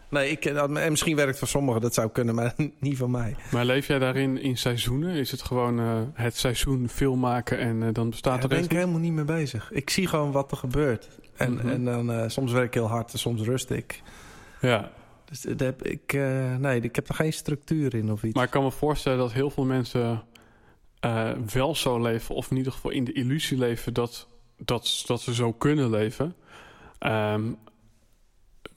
Nee, 0.10 0.30
ik, 0.30 0.46
en 0.46 0.90
misschien 0.90 1.16
werkt 1.16 1.30
het 1.30 1.40
voor 1.40 1.48
sommigen, 1.48 1.82
dat 1.82 1.94
zou 1.94 2.10
kunnen, 2.10 2.36
maar 2.36 2.54
niet 2.80 2.98
van 2.98 3.12
mij. 3.12 3.36
Maar 3.52 3.66
leef 3.66 3.88
jij 3.88 4.00
daarin 4.00 4.42
in 4.42 4.58
seizoenen? 4.58 5.16
Is 5.16 5.32
het 5.32 5.42
gewoon 5.42 5.80
uh, 5.80 6.02
het 6.14 6.38
seizoen 6.38 6.90
film 6.90 7.20
maken 7.20 7.58
en 7.58 7.82
uh, 7.82 7.88
dan 7.94 8.10
bestaat 8.10 8.36
ja, 8.36 8.42
er... 8.44 8.50
Daar 8.50 8.58
ben 8.58 8.68
ik 8.68 8.76
helemaal 8.76 9.00
niet 9.00 9.14
mee 9.14 9.26
bezig. 9.26 9.72
Ik 9.72 9.90
zie 9.90 10.08
gewoon 10.08 10.32
wat 10.32 10.52
er 10.52 10.58
gebeurt. 10.58 11.08
En, 11.36 11.52
mm 11.52 11.60
-hmm. 11.60 11.70
en 11.70 11.86
dan 11.86 12.12
uh, 12.12 12.24
soms 12.28 12.52
werk 12.52 12.66
ik 12.66 12.74
heel 12.74 12.88
hard 12.88 13.12
en 13.12 13.20
soms 13.20 13.42
rust 13.42 13.70
ik. 13.70 14.02
Ja. 14.62 14.92
Dus 15.26 15.42
dat 15.42 15.60
heb 15.60 15.84
ik, 15.84 16.14
nee, 16.60 16.82
ik 16.82 16.96
heb 16.96 17.10
er 17.10 17.16
geen 17.16 17.34
structuur 17.34 17.96
in 17.96 18.12
of 18.12 18.24
iets. 18.24 18.36
Maar 18.36 18.46
ik 18.46 18.52
kan 18.52 18.64
me 18.64 18.72
voorstellen 18.72 19.20
dat 19.20 19.34
heel 19.34 19.50
veel 19.50 19.66
mensen 19.66 20.24
wel 21.54 21.76
zo 21.76 22.02
leven... 22.02 22.36
of 22.36 22.52
in 22.52 22.58
ieder 22.58 22.72
geval 22.72 22.92
in 22.92 23.04
de 23.04 23.14
illusie 23.14 23.58
leven 23.58 23.94
dat, 23.94 24.28
dat, 24.58 25.04
dat 25.06 25.22
ze 25.22 25.34
zo 25.34 25.54
kunnen 25.54 25.90
leven... 25.90 26.36
Um, 27.00 27.58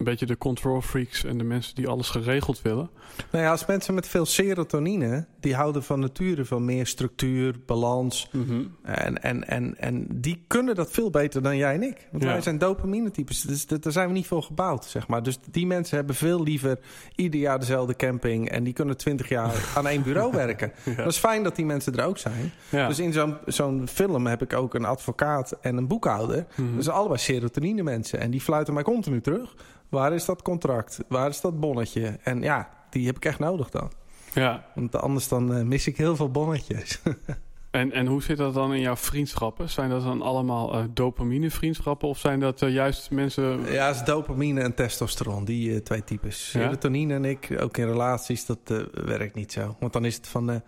een 0.02 0.10
beetje 0.10 0.26
de 0.26 0.38
control 0.38 0.80
freaks 0.80 1.24
en 1.24 1.38
de 1.38 1.44
mensen 1.44 1.74
die 1.74 1.88
alles 1.88 2.08
geregeld 2.08 2.62
willen. 2.62 2.90
Nou 3.30 3.44
ja, 3.44 3.50
als 3.50 3.66
mensen 3.66 3.94
met 3.94 4.08
veel 4.08 4.26
serotonine, 4.26 5.26
die 5.42 5.54
houden 5.54 5.82
van 5.82 6.00
nature 6.00 6.44
van 6.44 6.64
meer 6.64 6.86
structuur, 6.86 7.54
balans. 7.66 8.28
Mm 8.32 8.44
-hmm. 8.46 8.76
en, 8.82 9.22
en, 9.22 9.48
en, 9.48 9.78
en 9.78 10.06
die 10.10 10.44
kunnen 10.46 10.74
dat 10.74 10.90
veel 10.90 11.10
beter 11.10 11.42
dan 11.42 11.56
jij 11.56 11.74
en 11.74 11.82
ik. 11.82 12.08
Want 12.10 12.22
ja. 12.22 12.28
wij 12.28 12.40
zijn 12.40 12.58
dopamine 12.58 13.10
types, 13.10 13.40
dus 13.40 13.66
daar 13.66 13.92
zijn 13.92 14.08
we 14.08 14.14
niet 14.14 14.26
voor 14.26 14.42
gebouwd, 14.42 14.84
zeg 14.84 15.08
maar. 15.08 15.22
Dus 15.22 15.38
die 15.50 15.66
mensen 15.66 15.96
hebben 15.96 16.14
veel 16.14 16.42
liever 16.42 16.78
ieder 17.16 17.40
jaar 17.40 17.58
dezelfde 17.58 17.96
camping 17.96 18.50
en 18.50 18.64
die 18.64 18.72
kunnen 18.72 18.96
twintig 18.96 19.28
jaar 19.28 19.54
aan 19.76 19.86
één 19.86 20.02
bureau 20.02 20.32
werken. 20.32 20.72
Ja. 20.84 20.94
Dat 20.94 21.06
is 21.06 21.18
fijn 21.18 21.42
dat 21.42 21.56
die 21.56 21.66
mensen 21.66 21.96
er 21.96 22.04
ook 22.04 22.18
zijn. 22.18 22.52
Ja. 22.68 22.88
Dus 22.88 22.98
in 22.98 23.12
zo'n 23.12 23.36
zo'n 23.46 23.88
film 23.88 24.26
heb 24.26 24.42
ik 24.42 24.52
ook 24.52 24.74
een 24.74 24.84
advocaat 24.84 25.52
en 25.60 25.76
een 25.76 25.86
boekhouder. 25.86 26.46
Mm 26.54 26.66
-hmm. 26.66 26.74
Dat 26.74 26.84
zijn 26.84 26.96
allebei 26.96 27.18
serotonine 27.18 27.82
mensen 27.82 28.20
en 28.20 28.30
die 28.30 28.40
fluiten 28.40 28.74
mij 28.74 28.82
continu 28.82 29.20
terug. 29.20 29.54
Waar 29.88 30.12
is 30.12 30.24
dat 30.24 30.42
contract? 30.42 30.98
Waar 31.08 31.28
is 31.28 31.40
dat 31.40 31.60
bonnetje? 31.60 32.18
En 32.22 32.42
ja, 32.42 32.68
die 32.90 33.06
heb 33.06 33.16
ik 33.16 33.24
echt 33.24 33.38
nodig 33.38 33.70
dan. 33.70 33.90
Ja. 34.34 34.64
Want 34.74 34.96
anders 34.96 35.28
dan 35.28 35.56
uh, 35.58 35.64
mis 35.64 35.86
ik 35.86 35.96
heel 35.96 36.16
veel 36.16 36.30
bonnetjes. 36.30 37.00
en, 37.70 37.92
en 37.92 38.06
hoe 38.06 38.22
zit 38.22 38.36
dat 38.36 38.54
dan 38.54 38.74
in 38.74 38.80
jouw 38.80 38.96
vriendschappen? 38.96 39.70
Zijn 39.70 39.90
dat 39.90 40.02
dan 40.02 40.22
allemaal 40.22 40.78
uh, 40.78 40.84
dopamine 40.94 41.50
vriendschappen? 41.50 42.08
Of 42.08 42.18
zijn 42.18 42.40
dat 42.40 42.62
uh, 42.62 42.72
juist 42.72 43.10
mensen... 43.10 43.72
Ja, 43.72 43.86
het 43.86 43.96
is 43.96 44.02
dopamine 44.04 44.60
en 44.60 44.74
testosteron. 44.74 45.44
Die 45.44 45.82
twee 45.82 46.04
types. 46.04 46.52
Ja? 46.52 46.60
Serotonine 46.60 47.14
en 47.14 47.24
ik, 47.24 47.56
ook 47.60 47.76
in 47.76 47.86
relaties, 47.86 48.46
dat 48.46 48.58
werkt 48.92 49.34
niet 49.34 49.52
zo. 49.52 49.76
Want 49.80 49.92
dan 49.92 50.04
is 50.04 50.16
het 50.16 50.28
van... 50.28 50.62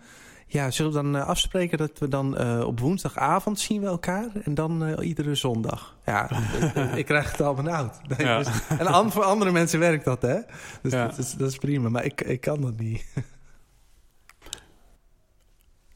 ja, 0.47 0.71
zullen 0.71 0.91
we 0.91 1.01
dan 1.11 1.25
afspreken 1.25 1.77
dat 1.77 1.99
we 1.99 2.07
dan 2.07 2.41
op 2.65 2.79
woensdagavond 2.79 3.59
zien 3.59 3.81
we 3.81 3.87
elkaar? 3.87 4.27
En 4.43 4.53
dan 4.53 4.99
iedere 5.01 5.35
zondag. 5.35 5.97
Ja, 6.05 6.29
ik 6.95 7.05
krijg 7.05 7.31
het 7.31 7.41
al 7.41 7.53
benauwd. 7.53 7.99
Nee, 8.07 8.27
Ja. 8.27 8.37
dus, 8.37 8.47
en 8.77 9.11
voor 9.11 9.23
andere 9.23 9.51
mensen 9.51 9.79
werkt 9.79 10.05
dat, 10.05 10.21
hè? 10.21 10.37
Dus 10.81 10.91
Ja. 10.91 11.07
dat, 11.07 11.17
is, 11.17 11.33
dat 11.33 11.49
is 11.49 11.57
prima. 11.57 11.89
Maar 11.89 12.05
ik, 12.05 12.21
ik 12.21 12.41
kan 12.41 12.61
dat 12.61 12.77
niet. 12.79 13.05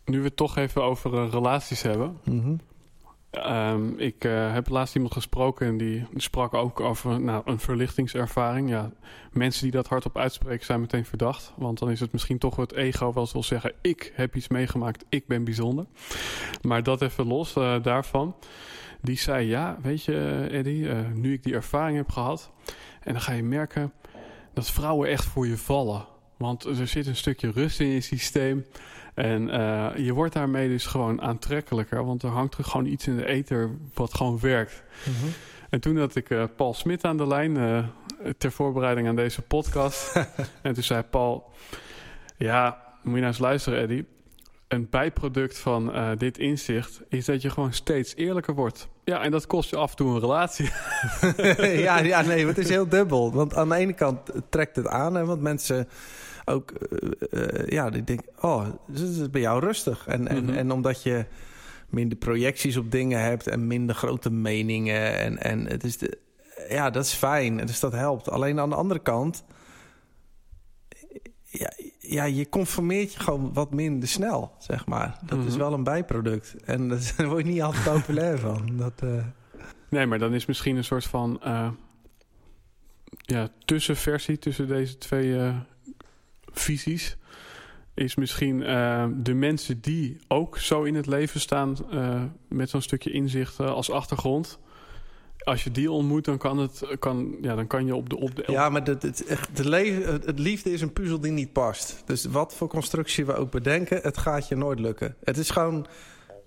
Nu 0.09 0.17
we 0.17 0.25
het 0.25 0.35
toch 0.35 0.57
even 0.57 0.83
over 0.83 1.13
uh, 1.13 1.31
relaties 1.31 1.81
hebben. 1.81 2.17
Mhm. 2.23 2.55
Um, 3.47 3.97
ik 3.97 4.25
uh, 4.25 4.53
heb 4.53 4.69
laatst 4.69 4.95
iemand 4.95 5.13
gesproken 5.13 5.67
en 5.67 5.77
die 5.77 6.05
sprak 6.15 6.53
ook 6.53 6.79
over 6.79 7.21
nou, 7.21 7.41
een 7.45 7.59
verlichtingservaring. 7.59 8.69
Ja, 8.69 8.91
mensen 9.31 9.63
die 9.63 9.71
dat 9.71 9.87
hardop 9.87 10.17
uitspreken 10.17 10.65
zijn 10.65 10.79
meteen 10.79 11.05
verdacht. 11.05 11.53
Want 11.55 11.79
dan 11.79 11.91
is 11.91 11.99
het 11.99 12.11
misschien 12.11 12.37
toch 12.37 12.55
het 12.55 12.73
ego 12.73 13.13
wel 13.13 13.23
eens 13.23 13.31
wil 13.31 13.43
zeggen... 13.43 13.73
ik 13.81 14.11
heb 14.15 14.35
iets 14.35 14.47
meegemaakt, 14.47 15.05
ik 15.09 15.27
ben 15.27 15.43
bijzonder. 15.43 15.85
Maar 16.61 16.83
dat 16.83 17.01
even 17.01 17.27
los 17.27 17.55
uh, 17.55 17.83
daarvan. 17.83 18.35
Die 19.01 19.17
zei, 19.17 19.47
ja, 19.47 19.77
weet 19.81 20.03
je 20.03 20.47
Eddie, 20.51 20.87
nu 21.13 21.33
ik 21.33 21.43
die 21.43 21.53
ervaring 21.53 21.97
heb 21.97 22.09
gehad... 22.09 22.51
en 23.03 23.13
dan 23.13 23.21
ga 23.21 23.31
je 23.31 23.43
merken 23.43 23.93
dat 24.53 24.71
vrouwen 24.71 25.09
echt 25.09 25.25
voor 25.25 25.47
je 25.47 25.57
vallen. 25.57 26.05
Want 26.39 26.63
er 26.63 26.87
zit 26.87 27.07
een 27.07 27.15
stukje 27.15 27.51
rust 27.51 27.79
in 27.79 27.87
je 27.87 28.01
systeem... 28.01 28.65
En 29.19 29.47
uh, 29.47 29.87
je 29.95 30.13
wordt 30.13 30.33
daarmee 30.33 30.67
dus 30.67 30.85
gewoon 30.85 31.21
aantrekkelijker. 31.21 32.05
Want 32.05 32.23
er 32.23 32.29
hangt 32.29 32.57
er 32.57 32.63
gewoon 32.63 32.85
iets 32.85 33.07
in 33.07 33.17
de 33.17 33.25
ether 33.25 33.69
wat 33.93 34.13
gewoon 34.13 34.39
werkt. 34.39 34.83
Mhm. 35.03 35.31
En 35.69 35.79
toen 35.79 35.97
had 35.97 36.15
ik 36.15 36.29
uh, 36.29 36.43
Paul 36.55 36.73
Smit 36.73 37.03
aan 37.03 37.17
de 37.17 37.27
lijn 37.27 37.55
uh, 37.55 37.83
ter 38.37 38.51
voorbereiding 38.51 39.07
aan 39.07 39.15
deze 39.15 39.41
podcast. 39.41 40.15
en 40.61 40.73
toen 40.73 40.83
zei 40.83 41.01
Paul: 41.01 41.51
Ja, 42.37 42.83
moet 43.03 43.13
je 43.13 43.19
nou 43.19 43.25
eens 43.25 43.39
luisteren, 43.39 43.79
Eddie. 43.79 44.05
Een 44.67 44.87
bijproduct 44.89 45.57
van 45.57 45.93
dit 46.17 46.37
inzicht 46.37 47.01
is 47.07 47.25
dat 47.25 47.41
je 47.41 47.49
gewoon 47.49 47.73
steeds 47.73 48.15
eerlijker 48.15 48.55
wordt. 48.55 48.87
Ja, 49.03 49.21
en 49.21 49.31
dat 49.31 49.47
kost 49.47 49.69
je 49.69 49.75
af 49.75 49.89
en 49.89 49.95
toe 49.95 50.13
een 50.13 50.19
relatie. 50.19 50.69
ja, 51.87 51.99
ja, 51.99 52.21
nee, 52.21 52.47
het 52.47 52.57
is 52.57 52.69
heel 52.69 52.89
dubbel. 52.89 53.33
Want 53.33 53.55
aan 53.55 53.69
de 53.69 53.75
ene 53.75 53.93
kant 53.93 54.19
trekt 54.49 54.75
het 54.75 54.87
aan, 54.87 55.15
hè, 55.15 55.25
want 55.25 55.41
mensen 55.41 55.87
ook, 56.49 56.73
uh, 56.89 57.11
uh, 57.31 57.67
ja, 57.67 57.89
die 57.89 58.03
denken, 58.03 58.25
oh, 58.41 58.65
het 58.91 58.99
is 58.99 59.29
bij 59.29 59.41
jou 59.41 59.59
rustig. 59.59 60.07
En, 60.07 60.27
en, 60.27 60.43
Mhm. 60.45 60.53
en 60.53 60.71
omdat 60.71 61.03
je 61.03 61.25
minder 61.89 62.17
projecties 62.17 62.77
op 62.77 62.91
dingen 62.91 63.21
hebt 63.23 63.47
en 63.47 63.67
minder 63.67 63.95
grote 63.95 64.31
meningen. 64.31 65.17
En, 65.17 65.37
en 65.37 65.65
het 65.67 65.83
is 65.83 65.97
de, 65.97 66.17
ja, 66.69 66.89
dat 66.89 67.05
is 67.05 67.13
fijn. 67.13 67.57
Dus 67.57 67.79
dat 67.79 67.91
helpt. 67.91 68.29
Alleen 68.29 68.59
aan 68.59 68.69
de 68.69 68.75
andere 68.75 68.99
kant, 68.99 69.43
ja, 71.45 71.71
ja, 71.99 72.23
je 72.23 72.49
conformeert 72.49 73.13
je 73.13 73.19
gewoon 73.19 73.53
wat 73.53 73.73
minder 73.73 74.09
snel, 74.09 74.51
zeg 74.57 74.85
maar. 74.85 75.19
Dat 75.25 75.37
is 75.39 75.45
Mhm. 75.49 75.57
wel 75.57 75.73
een 75.73 75.83
bijproduct. 75.83 76.55
En 76.65 76.87
daar 77.17 77.27
word 77.27 77.45
je 77.45 77.51
niet 77.51 77.61
altijd 77.61 77.83
populair 77.83 78.39
van. 78.39 78.77
Dat, 78.77 78.93
uh, 79.03 79.23
Nee, 79.89 80.05
maar 80.05 80.19
dan 80.19 80.33
is 80.33 80.45
misschien 80.45 80.75
een 80.75 80.83
soort 80.83 81.05
van 81.05 81.41
uh, 81.45 81.69
ja, 83.21 83.47
tussenversie 83.65 84.39
tussen 84.39 84.67
deze 84.67 84.97
twee 84.97 85.27
uh, 85.27 85.55
visies. 86.59 87.17
Is 87.93 88.15
misschien 88.15 88.61
uh, 88.61 89.05
de 89.15 89.33
mensen 89.33 89.81
die 89.81 90.17
ook 90.27 90.57
zo 90.57 90.83
in 90.83 90.95
het 90.95 91.05
leven 91.05 91.39
staan 91.39 91.77
uh, 91.93 92.23
met 92.47 92.69
zo'n 92.69 92.81
stukje 92.81 93.11
inzicht 93.11 93.59
uh, 93.59 93.71
als 93.71 93.91
achtergrond. 93.91 94.59
als 95.43 95.63
je 95.63 95.71
die 95.71 95.91
ontmoet, 95.91 96.25
dan 96.25 96.37
kan, 96.37 96.57
het, 96.57 96.83
kan, 96.99 97.37
ja, 97.41 97.55
dan 97.55 97.67
kan 97.67 97.85
je 97.85 97.95
op 97.95 98.09
de... 98.09 98.17
Op 98.17 98.35
de 98.35 98.43
ja, 98.47 98.69
maar 98.69 98.83
het, 98.83 99.03
het, 99.03 99.23
het 100.25 100.39
liefde 100.39 100.71
is 100.71 100.81
een 100.81 100.93
puzzel 100.93 101.19
die 101.19 101.31
niet 101.31 101.53
past. 101.53 102.03
Dus 102.05 102.25
wat 102.25 102.53
voor 102.55 102.67
constructie 102.67 103.25
we 103.25 103.35
ook 103.35 103.51
bedenken, 103.51 103.99
het 104.01 104.17
gaat 104.17 104.47
je 104.47 104.55
nooit 104.55 104.79
lukken. 104.79 105.15
Het 105.23 105.37
is 105.37 105.49
gewoon... 105.49 105.87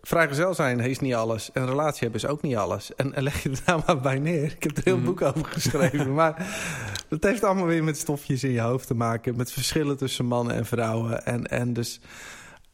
Vrijgezel 0.03 0.55
zijn 0.55 0.81
is 0.81 0.99
niet 0.99 1.15
alles. 1.15 1.51
En 1.53 1.67
relatie 1.67 2.01
hebben 2.01 2.21
is 2.21 2.27
ook 2.27 2.43
niet 2.43 2.57
alles. 2.57 2.95
En, 2.95 3.15
en 3.15 3.23
leg 3.23 3.43
je 3.43 3.49
het 3.49 3.63
daar 3.65 3.83
maar 3.87 4.01
bij 4.01 4.19
neer. 4.19 4.45
Ik 4.45 4.63
heb 4.63 4.77
er 4.77 4.83
heel 4.85 4.99
mm 4.99 5.05
boek 5.05 5.23
over 5.23 5.45
geschreven. 5.45 6.15
maar 6.23 6.47
het 7.09 7.25
heeft 7.25 7.45
allemaal 7.45 7.67
weer 7.67 7.85
met 7.85 7.99
stofjes 7.99 8.45
in 8.45 8.51
je 8.51 8.61
hoofd 8.61 8.87
te 8.87 8.95
maken. 8.95 9.37
Met 9.37 9.53
verschillen 9.53 9.97
tussen 9.97 10.25
mannen 10.25 10.55
en 10.55 10.67
vrouwen. 10.67 11.25
En, 11.25 11.47
en 11.47 11.73
dus 11.73 12.01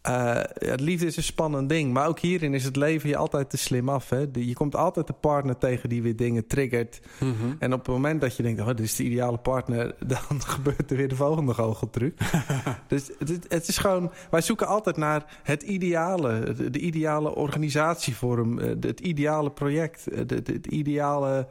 uh, 0.09 0.35
het 0.55 0.81
liefde 0.81 1.07
is 1.07 1.17
een 1.17 1.23
spannend 1.23 1.69
ding. 1.69 1.93
Maar 1.93 2.09
ook 2.09 2.19
hierin 2.19 2.55
is 2.55 2.65
het 2.65 2.77
leven 2.77 3.09
je 3.09 3.17
altijd 3.17 3.51
te 3.51 3.57
slim 3.57 3.89
af. 3.89 4.11
Hè? 4.11 4.25
Je 4.33 4.55
komt 4.55 4.77
altijd 4.77 5.07
de 5.07 5.13
partner 5.13 5.59
tegen 5.59 5.89
die 5.89 6.03
weer 6.03 6.17
dingen 6.17 6.47
triggert. 6.47 7.01
Mhm. 7.21 7.35
En 7.59 7.73
op 7.73 7.79
het 7.79 7.89
moment 7.89 8.21
dat 8.21 8.37
je 8.37 8.43
denkt, 8.43 8.61
oh, 8.61 8.67
dit 8.67 8.81
is 8.81 8.97
de 8.97 9.05
ideale 9.05 9.37
partner... 9.37 9.95
dan 10.07 10.43
gebeurt 10.43 10.91
er 10.91 10.97
weer 10.97 11.09
de 11.09 11.17
volgende 11.17 11.55
goocheltruc. 11.55 12.19
dus 12.89 13.11
het, 13.19 13.47
het, 13.49 13.69
is 13.69 13.79
gewoon... 13.79 14.13
Wij 14.31 14.41
zoeken 14.41 14.67
altijd 14.67 14.97
naar 14.97 15.41
het 15.43 15.63
ideale. 15.63 16.55
De, 16.71 16.79
ideale 16.79 17.35
organisatievorm. 17.35 18.59
Eh, 18.59 18.69
het 18.81 19.01
ideale 19.01 19.51
project. 19.51 20.09
Eh, 20.09 20.19
de, 20.27 20.43
de, 20.43 20.61
de 20.61 20.71
ideale 20.71 21.49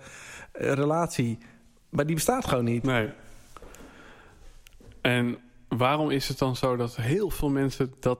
relatie. 0.51 1.37
Maar 1.89 2.05
die 2.05 2.15
bestaat 2.15 2.47
gewoon 2.47 2.63
niet. 2.63 2.83
Nee. 2.83 3.09
En 5.01 5.37
waarom 5.67 6.09
is 6.09 6.27
het 6.27 6.37
dan 6.37 6.55
zo 6.55 6.75
dat 6.75 6.95
heel 6.95 7.29
veel 7.29 7.49
mensen 7.49 7.93
dat 7.99 8.19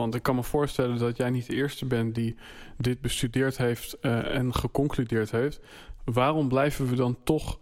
want 0.00 0.14
ik 0.14 0.22
kan 0.22 0.34
me 0.34 0.42
voorstellen 0.42 0.98
dat 0.98 1.16
jij 1.16 1.30
niet 1.30 1.46
de 1.46 1.54
eerste 1.54 1.86
bent 1.86 2.14
die 2.14 2.36
dit 2.76 3.00
bestudeerd 3.00 3.56
heeft 3.56 3.96
uh, 4.00 4.34
en 4.34 4.54
geconcludeerd 4.54 5.30
heeft. 5.30 5.60
Waarom 6.04 6.48
blijven 6.48 6.88
we 6.88 6.96
dan 6.96 7.16
toch 7.24 7.58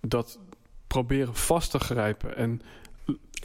dat 0.00 0.38
proberen 0.86 1.34
vast 1.34 1.70
te 1.70 1.78
grijpen? 1.78 2.36
En 2.36 2.60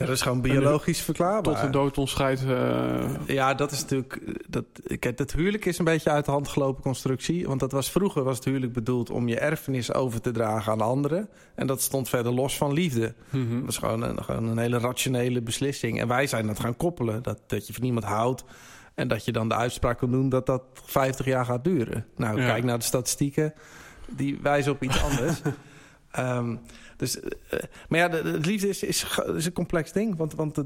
ja, 0.00 0.06
dat 0.06 0.14
is 0.14 0.22
gewoon 0.22 0.40
biologisch 0.40 1.00
verklaarbaar. 1.00 1.54
Tot 1.54 1.62
de 1.62 1.70
dood 1.70 1.98
ons 1.98 2.10
scheidt. 2.10 2.42
Uh... 2.42 3.04
Ja, 3.26 3.54
dat 3.54 3.72
is 3.72 3.80
natuurlijk. 3.80 4.20
Dat, 4.48 4.64
kijk, 4.98 5.18
het 5.18 5.32
huwelijk 5.32 5.64
is 5.64 5.78
een 5.78 5.84
beetje 5.84 6.10
uit 6.10 6.24
de 6.24 6.30
hand 6.30 6.48
gelopen 6.48 6.82
constructie. 6.82 7.46
Want 7.46 7.60
dat 7.60 7.72
was 7.72 7.90
vroeger 7.90 8.22
was 8.22 8.36
het 8.36 8.44
huwelijk 8.44 8.72
bedoeld 8.72 9.10
om 9.10 9.28
je 9.28 9.38
erfenis 9.38 9.94
over 9.94 10.20
te 10.20 10.30
dragen 10.30 10.72
aan 10.72 10.80
anderen. 10.80 11.28
En 11.54 11.66
dat 11.66 11.82
stond 11.82 12.08
verder 12.08 12.32
los 12.32 12.56
van 12.56 12.72
liefde. 12.72 13.14
Mm 13.30 13.56
Dat 13.56 13.64
was 13.64 13.78
gewoon 13.78 14.02
een, 14.02 14.24
gewoon 14.24 14.44
een 14.44 14.58
hele 14.58 14.78
rationele 14.78 15.42
beslissing. 15.42 16.00
En 16.00 16.08
wij 16.08 16.26
zijn 16.26 16.46
dat 16.46 16.60
gaan 16.60 16.76
koppelen. 16.76 17.22
Dat, 17.22 17.40
dat 17.46 17.66
je 17.66 17.72
van 17.72 17.84
iemand 17.84 18.04
houdt. 18.04 18.44
En 18.94 19.08
dat 19.08 19.24
je 19.24 19.32
dan 19.32 19.48
de 19.48 19.54
uitspraak 19.54 19.98
kan 19.98 20.10
doen 20.10 20.28
dat 20.28 20.46
dat 20.46 20.62
50 20.84 21.26
jaar 21.26 21.44
gaat 21.44 21.64
duren. 21.64 22.06
Nou, 22.16 22.36
kijk 22.36 22.64
naar 22.64 22.78
de 22.78 22.84
statistieken. 22.84 23.54
Die 24.06 24.38
wijzen 24.42 24.72
op 24.72 24.82
iets 24.82 25.02
anders. 25.02 25.40
um, 26.18 26.60
Dus, 27.00 27.16
uh, 27.16 27.30
maar 27.88 27.98
ja, 27.98 28.08
de, 28.08 28.22
de 28.22 28.38
liefde 28.38 28.68
is, 28.68 28.82
is, 28.82 29.18
is, 29.34 29.46
een 29.46 29.52
complex 29.52 29.92
ding. 29.92 30.16
Want, 30.16 30.34
want 30.34 30.54
de, 30.54 30.64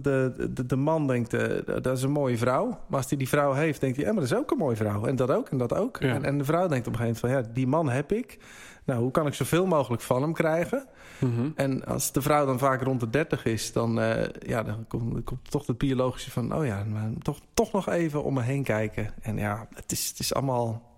de, 0.50 0.66
de 0.66 0.76
man 0.76 1.06
denkt, 1.06 1.34
uh, 1.34 1.42
dat 1.82 1.96
is 1.96 2.02
een 2.02 2.10
mooie 2.10 2.38
vrouw. 2.38 2.66
Maar 2.86 2.98
als 2.98 3.08
hij 3.08 3.18
die 3.18 3.28
vrouw 3.28 3.52
heeft, 3.52 3.80
denkt 3.80 3.96
hij... 3.96 4.06
Ja, 4.06 4.12
maar 4.12 4.22
dat 4.22 4.32
is 4.32 4.38
ook 4.38 4.50
een 4.50 4.58
mooie 4.58 4.76
vrouw. 4.76 5.06
En 5.06 5.16
dat 5.16 5.30
ook, 5.30 5.48
en 5.48 5.58
dat 5.58 5.74
ook. 5.74 5.98
En, 5.98 6.24
en, 6.24 6.38
de 6.38 6.44
vrouw 6.44 6.68
denkt 6.68 6.86
op 6.86 6.92
een 6.92 6.98
gegeven 6.98 7.28
moment 7.28 7.44
van... 7.44 7.52
Ja, 7.52 7.54
die 7.54 7.66
man 7.66 7.88
heb 7.88 8.12
ik. 8.12 8.38
Nou, 8.84 9.00
hoe 9.00 9.10
kan 9.10 9.26
ik 9.26 9.34
zoveel 9.34 9.66
mogelijk 9.66 10.02
van 10.02 10.22
hem 10.22 10.32
krijgen? 10.32 10.86
Mm 11.18 11.34
-hmm. 11.34 11.52
En 11.56 11.84
als 11.84 12.12
de 12.12 12.22
vrouw 12.22 12.46
dan 12.46 12.58
vaak 12.58 12.82
rond 12.82 13.00
de 13.00 13.10
30 13.10 13.44
is... 13.44 13.72
dan, 13.72 13.98
uh, 13.98 14.22
ja, 14.38 14.62
dan 14.62 14.84
komt, 14.88 15.24
komt 15.24 15.50
toch 15.50 15.66
het 15.66 15.78
biologische 15.78 16.30
van... 16.30 16.54
Oh 16.54 16.66
ja, 16.66 16.84
maar 16.84 17.10
toch, 17.22 17.40
toch 17.54 17.72
nog 17.72 17.88
even 17.88 18.24
om 18.24 18.34
me 18.34 18.42
heen 18.42 18.62
kijken. 18.62 19.14
En 19.22 19.36
ja, 19.36 19.68
het 19.74 19.92
is, 19.92 20.08
het 20.08 20.18
is 20.18 20.34
allemaal 20.34 20.93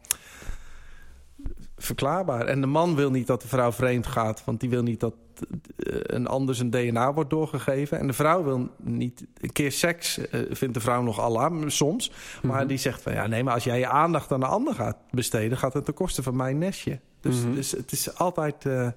verklaarbaar. 1.77 2.47
En 2.47 2.61
de 2.61 2.67
man 2.67 2.95
wil 2.95 3.11
niet 3.11 3.27
dat 3.27 3.43
de 3.43 3.49
vrouw 3.49 3.73
vreemd 3.73 4.07
gaat, 4.07 4.45
want 4.45 4.61
die 4.61 4.71
wil 4.71 4.83
niet 4.83 5.01
dat 5.01 5.15
eh, 5.41 5.97
een 6.03 6.27
ander 6.27 6.55
zijn 6.55 6.71
DNA 6.71 7.13
wordt 7.15 7.31
doorgegeven. 7.31 7.99
En 7.99 8.07
de 8.07 8.13
vrouw 8.13 8.45
wil 8.45 8.69
niet... 8.83 9.27
Een 9.41 9.53
keer 9.53 9.73
seks 9.73 10.19
uh, 10.19 10.25
vindt 10.51 10.75
de 10.75 10.81
vrouw 10.81 11.03
nog 11.03 11.21
alarm 11.21 11.71
soms. 11.71 12.13
Maar 12.43 12.59
mhm. 12.59 12.67
die 12.67 12.79
zegt 12.79 13.03
van... 13.03 13.13
Ja, 13.13 13.27
nee, 13.27 13.45
maar 13.45 13.55
als 13.55 13.65
jij 13.65 13.79
je 13.79 13.89
aandacht 13.89 14.33
aan 14.33 14.41
de 14.41 14.47
ander 14.47 14.75
gaat 14.75 14.97
besteden... 15.11 15.59
gaat 15.59 15.73
het 15.73 15.85
ten 15.85 15.95
koste 15.95 16.23
van 16.23 16.37
mijn 16.37 16.59
nestje. 16.59 17.01
Dus, 17.21 17.45
mm 17.45 17.55
dus 17.55 17.71
het 17.71 17.93
is 17.93 18.19
altijd 18.19 18.65
uh, 18.65 18.89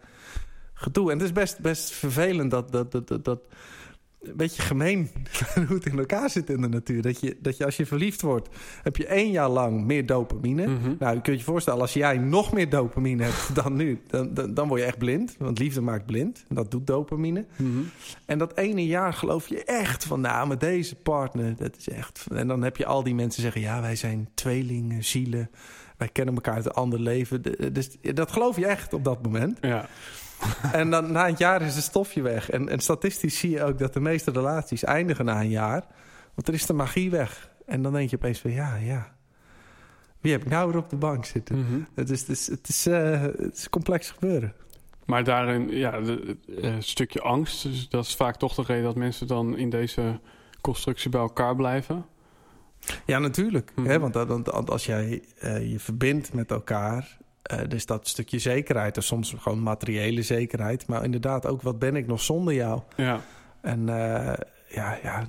gedoe. 0.74 1.12
En 1.12 1.18
het 1.18 1.26
is 1.26 1.34
best, 1.34 1.60
best 1.60 1.92
vervelend 1.92 2.52
dat... 2.52 2.72
dat, 2.72 2.92
dat, 2.92 3.08
dat, 3.08 3.26
dat 3.26 3.40
een 4.22 4.36
beetje 4.36 4.62
gemeen 4.62 5.10
hoe 5.68 5.76
het 5.76 5.86
in 5.86 6.00
elkaar 6.00 6.30
zit 6.30 6.50
in 6.50 6.62
de 6.62 6.68
natuur. 6.68 7.02
Dat 7.02 7.20
je, 7.20 7.38
dat 7.42 7.58
je 7.58 7.66
als 7.66 7.78
je 7.78 7.86
verliefd 7.86 8.22
wordt, 8.22 8.50
heb 8.84 8.98
je 8.98 9.06
één 9.06 9.32
jaar 9.32 9.50
lang 9.50 9.86
meer 9.86 10.06
dopamine. 10.06 10.68
Mhm. 10.68 10.96
Nou, 11.00 11.16
je 11.16 11.22
kunt 11.22 11.40
je 11.40 11.46
voorstellen, 11.46 11.82
als 11.82 11.94
jij 11.94 12.18
nog 12.18 12.54
meer 12.54 12.70
dopamine 12.70 13.24
hebt 13.24 13.56
dan 13.64 13.76
nu, 13.76 14.02
dan, 14.08 14.34
dan, 14.34 14.54
dan 14.54 14.68
word 14.68 14.80
je 14.80 14.86
echt 14.86 14.98
blind. 14.98 15.36
Want 15.38 15.60
liefde 15.60 15.82
maakt 15.82 16.06
blind. 16.06 16.46
Dat 16.50 16.72
doet 16.72 16.88
dopamine. 16.88 17.46
Mhm. 17.56 17.80
En 18.26 18.38
dat 18.38 18.58
ene 18.58 18.86
jaar 18.86 19.14
geloof 19.14 19.48
je 19.48 19.64
echt 19.64 20.06
van, 20.06 20.22
nou, 20.22 20.48
met 20.48 20.60
deze 20.60 20.96
partner, 20.96 21.56
dat 21.56 21.78
is 21.78 21.90
echt. 21.90 22.26
En 22.32 22.48
dan 22.48 22.62
heb 22.62 22.78
je 22.78 22.86
al 22.86 23.04
die 23.04 23.16
mensen 23.16 23.42
zeggen, 23.42 23.62
ja, 23.62 23.82
wij 23.82 23.96
zijn 23.96 24.30
tweelingen, 24.34 25.04
zielen. 25.04 25.50
Wij 25.98 26.08
kennen 26.08 26.36
elkaar 26.36 26.56
uit 26.56 26.66
een 26.66 26.72
ander 26.72 27.00
leven. 27.00 27.42
Dus 27.74 27.98
dat 28.02 28.32
geloof 28.32 28.56
je 28.56 28.66
echt 28.66 28.94
op 28.94 29.04
dat 29.04 29.24
moment. 29.24 29.58
Ja. 29.62 29.90
en 30.72 30.90
dan 30.90 31.12
na 31.12 31.28
een 31.28 31.36
jaar 31.38 31.62
is 31.62 31.76
het 31.76 31.84
stofje 31.84 32.22
weg. 32.22 32.50
En, 32.50 32.70
en 32.70 32.80
statistisch 32.80 33.40
zie 33.40 33.50
je 33.50 33.64
ook 33.64 33.78
dat 33.78 33.94
de 33.94 34.00
meeste 34.00 34.32
relaties 34.32 34.84
eindigen 34.84 35.26
na 35.26 35.40
een 35.40 35.50
jaar. 35.50 35.86
Want 36.34 36.48
er 36.48 36.54
is 36.54 36.66
de 36.66 36.74
magie 36.74 37.10
weg. 37.10 37.50
En 37.66 37.82
dan 37.82 37.94
denk 37.94 38.10
je 38.10 38.16
opeens 38.16 38.40
van 38.40 38.52
ja, 38.52 38.76
ja. 38.76 39.18
Wie 40.20 40.32
heb 40.32 40.42
ik 40.42 40.50
nou 40.50 40.72
weer 40.72 40.82
op 40.82 40.90
de 40.90 40.96
bank 40.96 41.26
zitten? 41.26 41.60
Mhm. 41.60 41.80
het, 41.96 42.10
is, 42.10 42.20
het, 42.20 42.30
is, 42.30 42.48
het, 42.48 42.68
is, 42.68 42.88
uh, 42.88 43.22
het 43.22 43.58
is 43.58 43.70
complex 43.70 44.10
gebeuren. 44.12 44.54
Maar 45.06 45.24
daarin, 45.24 45.70
ja, 45.70 45.94
een 45.94 46.40
uh, 46.48 46.76
stukje 46.80 47.22
angst. 47.22 47.64
Dus 47.64 47.90
dat 47.90 48.06
is 48.06 48.16
vaak 48.16 48.36
toch 48.36 48.56
de 48.56 48.62
reden 48.62 48.84
dat 48.84 48.96
mensen 48.96 49.28
dan 49.28 49.58
in 49.58 49.70
deze 49.70 50.20
constructie 50.62 51.10
bij 51.10 51.22
elkaar 51.22 51.56
blijven. 51.56 52.06
Ja, 53.06 53.20
natuurlijk. 53.20 53.72
hè? 53.76 54.00
Mhm. 54.00 54.12
Want, 54.12 54.28
want, 54.48 54.70
als 54.70 54.86
jij 54.86 55.24
uh, 55.44 55.72
je 55.72 55.80
verbindt 55.80 56.34
met 56.34 56.52
elkaar 56.52 57.18
uh, 57.52 57.60
dus 57.68 57.86
dat 57.86 58.08
stukje 58.08 58.40
zekerheid, 58.40 58.98
of 58.98 59.04
soms 59.04 59.36
gewoon 59.38 59.64
materiële 59.64 60.22
zekerheid. 60.22 60.88
Maar 60.88 61.04
inderdaad 61.04 61.46
ook, 61.46 61.62
wat 61.62 61.80
ben 61.80 61.96
ik 61.96 62.08
nog 62.08 62.22
zonder 62.22 62.54
jou? 62.54 62.82
Ja. 62.96 63.22
En 63.62 63.80
uh, 63.80 64.34
ja, 64.68 64.98
ja 65.04 65.26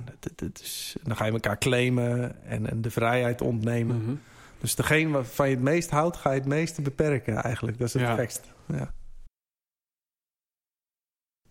is, 0.61 0.95
dan 1.03 1.15
ga 1.15 1.25
je 1.25 1.31
elkaar 1.31 1.57
claimen 1.57 2.35
en, 2.45 2.69
en 2.69 2.81
de 2.81 2.91
vrijheid 2.91 3.41
ontnemen. 3.41 3.95
Mm 3.95 4.05
-hmm. 4.05 4.19
Dus 4.59 4.75
degene 4.75 5.09
waarvan 5.09 5.49
je 5.49 5.55
het 5.55 5.63
meest 5.63 5.89
houdt, 5.89 6.17
ga 6.17 6.31
je 6.31 6.39
het 6.39 6.47
meeste 6.47 6.81
beperken 6.81 7.35
eigenlijk. 7.35 7.77
Dat 7.77 7.87
is 7.87 7.93
het 7.93 8.03
ja. 8.03 8.15
gekst. 8.15 8.41
Ja. 8.65 8.91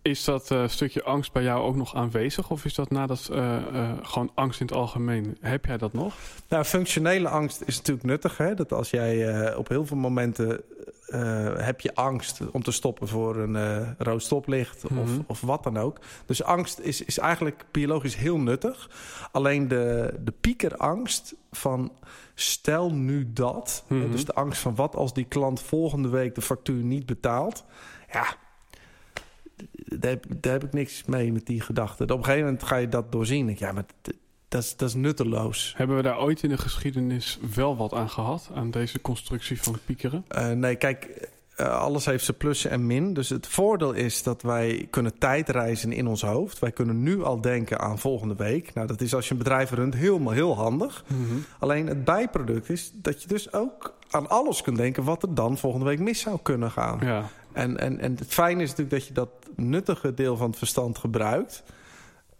Is 0.01 0.23
dat 0.23 0.51
uh, 0.51 0.67
stukje 0.67 1.03
angst 1.03 1.31
bij 1.31 1.43
jou 1.43 1.61
ook 1.61 1.75
nog 1.75 1.95
aanwezig? 1.95 2.49
Of 2.49 2.65
is 2.65 2.75
dat 2.75 2.89
nadat 2.89 3.29
uh, 3.31 3.55
uh, 3.73 3.91
gewoon 4.01 4.31
angst 4.33 4.59
in 4.59 4.65
het 4.65 4.75
algemeen? 4.75 5.37
Heb 5.41 5.65
jij 5.65 5.77
dat 5.77 5.93
nog? 5.93 6.13
Nou, 6.47 6.63
functionele 6.63 7.29
angst 7.29 7.61
is 7.65 7.77
natuurlijk 7.77 8.05
nuttig. 8.05 8.37
Hè? 8.37 8.53
Dat 8.53 8.73
als 8.73 8.89
jij 8.89 9.55
op 9.55 9.67
heel 9.67 9.85
veel 9.85 9.97
momenten 9.97 10.61
heb 11.57 11.81
je 11.81 11.95
angst 11.95 12.41
om 12.51 12.63
te 12.63 12.71
stoppen 12.71 13.07
voor 13.07 13.35
een 13.35 13.95
rood 13.97 14.23
stoplicht 14.23 14.89
mm 14.89 14.97
-hmm. 14.97 15.05
of, 15.07 15.11
of 15.27 15.41
wat 15.41 15.63
dan 15.63 15.77
ook. 15.77 15.99
Dus 16.25 16.43
angst 16.43 16.79
is, 16.79 17.03
is 17.03 17.17
eigenlijk 17.17 17.65
biologisch 17.71 18.15
heel 18.15 18.37
nuttig. 18.37 18.89
Alleen 19.31 19.67
de, 19.67 20.13
de 20.23 20.33
piekerangst 20.41 21.35
van 21.51 21.91
stel 22.35 22.91
nu 22.91 23.33
dat. 23.33 23.83
Mm 23.87 24.01
-hmm. 24.01 24.11
Dus 24.11 24.25
de 24.25 24.33
angst 24.33 24.61
van 24.61 24.75
wat 24.75 24.95
als 24.95 25.13
die 25.13 25.25
klant 25.25 25.61
volgende 25.61 26.09
week 26.09 26.35
de 26.35 26.41
factuur 26.41 26.83
niet 26.83 27.05
betaalt. 27.05 27.63
Ja, 28.11 28.35
daar 29.99 30.11
heb, 30.11 30.25
daar 30.37 30.53
heb 30.53 30.63
ik 30.63 30.73
niks 30.73 31.03
mee 31.05 31.31
met 31.31 31.45
die 31.45 31.61
gedachte. 31.61 32.03
Op 32.03 32.09
een 32.09 32.23
gegeven 32.23 32.45
moment 32.45 32.63
ga 32.63 32.75
je 32.75 32.89
dat 32.89 33.11
doorzien. 33.11 33.55
Ja, 33.57 33.71
maar 33.71 33.85
dat 34.47 34.63
is, 34.63 34.75
dat 34.77 34.89
is 34.89 34.95
nutteloos. 34.95 35.73
Hebben 35.77 35.95
we 35.95 36.01
daar 36.01 36.19
ooit 36.19 36.43
in 36.43 36.49
de 36.49 36.57
geschiedenis 36.57 37.39
wel 37.55 37.77
wat 37.77 37.93
aan 37.93 38.09
gehad? 38.09 38.49
Aan 38.55 38.71
deze 38.71 39.01
constructie 39.01 39.61
van 39.61 39.77
piekeren? 39.85 40.25
Uh, 40.35 40.51
nee, 40.51 40.75
kijk, 40.75 41.29
uh, 41.57 41.79
alles 41.79 42.05
heeft 42.05 42.23
zijn 42.23 42.37
plussen 42.37 42.71
en 42.71 42.85
min. 42.85 43.13
Dus 43.13 43.29
het 43.29 43.47
voordeel 43.47 43.91
is 43.91 44.23
dat 44.23 44.41
wij 44.41 44.87
kunnen 44.89 45.17
tijdreizen 45.17 45.91
in 45.91 46.07
ons 46.07 46.21
hoofd. 46.21 46.59
Wij 46.59 46.71
kunnen 46.71 47.03
nu 47.03 47.23
al 47.23 47.41
denken 47.41 47.79
aan 47.79 47.99
volgende 47.99 48.35
week. 48.35 48.73
Nou, 48.73 48.87
dat 48.87 49.01
is 49.01 49.15
als 49.15 49.25
je 49.25 49.31
een 49.31 49.37
bedrijf 49.37 49.71
runt 49.71 49.93
helemaal 49.93 50.33
heel 50.33 50.55
handig. 50.55 51.03
Mm 51.07 51.27
-hmm. 51.27 51.45
Alleen 51.59 51.87
het 51.87 52.03
bijproduct 52.03 52.69
is 52.69 52.91
dat 52.93 53.21
je 53.21 53.27
dus 53.27 53.53
ook 53.53 53.93
aan 54.09 54.29
alles 54.29 54.61
kunt 54.61 54.77
denken... 54.77 55.03
wat 55.03 55.23
er 55.23 55.35
dan 55.35 55.57
volgende 55.57 55.85
week 55.85 55.99
mis 55.99 56.19
zou 56.19 56.39
kunnen 56.41 56.71
gaan. 56.71 56.99
Ja. 57.01 57.29
En, 57.53 57.77
en, 57.77 57.99
en 57.99 58.15
het 58.15 58.33
fijne 58.33 58.61
is 58.61 58.69
natuurlijk 58.69 58.97
dat 58.97 59.07
je 59.07 59.13
dat 59.13 59.29
nuttige 59.55 60.13
deel 60.13 60.37
van 60.37 60.49
het 60.49 60.57
verstand 60.57 60.97
gebruikt. 60.97 61.63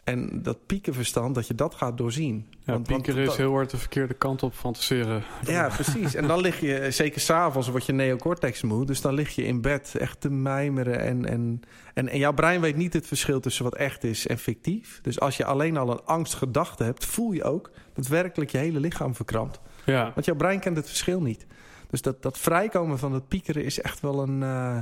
En 0.03 0.43
dat 0.43 0.66
piekenverstand, 0.66 1.36
dat 1.36 1.47
je 1.47 1.55
dat 1.55 1.76
gaat 1.76 1.97
doorzien. 1.97 2.47
Ja, 2.66 2.74
want, 2.74 2.88
pieken 2.88 3.18
is 3.18 3.36
heel 3.36 3.51
hard 3.51 3.70
de 3.70 3.78
verkeerde 3.78 4.14
kant 4.14 4.43
op 4.43 4.53
fantaseren. 4.53 5.24
Ja, 5.45 5.70
precies. 5.70 6.16
En 6.16 6.28
dan 6.28 6.41
lig 6.41 6.59
je, 6.59 6.91
zeker 6.91 7.22
s'avonds, 7.22 7.68
word 7.68 7.86
je 7.86 7.93
neocortex 7.93 8.62
moe. 8.62 8.86
Dus 8.86 9.01
dan 9.01 9.14
lig 9.14 9.36
je 9.36 9.45
in 9.45 9.62
bed 9.62 9.95
echt 9.95 10.22
te 10.22 10.30
mijmeren. 10.30 10.99
En, 10.99 11.26
en, 11.26 11.62
en, 11.93 12.09
en 12.09 12.18
jouw 12.18 12.34
brein 12.34 12.62
weet 12.62 12.76
niet 12.76 12.93
het 12.93 13.07
verschil 13.07 13.39
tussen 13.39 13.64
wat 13.64 13.76
echt 13.76 14.03
is 14.03 14.28
en 14.28 14.38
fictief. 14.38 14.99
Dus 15.01 15.20
als 15.20 15.38
je 15.38 15.45
alleen 15.45 15.78
al 15.78 15.91
een 15.91 16.05
angstgedachte 16.05 16.84
hebt, 16.84 17.05
voel 17.05 17.32
je 17.32 17.43
ook 17.43 17.72
dat 17.93 18.07
werkelijk 18.07 18.51
je 18.51 18.57
hele 18.57 18.80
lichaam 18.80 19.16
verkrampt. 19.16 19.59
Ja. 19.86 20.12
Want 20.14 20.26
jouw 20.26 20.36
brein 20.36 20.59
kent 20.59 20.78
het 20.78 20.88
verschil 20.88 21.22
niet. 21.22 21.45
Dus 21.89 22.01
dat, 22.01 22.22
dat 22.22 22.38
vrijkomen 22.38 22.99
van 22.99 23.14
het 23.14 23.28
piekeren 23.28 23.64
is 23.64 23.82
echt 23.82 23.99
wel 23.99 24.22
een 24.22 24.41
uh, 24.41 24.78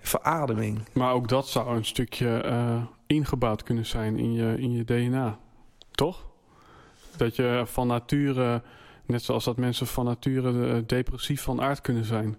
verademing. 0.00 0.80
Maar 0.92 1.12
ook 1.12 1.28
dat 1.28 1.48
zou 1.48 1.76
een 1.76 1.84
stukje 1.84 2.42
uh, 2.44 2.82
ingebouwd 3.06 3.62
kunnen 3.62 3.86
zijn 3.86 4.18
in 4.18 4.32
je, 4.32 4.54
in 4.58 4.72
je 4.72 4.84
DNA. 4.84 5.38
Toch? 5.90 6.26
Dat 7.16 7.36
je 7.36 7.62
van 7.66 7.86
nature, 7.86 8.62
net 9.06 9.22
zoals 9.22 9.44
dat 9.44 9.56
mensen 9.56 9.86
van 9.86 10.04
nature 10.04 10.86
depressief 10.86 11.42
van 11.42 11.60
aard 11.60 11.80
kunnen 11.80 12.04
zijn. 12.04 12.36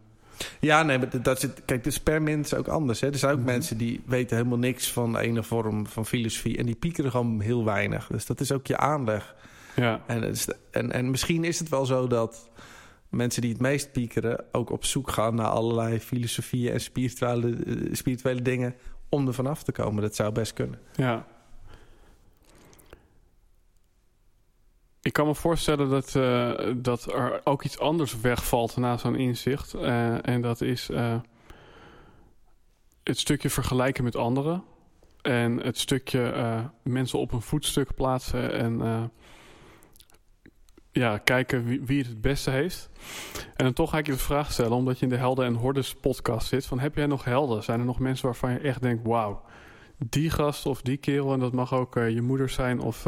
Ja, 0.60 0.84
nee, 0.84 0.98
maar 0.98 1.22
dat 1.22 1.44
is, 1.44 1.50
kijk, 1.66 1.84
de 1.84 1.92
spermin 1.92 2.40
is 2.40 2.54
ook 2.54 2.68
anders. 2.68 3.00
Hè? 3.02 3.08
Er 3.08 3.18
zijn 3.18 3.32
ook 3.32 3.40
mhm. 3.40 3.48
mensen 3.48 3.78
die 3.78 4.02
weten 4.06 4.38
helemaal 4.38 4.58
niks 4.58 4.92
van 4.92 5.18
ene 5.18 5.44
vorm 5.44 5.88
van 5.88 6.06
filosofie. 6.06 6.58
En 6.58 6.66
die 6.66 6.76
piekeren 6.76 7.12
gewoon 7.12 7.40
heel 7.40 7.66
weinig. 7.66 8.08
Dus 8.08 8.26
dat 8.26 8.40
is 8.40 8.52
ook 8.52 8.68
je 8.68 8.78
aanleg. 8.78 9.36
Ja. 9.76 10.02
En, 10.06 10.34
en, 10.72 10.92
en 10.92 11.10
misschien 11.10 11.44
is 11.44 11.60
het 11.60 11.70
wel 11.70 11.86
zo 11.86 12.08
dat 12.08 12.50
mensen 13.10 13.42
die 13.42 13.52
het 13.52 13.62
meest 13.62 13.92
piekeren... 13.92 14.46
ook 14.52 14.70
op 14.70 14.86
zoek 14.86 15.12
gaan 15.12 15.36
naar 15.36 15.48
allerlei 15.48 16.00
filosofieën 16.00 16.74
en 16.74 16.82
spirituele, 16.82 17.56
eh, 17.56 17.94
spirituele 17.94 18.42
dingen... 18.42 18.76
om 19.10 19.28
er 19.28 19.34
vanaf 19.34 19.64
te 19.64 19.72
komen. 19.72 20.02
Dat 20.02 20.16
zou 20.16 20.32
best 20.32 20.54
kunnen. 20.54 20.80
Ja. 20.96 21.28
Ik 25.02 25.14
kan 25.14 25.28
me 25.28 25.36
voorstellen 25.36 25.90
dat, 25.90 26.16
uh, 26.16 26.54
dat 26.76 27.14
er 27.14 27.42
ook 27.44 27.64
iets 27.64 27.80
anders 27.80 28.22
wegvalt 28.22 28.78
na 28.78 28.98
zo'n 28.98 29.16
inzicht. 29.16 29.76
Uh, 29.76 30.28
en 30.28 30.42
dat 30.42 30.62
is 30.62 30.90
het 33.04 33.20
stukje 33.20 33.50
vergelijken 33.50 34.04
met 34.04 34.16
anderen. 34.16 34.64
En 35.22 35.58
het 35.58 35.78
stukje 35.78 36.34
mensen 36.84 37.20
op 37.20 37.32
een 37.32 37.42
voetstuk 37.42 37.96
plaatsen 37.96 38.54
en 38.54 39.12
ja, 40.92 41.18
kijken 41.18 41.66
wie, 41.66 41.82
wie, 41.82 41.98
het 41.98 42.08
het 42.08 42.22
beste 42.22 42.50
heeft. 42.50 42.90
En 43.56 43.66
dan 43.66 43.74
toch 43.74 43.90
ga 43.90 43.98
ik 43.98 44.06
je 44.06 44.12
de 44.12 44.18
vraag 44.18 44.52
stellen, 44.52 44.78
omdat 44.78 45.00
je 45.00 45.06
in 45.06 45.12
de 45.12 45.18
Helden 45.18 45.46
en 45.46 45.54
Hordes 45.54 45.96
podcast 45.96 46.48
zit. 46.48 46.66
Van, 46.66 46.80
heb 46.80 46.96
jij 46.96 47.06
nog 47.06 47.24
helden? 47.24 47.64
Zijn 47.64 47.80
er 47.80 47.86
nog 47.86 48.00
mensen 48.00 48.26
waarvan 48.26 48.52
je 48.52 48.60
echt 48.60 48.82
denkt, 48.82 49.08
wauw, 49.08 49.42
die 49.98 50.30
gast 50.30 50.66
of 50.66 50.82
die 50.82 50.98
kerel... 50.98 51.34
en 51.34 51.40
dat 51.40 51.54
mag 51.54 51.74
ook 51.74 51.96
je 51.96 52.22
moeder 52.22 52.50
zijn 52.50 52.80
of 52.80 53.08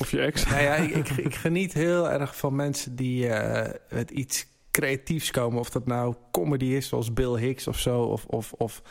of 0.00 0.10
je 0.10 0.20
ex? 0.20 0.46
Nou 0.46 0.62
ja, 0.62 0.74
ik, 0.74 1.08
ik, 1.08 1.34
geniet 1.34 1.72
heel 1.72 2.10
erg 2.10 2.36
van 2.36 2.56
mensen 2.56 2.96
die 2.96 3.26
uh, 3.26 3.66
met 3.90 4.10
iets 4.10 4.46
creatiefs 4.70 5.30
komen. 5.30 5.58
Of 5.58 5.70
dat 5.70 5.86
nou 5.86 6.14
comedy 6.30 6.64
is, 6.64 6.88
zoals 6.88 7.12
Bill 7.12 7.36
Hicks 7.36 7.66
of 7.66 7.78
zo. 7.78 8.02
Of, 8.02 8.24
of, 8.24 8.52
of, 8.52 8.82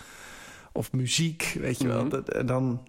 of 0.71 0.91
muziek, 0.91 1.57
weet 1.59 1.81
je 1.81 1.87
wel. 1.87 2.05
Mhm. 2.05 2.45
dan... 2.45 2.87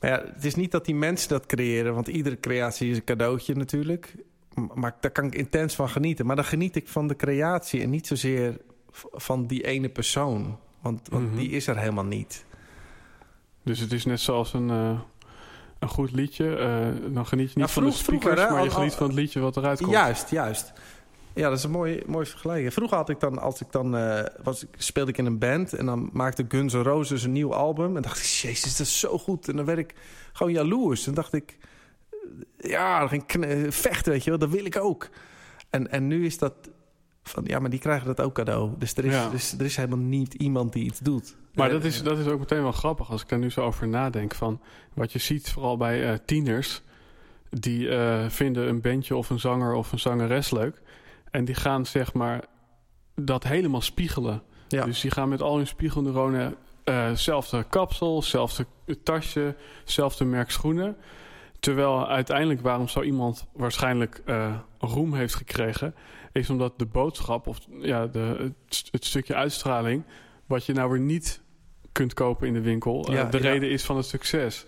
Maar 0.00 0.10
ja, 0.10 0.24
het 0.34 0.44
is 0.44 0.54
niet 0.54 0.70
dat 0.70 0.84
die 0.84 0.94
mensen 0.94 1.28
dat 1.28 1.46
creëren. 1.46 1.94
Want 1.94 2.08
iedere 2.08 2.40
creatie 2.40 2.90
is 2.90 2.96
een 2.96 3.04
cadeautje 3.04 3.54
natuurlijk. 3.54 4.14
Maar 4.74 4.96
daar 5.00 5.10
kan 5.10 5.24
ik 5.24 5.34
intens 5.34 5.74
van 5.74 5.88
genieten. 5.88 6.26
Maar 6.26 6.36
dan 6.36 6.44
geniet 6.44 6.76
ik 6.76 6.88
van 6.88 7.08
de 7.08 7.16
creatie 7.16 7.82
en 7.82 7.90
niet 7.90 8.06
zozeer 8.06 8.56
van 9.12 9.46
die 9.46 9.64
ene 9.64 9.88
persoon. 9.88 10.58
Want, 10.80 11.08
want 11.08 11.26
mhm. 11.26 11.36
die 11.36 11.50
is 11.50 11.66
er 11.66 11.78
helemaal 11.78 12.04
niet. 12.04 12.44
Dus 13.62 13.78
het 13.78 13.92
is 13.92 14.04
net 14.04 14.20
zoals 14.20 14.52
een... 14.52 14.68
Uh 14.68 15.00
een 15.78 15.88
goed 15.88 16.12
liedje. 16.12 16.44
Uh, 16.44 17.14
dan 17.14 17.26
geniet 17.26 17.52
je 17.52 17.58
niet 17.60 17.70
van 17.70 17.84
de 17.84 17.90
speakers, 17.90 18.50
maar 18.50 18.64
je 18.64 18.70
geniet 18.70 18.94
van 18.94 19.06
het 19.06 19.16
liedje 19.16 19.40
wat 19.40 19.56
eruit 19.56 19.78
komt. 19.78 19.90
Juist, 19.90 20.30
juist. 20.30 20.72
Ja, 21.36 21.48
dat 21.48 21.58
is 21.58 21.64
een 21.64 21.70
mooi, 21.70 22.02
mooi 22.06 22.26
vergelijking. 22.26 22.72
Vroeger 22.72 22.96
had 22.96 23.08
ik 23.08 23.20
dan, 23.20 23.38
als 23.38 23.60
ik 23.60 23.72
dan 23.72 23.96
uh, 23.96 24.22
was, 24.42 24.66
speelde 24.76 25.10
ik 25.10 25.18
in 25.18 25.26
een 25.26 25.38
band 25.38 25.72
en 25.72 25.86
dan 25.86 26.10
maakte 26.12 26.44
Guns 26.48 26.72
N' 26.72 26.82
Roses 26.82 27.22
een 27.22 27.32
nieuw 27.32 27.54
album. 27.54 27.96
En 27.96 28.02
dacht 28.02 28.18
ik, 28.18 28.24
jezus, 28.24 28.76
dat 28.76 28.86
is 28.86 28.98
zo 28.98 29.18
goed. 29.18 29.48
En 29.48 29.56
dan 29.56 29.64
werd 29.64 29.78
ik 29.78 29.94
gewoon 30.32 30.52
jaloers. 30.52 31.06
En 31.06 31.14
dacht 31.14 31.32
ik, 31.32 31.58
ja, 32.58 32.98
dan 32.98 33.08
ging 33.08 33.22
ik 33.44 33.72
vechten, 33.72 34.12
weet 34.12 34.24
je 34.24 34.30
wel, 34.30 34.38
dat 34.38 34.50
wil 34.50 34.64
ik 34.64 34.76
ook. 34.76 35.08
En, 35.70 35.90
en 35.90 36.06
nu 36.06 36.24
is 36.24 36.38
dat 36.38 36.54
van, 37.22 37.44
ja, 37.46 37.58
maar 37.58 37.70
die 37.70 37.80
krijgen 37.80 38.06
dat 38.06 38.20
ook 38.20 38.34
cadeau. 38.34 38.70
Dus 38.78 38.94
er 38.94 39.04
is, 39.04 39.30
dus, 39.30 39.54
er 39.58 39.64
is 39.64 39.76
helemaal 39.76 39.98
niet 39.98 40.34
iemand 40.34 40.72
die 40.72 40.84
iets 40.84 40.98
doet. 40.98 41.36
Maar 41.54 41.70
dat 41.70 41.84
is, 41.84 42.02
dat 42.02 42.18
is 42.18 42.26
ook 42.26 42.38
meteen 42.38 42.62
wel 42.62 42.72
grappig 42.72 43.10
als 43.10 43.22
ik 43.22 43.28
daar 43.28 43.38
nu 43.38 43.50
zo 43.50 43.60
over 43.60 43.88
nadenk. 43.88 44.34
Van 44.34 44.60
wat 44.94 45.12
je 45.12 45.18
ziet, 45.18 45.50
vooral 45.50 45.76
bij 45.76 46.10
uh, 46.10 46.18
tieners, 46.24 46.82
die 47.50 47.88
uh, 47.88 48.28
vinden 48.28 48.68
een 48.68 48.80
bandje 48.80 49.16
of 49.16 49.30
een 49.30 49.40
zanger 49.40 49.74
of 49.74 49.92
een 49.92 49.98
zangeres 49.98 50.50
leuk. 50.50 50.82
En 51.30 51.44
die 51.44 51.54
gaan 51.54 51.86
zeg 51.86 52.12
maar 52.12 52.44
dat 53.14 53.44
helemaal 53.44 53.80
spiegelen. 53.80 54.42
Ja. 54.68 54.84
Dus 54.84 55.00
die 55.00 55.10
gaan 55.10 55.28
met 55.28 55.42
al 55.42 55.56
hun 55.56 55.66
spiegelneuronen 55.66 56.56
uh, 56.84 57.12
zelfde 57.12 57.64
kapsel, 57.68 58.22
zelfde 58.22 58.66
tasje, 59.02 59.56
zelfde 59.84 60.24
merk 60.24 60.50
schoenen. 60.50 60.96
Terwijl 61.60 62.08
uiteindelijk 62.08 62.60
waarom 62.60 62.88
zo 62.88 63.02
iemand 63.02 63.46
waarschijnlijk 63.52 64.22
uh, 64.26 64.54
roem 64.78 65.14
heeft 65.14 65.34
gekregen, 65.34 65.94
is 66.32 66.50
omdat 66.50 66.78
de 66.78 66.86
boodschap 66.86 67.46
of 67.46 67.58
ja, 67.80 68.06
de, 68.06 68.52
het, 68.68 68.88
het, 68.90 69.04
stukje 69.04 69.34
uitstraling, 69.34 70.04
wat 70.46 70.66
je 70.66 70.72
nou 70.72 70.90
weer 70.90 71.00
niet 71.00 71.40
kunt 71.92 72.14
kopen 72.14 72.46
in 72.46 72.54
de 72.54 72.60
winkel, 72.60 73.12
uh, 73.12 73.30
de 73.30 73.36
reden 73.36 73.70
is 73.70 73.84
van 73.84 73.96
het 73.96 74.06
succes. 74.06 74.66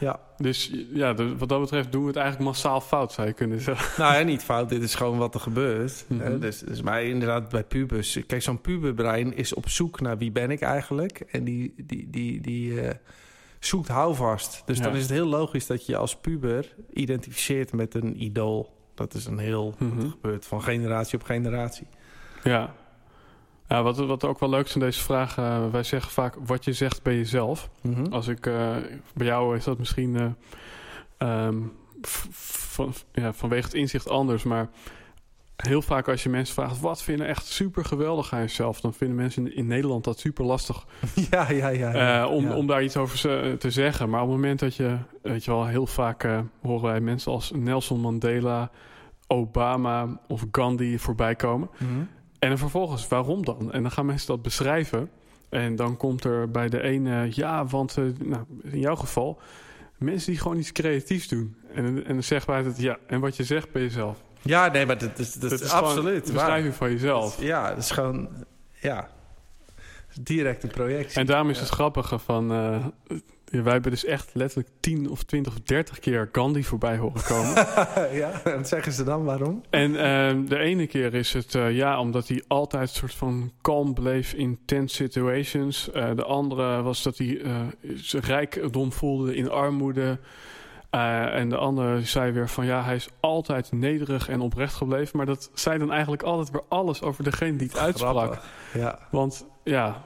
Ja. 0.00 0.20
Dus 0.36 0.72
ja, 0.92 1.14
wat 1.14 1.48
dat 1.48 1.60
betreft 1.60 1.92
doen 1.92 2.00
we 2.00 2.08
het 2.08 2.16
eigenlijk 2.16 2.46
massaal 2.46 2.80
fout, 2.80 3.12
zou 3.12 3.26
je 3.26 3.32
kunnen 3.32 3.60
zeggen. 3.60 3.92
Nou 4.02 4.14
ja, 4.14 4.22
niet 4.22 4.42
fout. 4.42 4.68
Dit 4.68 4.82
is 4.82 4.94
gewoon 4.94 5.18
wat 5.18 5.34
er 5.34 5.40
gebeurt. 5.40 6.04
Mm 6.06 6.20
-hmm. 6.20 6.40
dus, 6.40 6.58
dus, 6.58 6.82
maar 6.82 7.02
inderdaad, 7.02 7.48
bij 7.48 7.64
pubers... 7.64 8.18
Kijk, 8.26 8.42
zo'n 8.42 8.60
puberbrein 8.60 9.36
is 9.36 9.54
op 9.54 9.68
zoek 9.68 10.00
naar 10.00 10.18
wie 10.18 10.32
ben 10.32 10.50
ik 10.50 10.60
eigenlijk. 10.60 11.20
En 11.20 11.44
die, 11.44 11.74
die, 11.76 12.10
die, 12.10 12.40
die 12.40 12.70
uh, 12.72 12.90
zoekt 13.58 13.88
houvast. 13.88 14.62
Dus 14.66 14.80
dan 14.80 14.94
is 14.94 15.02
het 15.02 15.10
heel 15.10 15.26
logisch 15.26 15.66
dat 15.66 15.86
je 15.86 15.96
als 15.96 16.16
puber 16.16 16.74
identificeert 16.92 17.72
met 17.72 17.94
een 17.94 18.22
idool. 18.22 18.76
Dat 18.94 19.14
is 19.14 19.26
een 19.26 19.38
heel... 19.38 19.74
Mm 19.78 19.90
-hmm. 19.90 20.10
gebeurt 20.10 20.46
van 20.46 20.62
generatie 20.62 21.18
op 21.18 21.24
generatie. 21.24 21.86
Ja. 22.42 22.74
Ja, 23.70 23.82
wat, 23.82 23.96
wat 23.96 24.24
ook 24.24 24.38
wel 24.38 24.48
leuk 24.48 24.66
is 24.66 24.74
in 24.74 24.80
deze 24.80 25.00
vraag, 25.00 25.36
uh, 25.38 25.70
wij 25.70 25.82
zeggen 25.82 26.12
vaak 26.12 26.34
wat 26.46 26.64
je 26.64 26.72
zegt 26.72 27.02
bij 27.02 27.16
jezelf. 27.16 27.70
Mm 27.82 27.94
-hmm. 27.94 28.12
Als 28.12 28.28
ik, 28.28 28.46
uh, 28.46 28.76
bij 29.14 29.26
jou 29.26 29.56
is 29.56 29.64
dat 29.64 29.78
misschien 29.78 30.34
uh, 31.18 31.46
um, 31.46 31.72
van, 32.30 32.94
ja, 33.12 33.32
vanwege 33.32 33.64
het 33.64 33.74
inzicht 33.74 34.08
anders, 34.08 34.42
maar 34.42 34.68
heel 35.56 35.82
vaak 35.82 36.08
als 36.08 36.22
je 36.22 36.28
mensen 36.28 36.54
vraagt 36.54 36.80
wat 36.80 37.02
vinden 37.02 37.26
echt 37.26 37.46
super 37.46 37.84
geweldig 37.84 38.32
aan 38.32 38.40
jezelf, 38.40 38.80
dan 38.80 38.94
vinden 38.94 39.16
mensen 39.16 39.46
in, 39.46 39.56
in 39.56 39.66
Nederland 39.66 40.04
dat 40.04 40.18
super 40.18 40.44
lastig. 40.44 40.86
Ja, 41.30 41.50
ja, 41.50 41.68
ja. 41.68 41.94
ja, 41.94 42.28
om, 42.28 42.44
ja. 42.44 42.56
om 42.56 42.66
daar 42.66 42.82
iets 42.82 42.96
over 42.96 43.18
te 43.58 43.70
zeggen. 43.70 44.10
Maar 44.10 44.22
op 44.22 44.28
het 44.28 44.36
moment 44.36 44.60
dat 44.60 44.76
je, 44.76 44.96
weet 45.22 45.44
je 45.44 45.50
wel, 45.50 45.66
heel 45.66 45.86
vaak 45.86 46.28
horen 46.62 46.90
wij 46.90 47.00
mensen 47.00 47.32
als 47.32 47.50
Nelson 47.54 48.00
Mandela, 48.00 48.70
Obama 49.26 50.20
of 50.28 50.44
Gandhi 50.52 50.98
voorbij 50.98 51.34
komen. 51.34 51.70
Mm 51.78 51.88
-hmm. 51.88 52.08
En 52.40 52.48
dan 52.48 52.58
vervolgens, 52.58 53.08
waarom 53.08 53.44
dan? 53.44 53.72
En 53.72 53.82
dan 53.82 53.90
gaan 53.90 54.06
mensen 54.06 54.26
dat 54.26 54.42
beschrijven. 54.42 55.10
En 55.48 55.76
dan 55.76 55.96
komt 55.96 56.24
er 56.24 56.50
bij 56.50 56.68
de 56.68 56.82
ene, 56.82 57.28
ja, 57.30 57.66
want 57.66 57.96
uh, 57.96 58.04
nou, 58.18 58.44
in 58.62 58.78
jouw 58.78 58.94
geval, 58.96 59.40
mensen 59.98 60.30
die 60.30 60.40
gewoon 60.40 60.58
iets 60.58 60.72
creatiefs 60.72 61.28
doen. 61.28 61.56
En, 61.74 62.04
en 62.06 62.12
dan 62.12 62.22
zeggen 62.22 62.50
wij 62.50 62.62
het, 62.62 62.80
ja, 62.80 62.98
en 63.06 63.20
wat 63.20 63.36
je 63.36 63.44
zegt 63.44 63.72
bij 63.72 63.82
jezelf. 63.82 64.22
Ja, 64.42 64.68
nee, 64.68 64.86
maar 64.86 64.98
dat, 64.98 65.16
dat, 65.16 65.36
dat, 65.40 65.50
dat 65.50 65.60
is 65.60 65.70
absoluut. 65.70 66.26
De 66.26 66.32
beschrijving 66.32 66.74
van 66.74 66.90
jezelf. 66.90 67.42
ja, 67.42 67.68
dat 67.68 67.78
is 67.78 67.90
gewoon, 67.90 68.28
ja, 68.80 69.10
direct 70.20 70.62
een 70.62 70.70
projectie. 70.70 71.20
En 71.20 71.26
daarom 71.26 71.50
is 71.50 71.56
ja. 71.56 71.62
het 71.62 71.72
grappige 71.72 72.18
van, 72.18 72.52
uh, 72.52 72.86
wij 73.50 73.72
hebben 73.72 73.90
dus 73.90 74.04
echt 74.04 74.30
letterlijk 74.32 74.68
10 74.80 75.10
of 75.10 75.22
20 75.22 75.52
of 75.52 75.60
30 75.60 75.98
keer 75.98 76.28
Gandhi 76.32 76.64
voorbij 76.64 76.96
horen 76.96 77.22
komen. 77.22 77.54
ja, 78.20 78.42
en 78.44 78.66
zeggen 78.66 78.92
ze 78.92 79.04
dan 79.04 79.24
waarom? 79.24 79.62
En 79.70 79.90
uh, 79.90 80.48
de 80.48 80.58
ene 80.58 80.86
keer 80.86 81.14
is 81.14 81.32
het 81.32 81.54
uh, 81.54 81.76
ja, 81.76 82.00
omdat 82.00 82.28
hij 82.28 82.44
altijd 82.48 82.82
een 82.88 82.94
soort 82.94 83.14
van 83.14 83.52
kalm 83.60 83.94
bleef 83.94 84.32
in 84.32 84.58
tense 84.64 84.94
situations. 84.94 85.90
Uh, 85.94 86.10
de 86.16 86.24
andere 86.24 86.82
was 86.82 87.02
dat 87.02 87.18
hij 87.18 87.42
zijn 87.94 88.22
rijkdom 88.22 88.92
voelde 88.92 89.34
in 89.34 89.50
armoede. 89.50 90.18
en 90.90 91.48
de 91.48 91.56
andere 91.56 92.04
zei 92.04 92.32
weer 92.32 92.48
van 92.48 92.64
ja, 92.64 92.82
hij 92.82 92.94
is 92.94 93.08
altijd 93.20 93.72
nederig 93.72 94.28
en 94.28 94.40
oprecht 94.40 94.74
gebleven. 94.74 95.16
Maar 95.16 95.26
dat 95.26 95.50
zei 95.54 95.78
dan 95.78 95.92
eigenlijk 95.92 96.22
altijd 96.22 96.50
weer 96.50 96.64
alles 96.68 97.02
over 97.02 97.24
degene 97.24 97.56
die 97.56 97.68
het 97.68 97.78
uitsprak. 97.78 98.42
Ja. 98.72 98.98
Want 99.10 99.46
ja, 99.64 100.02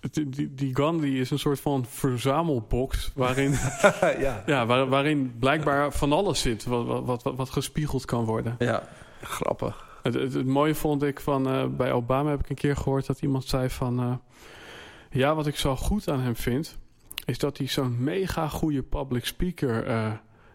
die, 0.00 0.28
die, 0.28 0.54
die 0.54 0.76
Gandhi 0.76 1.20
is 1.20 1.30
een 1.30 1.38
soort 1.38 1.60
van 1.60 1.84
verzamelbox 1.88 3.12
waarin, 3.14 3.50
ja. 4.18 4.42
ja, 4.46 4.66
waar, 4.66 4.88
waarin 4.88 5.34
blijkbaar 5.38 5.92
van 5.92 6.12
alles 6.12 6.40
zit 6.40 6.64
wat, 6.64 6.86
wat, 7.04 7.22
wat, 7.22 7.36
wat 7.36 7.50
gespiegeld 7.50 8.04
kan 8.04 8.24
worden. 8.24 8.54
Ja, 8.58 8.88
grappig. 9.22 9.98
Het, 10.02 10.14
het, 10.14 10.34
het 10.34 10.46
mooie 10.46 10.74
vond 10.74 11.02
ik 11.02 11.20
van 11.20 11.48
uh, 11.48 11.66
bij 11.66 11.92
Obama 11.92 12.30
heb 12.30 12.40
ik 12.40 12.48
een 12.48 12.56
keer 12.56 12.76
gehoord 12.76 13.06
dat 13.06 13.22
iemand 13.22 13.44
zei 13.44 13.70
van 13.70 14.00
uh, 14.00 14.14
ja, 15.10 15.34
wat 15.34 15.46
ik 15.46 15.56
zo 15.56 15.76
goed 15.76 16.08
aan 16.08 16.20
hem 16.20 16.36
vind, 16.36 16.76
is 17.24 17.38
dat 17.38 17.58
hij 17.58 17.66
zo'n 17.66 17.96
mega 17.98 18.48
goede 18.48 18.82
public 18.82 19.24
speaker 19.24 19.88
uh, 19.88 20.12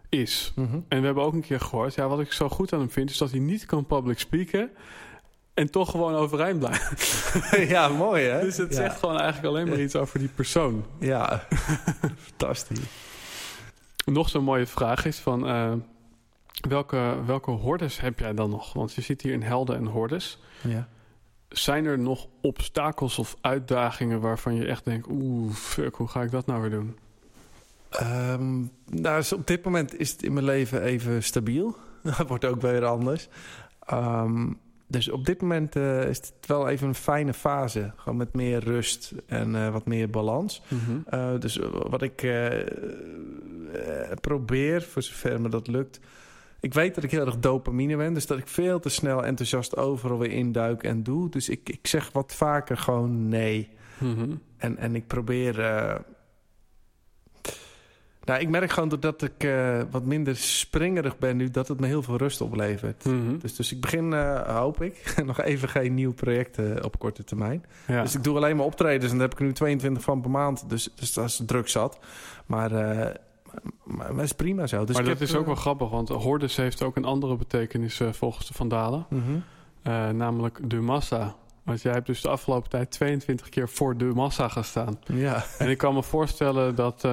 is. 0.10 0.54
Mm 0.56 0.66
-hmm. 0.66 0.86
En 0.88 1.00
we 1.00 1.06
hebben 1.06 1.24
ook 1.24 1.34
een 1.34 1.42
keer 1.42 1.60
gehoord, 1.60 1.94
ja, 1.94 2.08
wat 2.08 2.20
ik 2.20 2.32
zo 2.32 2.50
goed 2.50 2.74
aan 2.74 2.80
hem 2.80 2.92
vind, 2.92 3.10
is 3.10 3.18
dat 3.18 3.32
hij 3.32 3.39
niet 3.39 3.66
kan 3.66 3.86
public 3.86 4.20
speaken. 4.20 4.70
En 5.62 5.70
toch 5.72 5.89
gewoon 5.89 6.16
overeind 6.16 6.59
blijven. 6.59 7.68
ja, 7.76 7.88
mooi 7.88 8.24
hè? 8.24 8.41
Dus 8.41 8.57
het 8.57 8.70
ja. 8.70 8.76
zegt 8.76 8.99
gewoon 8.99 9.20
eigenlijk 9.20 9.47
alleen 9.47 9.70
maar 9.70 9.82
iets 9.82 9.95
over 9.95 10.20
die 10.20 10.28
persoon. 10.28 10.86
Ja, 10.99 11.47
fantastisch. 12.28 12.80
Nog 14.05 14.30
zo'n 14.30 14.43
mooie 14.43 14.66
vraag 14.66 15.05
is 15.05 15.18
van... 15.18 15.47
Uh, 15.47 15.74
welke, 16.70 17.16
welke 17.26 17.51
hordes 17.51 17.99
heb 17.99 18.20
jij 18.20 18.34
dan 18.34 18.49
nog? 18.49 18.74
Want 18.74 18.93
je 18.93 19.01
zit 19.01 19.22
hier 19.22 19.34
in 19.34 19.41
helden 19.41 19.76
en 19.76 19.86
hordes. 19.86 20.39
Ja. 20.62 20.88
Zijn 21.49 21.86
er 21.86 21.99
nog 21.99 22.28
obstakels 22.41 23.20
of 23.20 23.36
uitdagingen 23.41 24.20
waarvan 24.20 24.55
je 24.55 24.66
echt 24.66 24.86
denkt... 24.86 25.07
oeh, 25.09 25.53
fuck, 25.53 25.95
hoe 25.95 26.07
ga 26.07 26.22
ik 26.22 26.32
dat 26.32 26.45
nou 26.45 26.62
weer 26.62 26.70
doen? 26.70 26.97
Ehm, 27.89 28.59
nou, 28.86 29.18
dus 29.18 29.34
op 29.34 29.47
dit 29.47 29.64
moment 29.64 29.99
is 29.99 30.12
het 30.12 30.24
in 30.24 30.34
mijn 30.34 30.45
leven 30.45 30.82
even 30.82 31.24
stabiel. 31.24 31.76
Dat 32.18 32.28
wordt 32.28 32.45
ook 32.45 32.62
weer 32.62 32.86
anders. 32.86 33.28
Ehm, 33.86 34.47
dus 34.92 35.10
op 35.10 35.26
dit 35.26 35.42
moment 35.42 35.76
uh, 35.76 36.08
is 36.10 36.18
het 36.18 36.48
wel 36.48 36.68
even 36.68 36.88
een 36.88 36.96
fijne 36.96 37.34
fase. 37.34 37.92
Gewoon 37.96 38.18
met 38.18 38.34
meer 38.34 38.64
rust 38.64 39.14
en 39.26 39.54
uh, 39.54 39.70
wat 39.70 39.86
meer 39.86 40.10
balans. 40.10 40.62
Mm 40.68 40.80
-hmm. 40.80 41.06
uh, 41.14 41.39
dus 41.39 41.60
wat 41.72 42.02
ik 42.02 42.28
probeer, 44.22 44.82
voor 44.82 45.02
zover 45.02 45.42
me 45.42 45.50
dat 45.50 45.68
lukt... 45.68 46.00
Ik 46.60 46.74
weet 46.74 46.96
dat 46.96 47.04
ik 47.04 47.12
heel 47.12 47.26
erg 47.26 47.39
dopamine 47.39 47.98
ben. 47.98 48.14
Dus 48.14 48.28
dat 48.28 48.38
ik 48.38 48.48
veel 48.48 48.80
te 48.80 48.89
snel 48.89 49.26
enthousiast 49.26 49.78
overal 49.78 50.18
weer 50.18 50.32
induik 50.32 50.84
en 50.84 51.04
doe. 51.04 51.30
Dus 51.30 51.50
ik, 51.50 51.70
ik 51.70 51.88
zeg 51.88 52.12
wat 52.12 52.34
vaker 52.34 52.78
gewoon 52.78 53.28
nee. 53.28 53.70
Mm 53.98 54.16
-hmm. 54.16 54.42
en, 54.58 54.78
en 54.78 54.96
ik 54.96 55.08
probeer... 55.08 55.56
Nou, 58.24 58.40
ik 58.40 58.50
merk 58.50 58.72
gewoon 58.72 58.90
doordat 58.90 59.22
ik 59.22 59.44
uh, 59.44 59.82
wat 59.92 60.06
minder 60.06 60.36
springerig 60.36 61.18
ben 61.18 61.38
nu, 61.38 61.52
dat 61.52 61.68
het 61.68 61.80
me 61.80 61.88
heel 61.88 62.02
veel 62.02 62.18
rust 62.18 62.42
oplevert. 62.42 63.06
Mm 63.06 63.28
-hmm. 63.28 63.40
dus, 63.40 63.56
dus 63.56 63.72
ik 63.72 63.82
begin, 63.82 64.12
uh, 64.12 64.58
hoop 64.58 64.82
ik, 64.82 65.14
nog 65.26 65.42
even 65.42 65.70
geen 65.70 65.94
nieuw 65.94 66.14
project 66.14 66.60
uh, 66.60 66.76
op 66.82 67.00
korte 67.00 67.24
termijn. 67.24 67.66
Ja. 67.88 68.02
Dus 68.02 68.16
ik 68.16 68.24
doe 68.24 68.36
alleen 68.36 68.56
maar 68.56 68.66
optredens 68.66 69.12
en 69.12 69.18
daar 69.18 69.30
heb 69.30 69.40
ik 69.40 69.46
nu 69.46 69.54
22 69.54 70.04
van 70.04 70.22
per 70.22 70.30
maand. 70.30 70.70
Dus, 70.70 70.90
dus 70.96 71.14
dat 71.14 71.26
is 71.26 71.42
druk 71.46 71.68
zat. 71.68 72.00
Maar, 72.46 72.72
maar, 73.84 74.16
maar 74.16 74.24
is 74.24 74.32
prima 74.32 74.68
zo. 74.68 74.86
Dus 74.86 74.96
maar 74.96 75.04
dat 75.04 75.20
heb, 75.20 75.28
is 75.28 75.36
ook 75.36 75.46
wel 75.46 75.56
grappig, 75.56 75.90
want 75.90 76.10
Hordes 76.10 76.56
heeft 76.56 76.84
ook 76.84 76.96
een 76.96 77.06
andere 77.06 77.36
betekenis 77.36 78.02
volgens 78.12 78.48
de 78.48 78.54
Vandalen. 78.54 79.06
Mm 79.10 79.24
-hmm. 79.24 80.18
namelijk 80.18 80.60
de 80.70 80.80
massa. 80.80 81.36
Want 81.64 81.82
jij 81.82 81.94
hebt 81.94 82.06
dus 82.06 82.22
de 82.22 82.30
afgelopen 82.30 82.70
tijd 82.70 82.92
22 82.92 83.50
keer 83.50 83.70
voor 83.70 83.98
de 83.98 84.06
massa 84.06 84.48
gestaan. 84.48 85.00
Ja. 85.06 85.44
En 85.58 85.70
ik 85.70 85.78
kan 85.78 85.94
me 85.94 86.04
voorstellen 86.04 86.76
dat... 86.76 87.06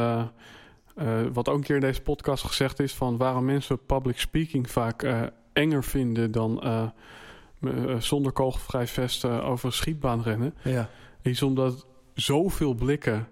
Uh, 1.00 1.20
wat 1.32 1.48
ook 1.48 1.56
een 1.56 1.62
keer 1.62 1.74
in 1.74 1.80
deze 1.80 2.02
podcast 2.02 2.44
gezegd 2.44 2.80
is: 2.80 2.94
van 2.94 3.16
waarom 3.16 3.44
mensen 3.44 3.84
public 3.86 4.18
speaking 4.18 4.70
vaak 4.70 5.02
uh, 5.02 5.22
enger 5.52 5.84
vinden 5.84 6.30
dan 6.30 6.60
uh, 6.64 7.96
zonder 7.98 8.32
kogelvrij 8.32 8.86
vest 8.86 9.24
over 9.24 9.66
een 9.66 9.72
schietbaan 9.72 10.22
rennen. 10.22 10.54
Ja. 10.62 10.88
Is 11.22 11.42
omdat 11.42 11.86
zoveel 12.14 12.74
blikken 12.74 13.28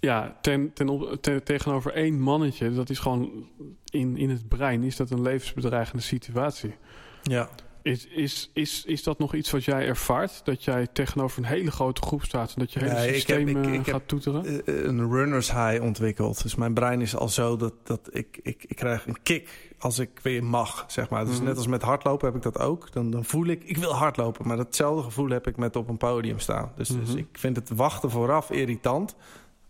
ja, 0.00 0.38
ten, 0.40 0.72
ten 0.72 0.88
op, 0.88 1.16
ten, 1.20 1.44
tegenover 1.44 1.92
één 1.92 2.20
mannetje, 2.20 2.72
dat 2.72 2.90
is 2.90 2.98
gewoon 2.98 3.48
in, 3.90 4.16
in 4.16 4.30
het 4.30 4.48
brein, 4.48 4.82
is 4.82 4.96
dat 4.96 5.10
een 5.10 5.22
levensbedreigende 5.22 6.02
situatie. 6.02 6.74
Ja. 7.22 7.48
Is, 7.82 8.06
is, 8.06 8.50
is, 8.52 8.84
is 8.86 9.02
dat 9.02 9.18
nog 9.18 9.34
iets 9.34 9.50
wat 9.50 9.64
jij 9.64 9.86
ervaart? 9.86 10.40
Dat 10.44 10.64
jij 10.64 10.86
tegenover 10.92 11.38
een 11.38 11.44
hele 11.48 11.70
grote 11.70 12.00
groep 12.02 12.24
staat 12.24 12.48
en 12.48 12.54
dat 12.58 12.72
je 12.72 12.78
hele 12.78 12.92
Nee, 12.92 13.14
systeem 13.14 13.48
ik 13.48 13.54
heb, 13.56 13.64
ik, 13.64 13.70
eh, 13.70 13.74
ik 13.78 13.84
gaat 13.84 13.94
heb 13.94 14.06
toeteren? 14.08 14.44
eh, 14.66 14.84
een 14.84 15.10
runners 15.10 15.52
high 15.52 15.82
ontwikkeld. 15.82 16.42
Dus 16.42 16.54
mijn 16.54 16.74
brein 16.74 17.00
is 17.00 17.16
al 17.16 17.28
zo 17.28 17.56
dat, 17.56 17.72
dat 17.84 18.08
ik, 18.12 18.38
ik, 18.42 18.64
ik 18.68 18.76
krijg 18.76 19.06
een 19.06 19.22
kick 19.22 19.72
als 19.78 19.98
ik 19.98 20.10
weer 20.22 20.44
mag, 20.44 20.84
zeg 20.88 21.08
maar. 21.08 21.24
Dus 21.24 21.36
Mhm. 21.36 21.44
net 21.44 21.56
als 21.56 21.66
met 21.66 21.82
hardlopen 21.82 22.26
heb 22.26 22.36
ik 22.36 22.42
dat 22.42 22.58
ook. 22.58 22.92
Dan, 22.92 23.10
dan 23.10 23.24
voel 23.24 23.46
ik, 23.46 23.64
ik 23.64 23.76
wil 23.76 23.92
hardlopen. 23.94 24.46
Maar 24.48 24.56
datzelfde 24.56 25.02
gevoel 25.02 25.28
heb 25.28 25.46
ik 25.46 25.56
met 25.56 25.76
op 25.76 25.88
een 25.88 25.96
podium 25.96 26.38
staan. 26.38 26.72
Dus, 26.76 26.88
dus 26.88 27.08
Mhm. 27.08 27.18
ik 27.18 27.26
vind 27.32 27.56
het 27.56 27.68
wachten 27.74 28.10
vooraf 28.10 28.50
irritant. 28.50 29.14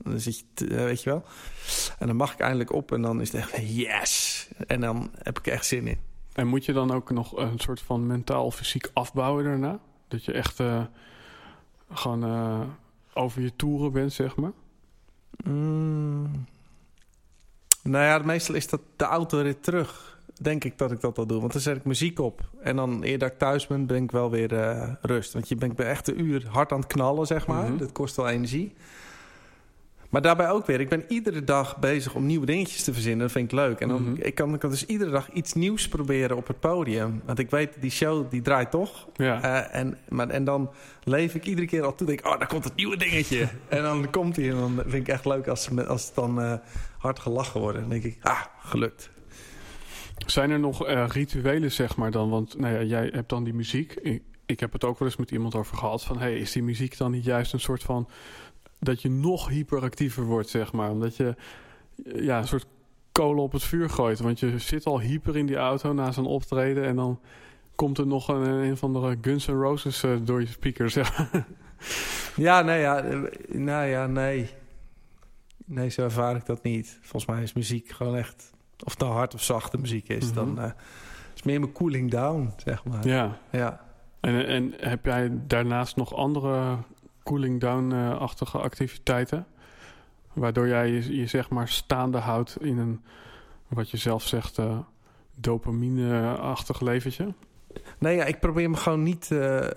Dan 0.03 0.21
zit 0.21 0.45
je, 0.55 0.67
eh, 0.67 0.77
weet 0.85 1.03
je 1.03 1.11
wel. 1.11 1.25
En 1.99 2.07
dan 2.07 2.17
mag 2.17 2.33
ik 2.33 2.39
eindelijk 2.41 2.73
op 2.73 2.93
en 2.93 3.03
dan 3.03 3.21
is 3.21 3.33
het 3.33 3.41
echt 3.41 3.75
yes. 3.77 4.49
En 4.67 4.81
dan 4.81 5.11
heb 5.23 5.39
ik 5.39 5.47
er 5.47 5.53
echt 5.53 5.67
zin 5.67 5.87
in. 5.87 5.99
En 6.39 6.47
moet 6.47 6.65
je 6.65 6.73
dan 6.73 6.91
ook 6.91 7.11
nog 7.11 7.37
een 7.37 7.59
soort 7.59 7.81
van 7.81 8.07
mentaal 8.07 8.51
fysiek 8.51 8.91
afbouwen 8.93 9.45
daarna? 9.45 9.79
Dat 10.09 10.25
je 10.25 10.33
echt 10.33 10.61
eh, 10.61 10.83
gewoon 11.91 12.25
eh, 12.25 12.61
over 13.15 13.43
je 13.43 13.57
toeren 13.57 13.93
bent, 13.93 14.13
zeg 14.13 14.37
maar? 14.37 14.53
Mm. 15.45 16.47
Nou 17.83 18.05
ja, 18.05 18.19
meestal 18.19 18.55
is 18.55 18.69
dat 18.69 18.81
de 18.97 19.05
autorit 19.05 19.63
terug. 19.63 20.21
Denk 20.41 20.65
ik 20.65 20.79
dat 20.79 20.93
ik 20.93 21.01
dat 21.01 21.19
al 21.19 21.27
doe. 21.27 21.41
Want 21.41 21.53
dan 21.53 21.61
zet 21.61 21.77
ik 21.77 21.85
muziek 21.85 22.19
op. 22.19 22.41
En 22.61 22.77
dan 22.77 23.05
eer 23.05 23.19
dat 23.19 23.31
ik 23.31 23.39
thuis 23.39 23.67
ben, 23.67 23.87
ben 23.87 24.03
ik 24.03 24.11
wel 24.11 24.31
weer 24.31 24.55
eh, 24.55 24.93
rust. 25.01 25.33
Want 25.33 25.49
je 25.49 25.55
bent 25.55 25.77
bij 25.77 25.87
echt 25.87 26.09
een 26.09 26.21
uur 26.21 26.47
hard 26.49 26.73
aan 26.73 26.81
het 26.81 26.93
knallen, 26.93 27.27
zeg 27.27 27.47
maar. 27.47 27.69
Mhm. 27.69 27.79
Dat 27.79 27.93
kost 27.93 28.17
wel 28.17 28.29
energie. 28.29 28.75
Maar 30.09 30.23
daarbij 30.23 30.51
ook 30.51 30.67
weer. 30.67 30.81
Ik 30.81 30.89
ben 30.89 31.05
iedere 31.09 31.45
dag 31.45 31.79
bezig 31.79 32.15
om 32.15 32.27
nieuwe 32.27 32.47
dingetjes 32.47 32.85
te 32.85 32.93
verzinnen. 32.93 33.21
Dat 33.21 33.33
vind 33.33 33.53
ik 33.53 33.59
leuk. 33.59 33.81
En 33.81 33.89
dan, 33.89 34.03
Mhm. 34.03 34.15
ik, 34.23 34.35
kan, 34.35 34.55
ik 34.55 34.61
kan 34.61 34.71
dus 34.71 34.87
iedere 34.87 35.11
dag 35.11 35.31
iets 35.33 35.53
nieuws 35.53 35.89
proberen 35.89 36.37
op 36.37 36.47
het 36.47 36.61
podium. 36.61 37.23
Want 37.25 37.39
ik 37.39 37.51
weet, 37.51 37.77
die 37.81 37.91
show 37.91 38.31
die 38.31 38.43
draait 38.43 38.71
toch. 38.71 39.09
Ja. 39.15 39.43
Eh, 39.43 39.81
en, 39.81 39.99
maar, 40.09 40.29
en 40.29 40.45
dan 40.45 40.71
leef 41.05 41.35
ik 41.35 41.47
iedere 41.47 41.67
keer 41.67 41.85
al 41.85 41.95
toe. 41.95 42.07
Denk 42.07 42.21
ik, 42.21 42.27
oh, 42.27 42.39
daar 42.39 42.49
komt 42.49 42.65
het 42.65 42.75
nieuwe 42.75 42.97
dingetje. 42.97 43.49
en 43.69 43.83
dan 43.83 44.11
komt 44.11 44.37
hij. 44.37 44.51
En 44.51 44.57
dan 44.57 44.75
vind 44.87 45.09
ik 45.09 45.09
echt 45.09 45.25
leuk 45.25 45.49
als, 45.49 45.69
als 45.87 46.07
het 46.07 46.15
dan 46.15 46.41
eh, 46.41 46.55
hard 46.99 47.19
gelachen 47.19 47.61
wordt. 47.61 47.79
Dan 47.79 47.89
denk 47.89 48.05
ik, 48.05 48.19
ah, 48.21 48.41
gelukt. 48.63 49.11
Zijn 50.27 50.51
er 50.51 50.61
nog 50.61 50.87
eh, 50.87 51.05
rituelen, 51.09 51.73
zeg 51.73 51.97
maar 51.97 52.11
dan? 52.11 52.31
Want 52.31 52.59
nou 52.59 52.75
ja, 52.75 52.83
jij 52.83 53.11
hebt 53.13 53.29
dan 53.29 53.45
die 53.45 53.55
muziek. 53.55 53.95
Ik, 53.95 54.23
ik 54.47 54.61
heb 54.61 54.73
het 54.73 54.85
ook 54.85 54.99
wel 54.99 55.09
eens 55.09 55.17
met 55.17 55.31
iemand 55.31 55.55
over 55.55 55.77
gehad. 55.77 56.05
Van, 56.05 56.19
hey, 56.19 56.39
is 56.39 56.53
die 56.53 56.63
muziek 56.63 56.97
dan 56.97 57.11
niet 57.11 57.25
juist 57.25 57.53
een 57.53 57.61
soort 57.61 57.83
van... 57.83 58.09
dat 58.81 59.03
je 59.03 59.11
nog 59.11 59.49
hyperactiever 59.49 60.25
wordt, 60.25 60.49
zeg 60.49 60.73
maar? 60.73 60.91
Omdat 60.91 61.17
je 61.17 61.35
ja, 62.15 62.39
een 62.39 62.49
soort 62.49 62.67
kolen 63.13 63.43
op 63.43 63.53
het 63.53 63.63
vuur 63.63 63.91
gooit. 63.91 64.19
Want 64.21 64.41
je 64.41 64.59
zit 64.59 64.85
al 64.87 65.01
hyper 65.01 65.37
in 65.37 65.47
die 65.47 65.57
auto 65.57 65.93
na 65.93 66.13
zo'n 66.13 66.27
optreden... 66.27 66.85
en 66.85 66.97
dan 66.97 67.21
komt 67.75 67.99
er 67.99 68.07
nog 68.07 68.29
een, 68.29 68.43
een 68.47 68.77
van 68.77 68.93
de 68.93 69.19
Guns 69.21 69.47
N' 69.47 69.53
Roses 69.53 70.03
eh, 70.03 70.11
door 70.23 70.41
je 70.41 70.47
speaker, 70.47 70.91
zeg 70.91 71.19
maar. 71.19 71.47
Ja, 72.37 72.61
nee, 72.63 72.81
ja, 72.81 73.01
eh, 73.03 73.19
nou 73.49 73.87
ja, 73.87 74.07
nee. 74.07 74.51
Nee, 75.65 75.89
zo 75.89 76.03
ervaar 76.03 76.37
ik 76.37 76.47
dat 76.47 76.63
niet. 76.63 76.99
Volgens 77.01 77.27
mij 77.27 77.43
is 77.43 77.53
muziek 77.53 77.89
gewoon 77.91 78.17
echt... 78.17 78.51
Of 78.85 78.91
het 78.93 79.01
nou 79.01 79.13
hard 79.13 79.35
of 79.35 79.43
zachte 79.43 79.79
muziek 79.79 80.09
is, 80.09 80.25
Mhm. 80.27 80.35
dan... 80.35 80.61
eh 80.61 80.71
is 81.35 81.43
meer 81.43 81.61
mijn 81.61 81.73
cooling 81.73 82.11
down, 82.11 82.53
zeg 82.57 82.85
maar. 82.85 83.07
Ja. 83.09 83.39
ja. 83.51 83.81
En, 84.21 84.47
en 84.47 84.73
heb 84.77 85.05
jij 85.05 85.31
daarnaast 85.47 85.97
nog 85.97 86.15
andere 86.15 86.77
cooling 87.29 87.61
down-achtige 87.61 88.59
activiteiten? 88.59 89.47
Waardoor 90.33 90.69
jij 90.69 90.89
je, 90.91 91.17
je 91.17 91.27
zeg 91.27 91.51
maar 91.51 91.69
staande 91.69 92.19
houdt 92.19 92.57
in 92.61 92.79
een, 92.79 93.01
wat 93.69 93.91
je 93.91 93.97
zelf 93.97 94.27
zegt, 94.27 94.59
eh, 94.59 94.79
dopamine-achtig 95.35 96.81
leventje? 96.81 97.35
Nee, 97.99 98.17
ja, 98.17 98.25
ik 98.25 98.41
probeer 98.41 98.71
me 98.71 98.77
gewoon 98.77 99.03
niet 99.03 99.31
eh, 99.31 99.65
eh, 99.67 99.71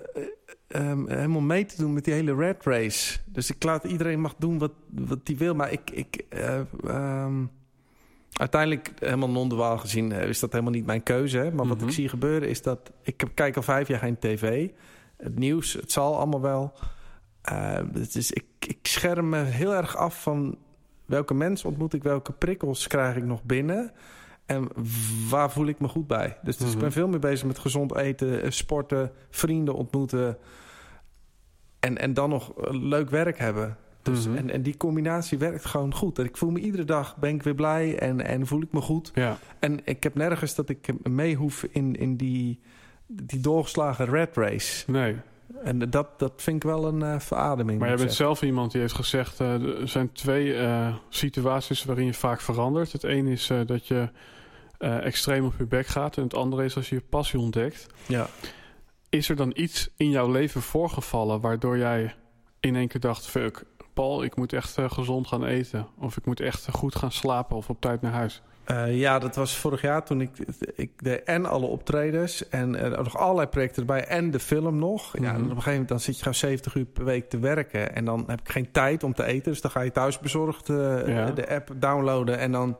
ehm, 0.68 1.08
helemaal 1.08 1.42
mee 1.42 1.66
te 1.66 1.78
doen 1.78 1.94
met 1.94 2.06
die 2.06 2.14
hele 2.14 2.36
red 2.36 2.64
race. 2.64 3.20
Dus 3.26 3.50
ik 3.52 3.64
laat 3.64 3.84
iedereen 3.84 4.22
mag 4.22 4.36
doen 4.38 4.58
wat, 4.60 4.72
wat 4.90 5.20
hij 5.24 5.38
wil. 5.38 5.56
Maar 5.56 5.72
ik, 5.72 5.90
ik 5.92 6.26
eh, 6.30 6.60
ehm, 6.84 7.46
uiteindelijk, 8.34 8.92
helemaal 9.00 9.30
non-duaal 9.30 9.78
gezien, 9.78 10.12
is 10.12 10.40
dat 10.40 10.52
helemaal 10.52 10.74
niet 10.74 10.86
mijn 10.86 11.04
keuze. 11.04 11.38
Hè? 11.38 11.52
Maar 11.52 11.68
wat 11.68 11.78
Mhm. 11.78 11.88
ik 11.88 11.94
zie 11.94 12.10
gebeuren 12.10 12.50
is 12.50 12.62
dat... 12.62 12.92
Ik 13.02 13.24
kijk 13.34 13.56
al 13.56 13.62
vijf 13.62 13.88
jaar 13.88 14.00
geen 14.00 14.20
tv. 14.20 14.70
Het 15.18 15.40
nieuws, 15.40 15.74
het 15.74 15.92
zal 15.92 16.18
allemaal 16.18 16.42
wel. 16.42 16.74
Eh, 17.42 17.80
het 17.94 18.16
is, 18.16 18.32
ik, 18.32 18.46
ik 18.60 18.80
scherm 18.82 19.30
me 19.30 19.38
heel 19.44 19.74
erg 19.74 19.96
af 19.98 20.22
van 20.22 20.58
welke 21.06 21.34
mensen 21.34 21.70
ontmoet 21.70 21.94
ik, 21.94 22.04
welke 22.04 22.32
prikkels 22.32 22.88
krijg 22.88 23.16
ik 23.16 23.24
nog 23.24 23.44
binnen. 23.44 23.92
En 24.46 24.68
waar 25.30 25.52
voel 25.52 25.66
ik 25.68 25.80
me 25.80 25.88
goed 25.88 26.08
bij? 26.08 26.38
Dus, 26.44 26.58
dus 26.58 26.68
ik 26.68 26.74
Mhm. 26.74 26.82
ben 26.82 26.92
veel 26.92 27.08
meer 27.08 27.20
bezig 27.20 27.48
met 27.48 27.60
gezond 27.60 27.96
eten, 27.96 28.42
eh, 28.42 28.50
sporten, 28.52 29.12
vrienden 29.30 29.74
ontmoeten. 29.76 30.38
En, 31.80 31.98
en 31.98 32.14
dan 32.14 32.30
nog 32.30 32.54
eh, 32.58 32.74
leuk 32.74 33.10
werk 33.10 33.38
hebben. 33.40 33.78
Dus, 34.02 34.28
Mhm. 34.28 34.38
en, 34.38 34.50
en 34.50 34.62
die 34.62 34.78
combinatie 34.78 35.38
werkt 35.38 35.66
gewoon 35.66 35.94
goed. 35.94 36.20
En 36.20 36.26
ik 36.26 36.38
voel 36.38 36.50
me 36.52 36.60
iedere 36.60 36.84
dag 36.86 37.18
ben 37.18 37.36
ik 37.36 37.44
weer 37.44 37.56
blij 37.56 38.00
en, 38.00 38.26
en 38.26 38.48
voel 38.48 38.62
ik 38.62 38.72
me 38.72 38.82
goed. 38.82 39.12
Ja. 39.14 39.38
En 39.60 39.80
ik 39.84 40.04
heb 40.04 40.16
nergens 40.16 40.56
dat 40.56 40.70
ik 40.70 41.08
mee 41.10 41.36
hoef 41.36 41.64
in, 41.64 41.96
in 41.96 42.16
die, 42.18 42.60
die 43.08 43.40
doorgeslagen 43.40 44.06
red 44.06 44.36
race. 44.36 44.92
Nee. 44.92 45.16
En 45.64 45.90
dat, 45.90 46.20
dat 46.20 46.34
vind 46.36 46.56
ik 46.56 46.64
wel 46.64 46.86
een 46.86 47.04
eh, 47.04 47.20
verademing. 47.20 47.80
Maar 47.80 47.88
jij 47.88 47.98
bent 47.98 48.14
zelf 48.14 48.42
iemand 48.42 48.72
die 48.72 48.82
heeft 48.82 48.94
gezegd... 48.94 49.40
eh, 49.40 49.82
er 49.82 49.88
zijn 49.88 50.12
twee 50.12 50.56
eh, 50.56 50.96
situaties 51.10 51.84
waarin 51.84 52.06
je 52.06 52.14
vaak 52.14 52.42
verandert. 52.42 52.92
Het 52.92 53.04
ene 53.04 53.32
is 53.32 53.52
dat 53.66 53.88
je 53.88 54.10
extreem 54.78 55.46
op 55.46 55.54
je 55.58 55.66
bek 55.66 55.88
gaat... 55.88 56.18
en 56.18 56.24
het 56.24 56.36
andere 56.36 56.66
is 56.66 56.76
als 56.76 56.90
je 56.90 56.96
je 56.96 57.02
passie 57.10 57.40
ontdekt. 57.40 57.88
Ja. 58.08 58.28
Is 59.10 59.30
er 59.30 59.36
dan 59.36 59.52
iets 59.56 59.90
in 59.96 60.10
jouw 60.10 60.32
leven 60.32 60.62
voorgevallen... 60.62 61.42
waardoor 61.42 61.78
jij 61.78 62.16
in 62.60 62.76
één 62.76 62.88
keer 62.88 63.02
dacht... 63.02 63.28
fuck, 63.28 63.64
Paul, 63.94 64.24
ik 64.24 64.36
moet 64.36 64.54
echt 64.54 64.78
gezond 64.88 65.28
gaan 65.28 65.46
eten. 65.46 65.88
Of 65.98 66.18
ik 66.18 66.26
moet 66.26 66.40
echt 66.40 66.68
goed 66.72 66.96
gaan 66.96 67.12
slapen 67.12 67.58
of 67.58 67.70
op 67.70 67.82
tijd 67.82 68.02
naar 68.02 68.12
huis. 68.12 68.42
Eh, 68.64 69.00
ja, 69.00 69.20
dat 69.20 69.36
was 69.36 69.58
vorig 69.58 69.82
jaar 69.82 70.04
toen 70.06 70.22
ik, 70.22 70.30
ik 70.76 70.92
deed 71.04 71.24
en 71.24 71.46
alle 71.46 71.66
optredens 71.66 72.50
en 72.50 72.76
eh, 72.76 72.98
nog 72.98 73.18
allerlei 73.18 73.48
projecten 73.48 73.82
erbij 73.82 74.06
en 74.06 74.32
de 74.32 74.40
film 74.40 74.78
nog. 74.80 75.14
Ja, 75.18 75.20
Mhm. 75.20 75.30
en 75.30 75.36
op 75.36 75.42
een 75.42 75.48
gegeven 75.50 75.72
moment 75.72 75.90
dan 75.90 76.00
zit 76.00 76.14
je 76.16 76.20
gewoon 76.20 76.36
70 76.38 76.76
uur 76.76 76.86
per 76.86 77.06
week 77.06 77.30
te 77.30 77.40
werken 77.40 77.96
en 77.96 78.06
dan 78.06 78.24
heb 78.28 78.40
ik 78.40 78.50
geen 78.50 78.72
tijd 78.72 79.04
om 79.04 79.14
te 79.14 79.24
eten. 79.24 79.52
Dus 79.52 79.62
dan 79.62 79.72
ga 79.72 79.82
je 79.82 79.92
thuis 79.92 80.20
bezorgd 80.20 80.70
eh, 80.70 81.08
Ja. 81.08 81.32
de 81.32 81.50
app 81.50 81.72
downloaden 81.76 82.38
en 82.38 82.52
dan... 82.52 82.78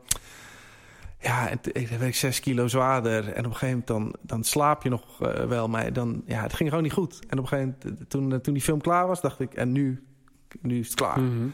Ja, 1.18 1.48
en 1.50 1.58
ik 1.72 1.88
werd 1.88 2.16
zes 2.16 2.40
kilo 2.40 2.68
zwaarder. 2.68 3.28
En 3.32 3.44
op 3.44 3.50
een 3.50 3.56
gegeven 3.56 3.68
moment 3.68 3.86
dan, 3.86 4.14
dan 4.20 4.44
slaap 4.44 4.82
je 4.82 4.88
nog 4.88 5.18
wel. 5.48 5.68
Maar 5.68 5.92
dan, 5.92 6.22
ja, 6.26 6.42
het 6.42 6.52
ging 6.54 6.68
gewoon 6.68 6.84
niet 6.84 6.92
goed. 6.92 7.18
En 7.28 7.38
op 7.38 7.42
een 7.44 7.48
gegeven 7.48 7.76
moment, 7.82 8.10
toen, 8.10 8.40
toen 8.40 8.54
die 8.54 8.62
film 8.62 8.80
klaar 8.80 9.06
was, 9.06 9.20
dacht 9.20 9.40
ik... 9.40 9.54
En 9.54 9.72
nu, 9.72 10.02
nu 10.60 10.78
is 10.78 10.86
het 10.86 10.94
klaar. 10.96 11.20
Mhm. 11.20 11.46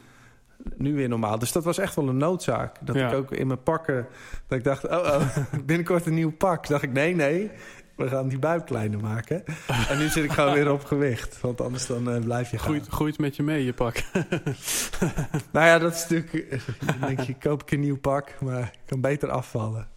Nu 0.77 0.95
weer 0.95 1.09
normaal. 1.09 1.39
Dus 1.39 1.53
dat 1.53 1.65
was 1.65 1.79
echt 1.79 1.95
wel 1.95 2.09
een 2.09 2.17
noodzaak. 2.17 2.77
Dat 2.81 2.97
Ja. 2.97 3.09
ik 3.09 3.15
ook 3.15 3.31
in 3.33 3.47
mijn 3.47 3.63
pakken... 3.63 4.07
Dat 4.47 4.59
ik 4.59 4.65
dacht, 4.65 4.89
oh, 4.89 4.93
oh, 4.97 5.37
binnenkort 5.67 6.07
een 6.07 6.15
nieuw 6.15 6.33
pak. 6.33 6.67
dacht 6.69 6.83
ik, 6.83 6.93
nee, 6.93 7.15
nee. 7.15 7.51
We 7.97 8.09
gaan 8.09 8.29
die 8.29 8.39
buik 8.39 8.67
kleiner 8.67 9.01
maken. 9.01 9.45
En 9.89 9.99
nu 9.99 10.09
zit 10.09 10.25
ik 10.25 10.33
gewoon 10.33 10.55
weer 10.55 10.73
op 10.73 10.85
gewicht. 10.85 11.41
Want 11.41 11.61
anders 11.61 11.87
dan 11.87 12.11
eh, 12.11 12.21
blijf 12.21 12.51
je 12.51 12.59
gaan. 12.59 12.67
Groeit, 12.67 12.87
groeit 12.89 13.19
met 13.19 13.37
je 13.37 13.43
mee, 13.43 13.65
je 13.65 13.73
pak. 13.73 13.97
Nou 15.53 15.67
ja, 15.67 15.79
dat 15.79 15.95
is 15.95 16.01
natuurlijk... 16.09 16.61
Dan 16.87 17.09
denk 17.09 17.21
je, 17.21 17.35
koop 17.39 17.63
ik 17.63 17.71
een 17.71 17.81
nieuw 17.81 17.99
pak, 17.99 18.41
maar 18.41 18.63
ik 18.63 18.79
kan 18.87 19.01
beter 19.01 19.31
afvallen. 19.31 19.89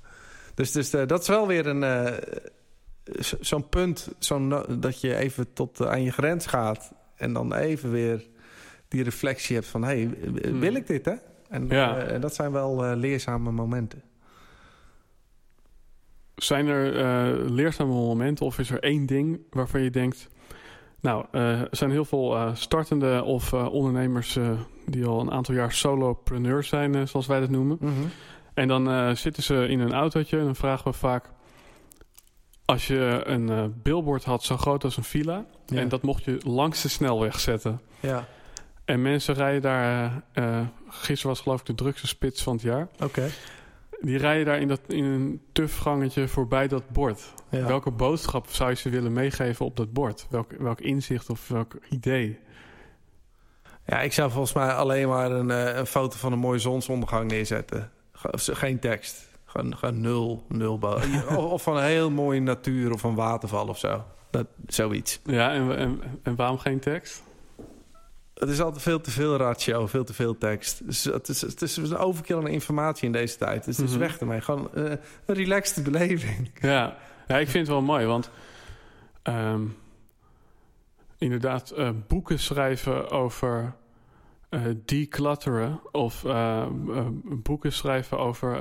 Dus, 0.53 0.72
dus 0.72 0.93
eh, 0.93 1.07
dat 1.07 1.22
is 1.22 1.28
wel 1.28 1.47
weer 1.47 1.68
een... 1.68 1.84
eh, 1.84 2.14
zo- 3.20 3.38
zo'n 3.39 3.70
punt, 3.70 4.09
zo'n 4.20 4.64
dat 4.80 5.01
je 5.01 5.16
even 5.16 5.53
tot 5.53 5.86
aan 5.86 6.03
je 6.03 6.12
grens 6.12 6.45
gaat... 6.45 6.91
en 7.16 7.34
dan 7.34 7.53
even 7.53 7.91
weer 7.91 8.28
die 8.91 9.03
reflectie 9.03 9.55
hebt 9.55 9.67
van... 9.67 9.81
hé, 9.83 9.87
hey, 9.87 10.09
Hmm. 10.41 10.59
wil 10.59 10.75
ik 10.75 10.87
dit, 10.87 11.05
hè? 11.05 11.13
En 11.49 11.67
Ja. 11.67 11.97
eh, 11.97 12.21
dat 12.21 12.35
zijn 12.35 12.51
wel 12.51 12.85
eh, 12.85 12.95
leerzame 12.97 13.51
momenten. 13.51 14.01
Zijn 16.35 16.67
er 16.67 16.95
eh, 16.97 17.49
leerzame 17.49 17.91
momenten 17.93 18.45
of 18.45 18.59
is 18.59 18.69
er 18.71 18.79
één 18.83 19.05
ding 19.05 19.39
waarvan 19.49 19.81
je 19.81 19.89
denkt... 19.89 20.27
Nou, 20.99 21.25
er 21.31 21.67
zijn 21.71 21.91
heel 21.91 22.05
veel 22.05 22.51
startende 22.53 23.23
of 23.23 23.53
ondernemers 23.53 24.37
die 24.85 25.05
al 25.05 25.19
een 25.19 25.31
aantal 25.31 25.55
jaar 25.55 25.71
solopreneurs 25.71 26.67
zijn, 26.67 27.07
zoals 27.07 27.27
wij 27.27 27.39
dat 27.39 27.49
noemen. 27.49 27.79
En 28.53 28.67
dan 28.67 29.15
zitten 29.17 29.43
ze 29.43 29.67
in 29.67 29.79
een 29.79 29.93
autootje 29.93 30.37
en 30.37 30.43
dan 30.45 30.55
vragen 30.55 30.91
we 30.91 30.97
vaak... 30.97 31.29
Als 32.65 32.87
je 32.87 33.21
een 33.25 33.73
billboard 33.83 34.23
had 34.23 34.43
zo 34.43 34.57
groot 34.57 34.83
als 34.83 34.97
een 34.97 35.03
villa... 35.03 35.45
Ja. 35.65 35.77
en 35.77 35.89
dat 35.89 36.01
mocht 36.01 36.23
je 36.23 36.37
langs 36.43 36.81
de 36.81 36.89
snelweg 36.89 37.39
zetten... 37.39 37.81
Ja, 37.99 38.27
en 38.91 39.01
mensen 39.01 39.33
rijden 39.35 39.61
daar... 39.61 40.11
eh, 40.33 40.59
eh, 40.59 40.65
gisteren 40.87 41.27
was 41.27 41.39
geloof 41.41 41.59
ik 41.59 41.65
de 41.65 41.75
drukste 41.75 42.07
spits 42.07 42.43
van 42.43 42.53
het 42.53 42.61
jaar... 42.61 42.87
oké. 43.03 43.29
Die 44.01 44.17
rijden 44.17 44.45
daar 44.45 44.59
in, 44.59 44.67
dat, 44.67 44.79
in 44.87 45.03
een 45.03 45.41
tuf 45.51 45.77
gangetje 45.77 46.27
voorbij 46.27 46.67
dat 46.67 46.89
bord. 46.89 47.33
Ja. 47.49 47.65
Welke 47.65 47.91
boodschap 47.91 48.47
zou 48.49 48.69
je 48.69 48.75
ze 48.75 48.89
willen 48.89 49.13
meegeven 49.13 49.65
op 49.65 49.75
dat 49.77 49.93
bord? 49.93 50.27
Welk, 50.29 50.51
welk 50.51 50.81
inzicht 50.81 51.29
of 51.29 51.47
welk 51.47 51.73
idee? 51.89 52.39
ja, 53.85 54.01
ik 54.01 54.13
zou 54.13 54.31
volgens 54.31 54.53
mij 54.53 54.73
alleen 54.73 55.07
maar 55.07 55.31
een, 55.31 55.51
eh, 55.51 55.75
een 55.77 55.85
foto 55.85 56.17
van 56.17 56.31
een 56.31 56.39
mooie 56.39 56.59
zonsondergang 56.59 57.31
neerzetten. 57.31 57.91
Ge- 58.11 58.55
Geen 58.55 58.79
tekst. 58.79 59.29
Gewoon, 59.45 59.77
gewoon 59.77 60.01
nul, 60.01 60.45
nul. 60.47 60.77
of 61.37 61.63
van 61.63 61.77
een 61.77 61.83
heel 61.83 62.09
mooie 62.09 62.39
natuur 62.39 62.91
of 62.93 63.03
een 63.03 63.15
waterval 63.15 63.67
of 63.67 63.77
zo. 63.77 64.03
Dat, 64.29 64.47
zoiets. 64.67 65.19
Ja, 65.25 65.53
en, 65.53 65.77
en, 65.77 66.01
en 66.23 66.35
waarom 66.35 66.57
geen 66.57 66.79
tekst? 66.79 67.23
Het 68.41 68.49
is 68.49 68.61
altijd 68.61 68.81
veel 68.83 69.01
te 69.01 69.11
veel 69.11 69.35
ratio, 69.37 69.87
veel 69.87 70.03
te 70.03 70.13
veel 70.13 70.37
tekst. 70.37 70.85
Dus 70.85 71.03
het, 71.03 71.27
is, 71.29 71.41
het 71.41 71.61
is 71.61 71.77
een 71.77 71.97
overkill 71.97 72.37
aan 72.37 72.47
informatie 72.47 73.05
in 73.05 73.11
deze 73.11 73.37
tijd. 73.37 73.65
Dus 73.65 73.77
het 73.77 73.85
is 73.85 73.91
Mhm. 73.91 73.99
weg 74.01 74.19
ermee. 74.19 74.41
Gewoon 74.41 74.73
eh, 74.73 74.83
een 75.25 75.35
relaxed 75.35 75.83
beleving. 75.83 76.51
Ja. 76.61 76.97
ja, 77.27 77.37
ik 77.37 77.49
vind 77.49 77.67
het 77.67 77.75
wel 77.75 77.81
mooi, 77.81 78.05
want 78.05 78.29
ehm, 79.21 79.61
inderdaad, 81.17 81.69
eh, 81.71 81.89
boeken 82.07 82.39
schrijven 82.39 83.09
over 83.11 83.73
eh 84.49 84.61
declutteren 84.85 85.79
of 85.91 86.25
boeken 87.23 87.73
schrijven 87.73 88.19
over 88.19 88.59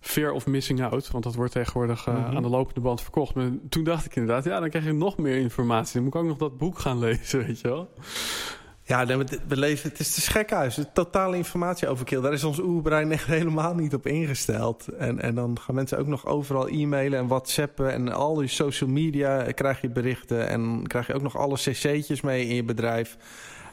fear 0.00 0.32
of 0.32 0.46
missing 0.46 0.82
out, 0.82 1.10
want 1.10 1.24
dat 1.24 1.34
wordt 1.34 1.52
tegenwoordig 1.52 2.06
Mhm. 2.06 2.36
aan 2.36 2.42
de 2.42 2.48
lopende 2.48 2.80
band 2.80 3.00
verkocht. 3.02 3.34
Maar 3.34 3.50
toen 3.68 3.84
dacht 3.84 4.04
ik 4.04 4.16
inderdaad, 4.16 4.44
ja, 4.44 4.60
dan 4.60 4.68
krijg 4.68 4.84
je 4.84 4.92
nog 4.92 5.18
meer 5.18 5.36
informatie. 5.36 5.94
Dan 5.94 6.02
moet 6.02 6.14
ik 6.14 6.20
ook 6.20 6.26
nog 6.26 6.36
dat 6.38 6.58
boek 6.58 6.78
gaan 6.78 6.98
lezen, 6.98 7.38
weet 7.46 7.60
je 7.60 7.68
wel? 7.68 7.88
Ja, 8.86 9.06
we, 9.06 9.56
leven, 9.56 9.90
het 9.90 9.98
is 9.98 10.14
de 10.14 10.20
gekhuis. 10.20 10.78
Totale 10.92 11.36
informatieoverkill. 11.36 12.20
Daar 12.20 12.32
is 12.32 12.44
ons 12.44 12.58
oerbrein 12.58 13.12
echt 13.12 13.26
helemaal 13.26 13.74
niet 13.74 13.94
op 13.94 14.06
ingesteld. 14.06 14.88
En, 14.88 15.20
en 15.20 15.34
dan 15.34 15.58
gaan 15.60 15.74
mensen 15.74 15.98
ook 15.98 16.06
nog 16.06 16.26
overal 16.26 16.68
e-mailen 16.68 17.18
en 17.18 17.26
whatsappen... 17.26 17.92
en 17.92 18.12
al 18.12 18.34
die 18.34 18.48
social 18.48 18.90
media 18.90 19.52
krijg 19.52 19.80
je 19.80 19.90
berichten... 19.90 20.48
en 20.48 20.86
krijg 20.86 21.06
je 21.06 21.14
ook 21.14 21.22
nog 21.22 21.36
alle 21.36 21.54
cc'tjes 21.54 22.20
mee 22.20 22.46
in 22.46 22.54
je 22.54 22.64
bedrijf. 22.64 23.16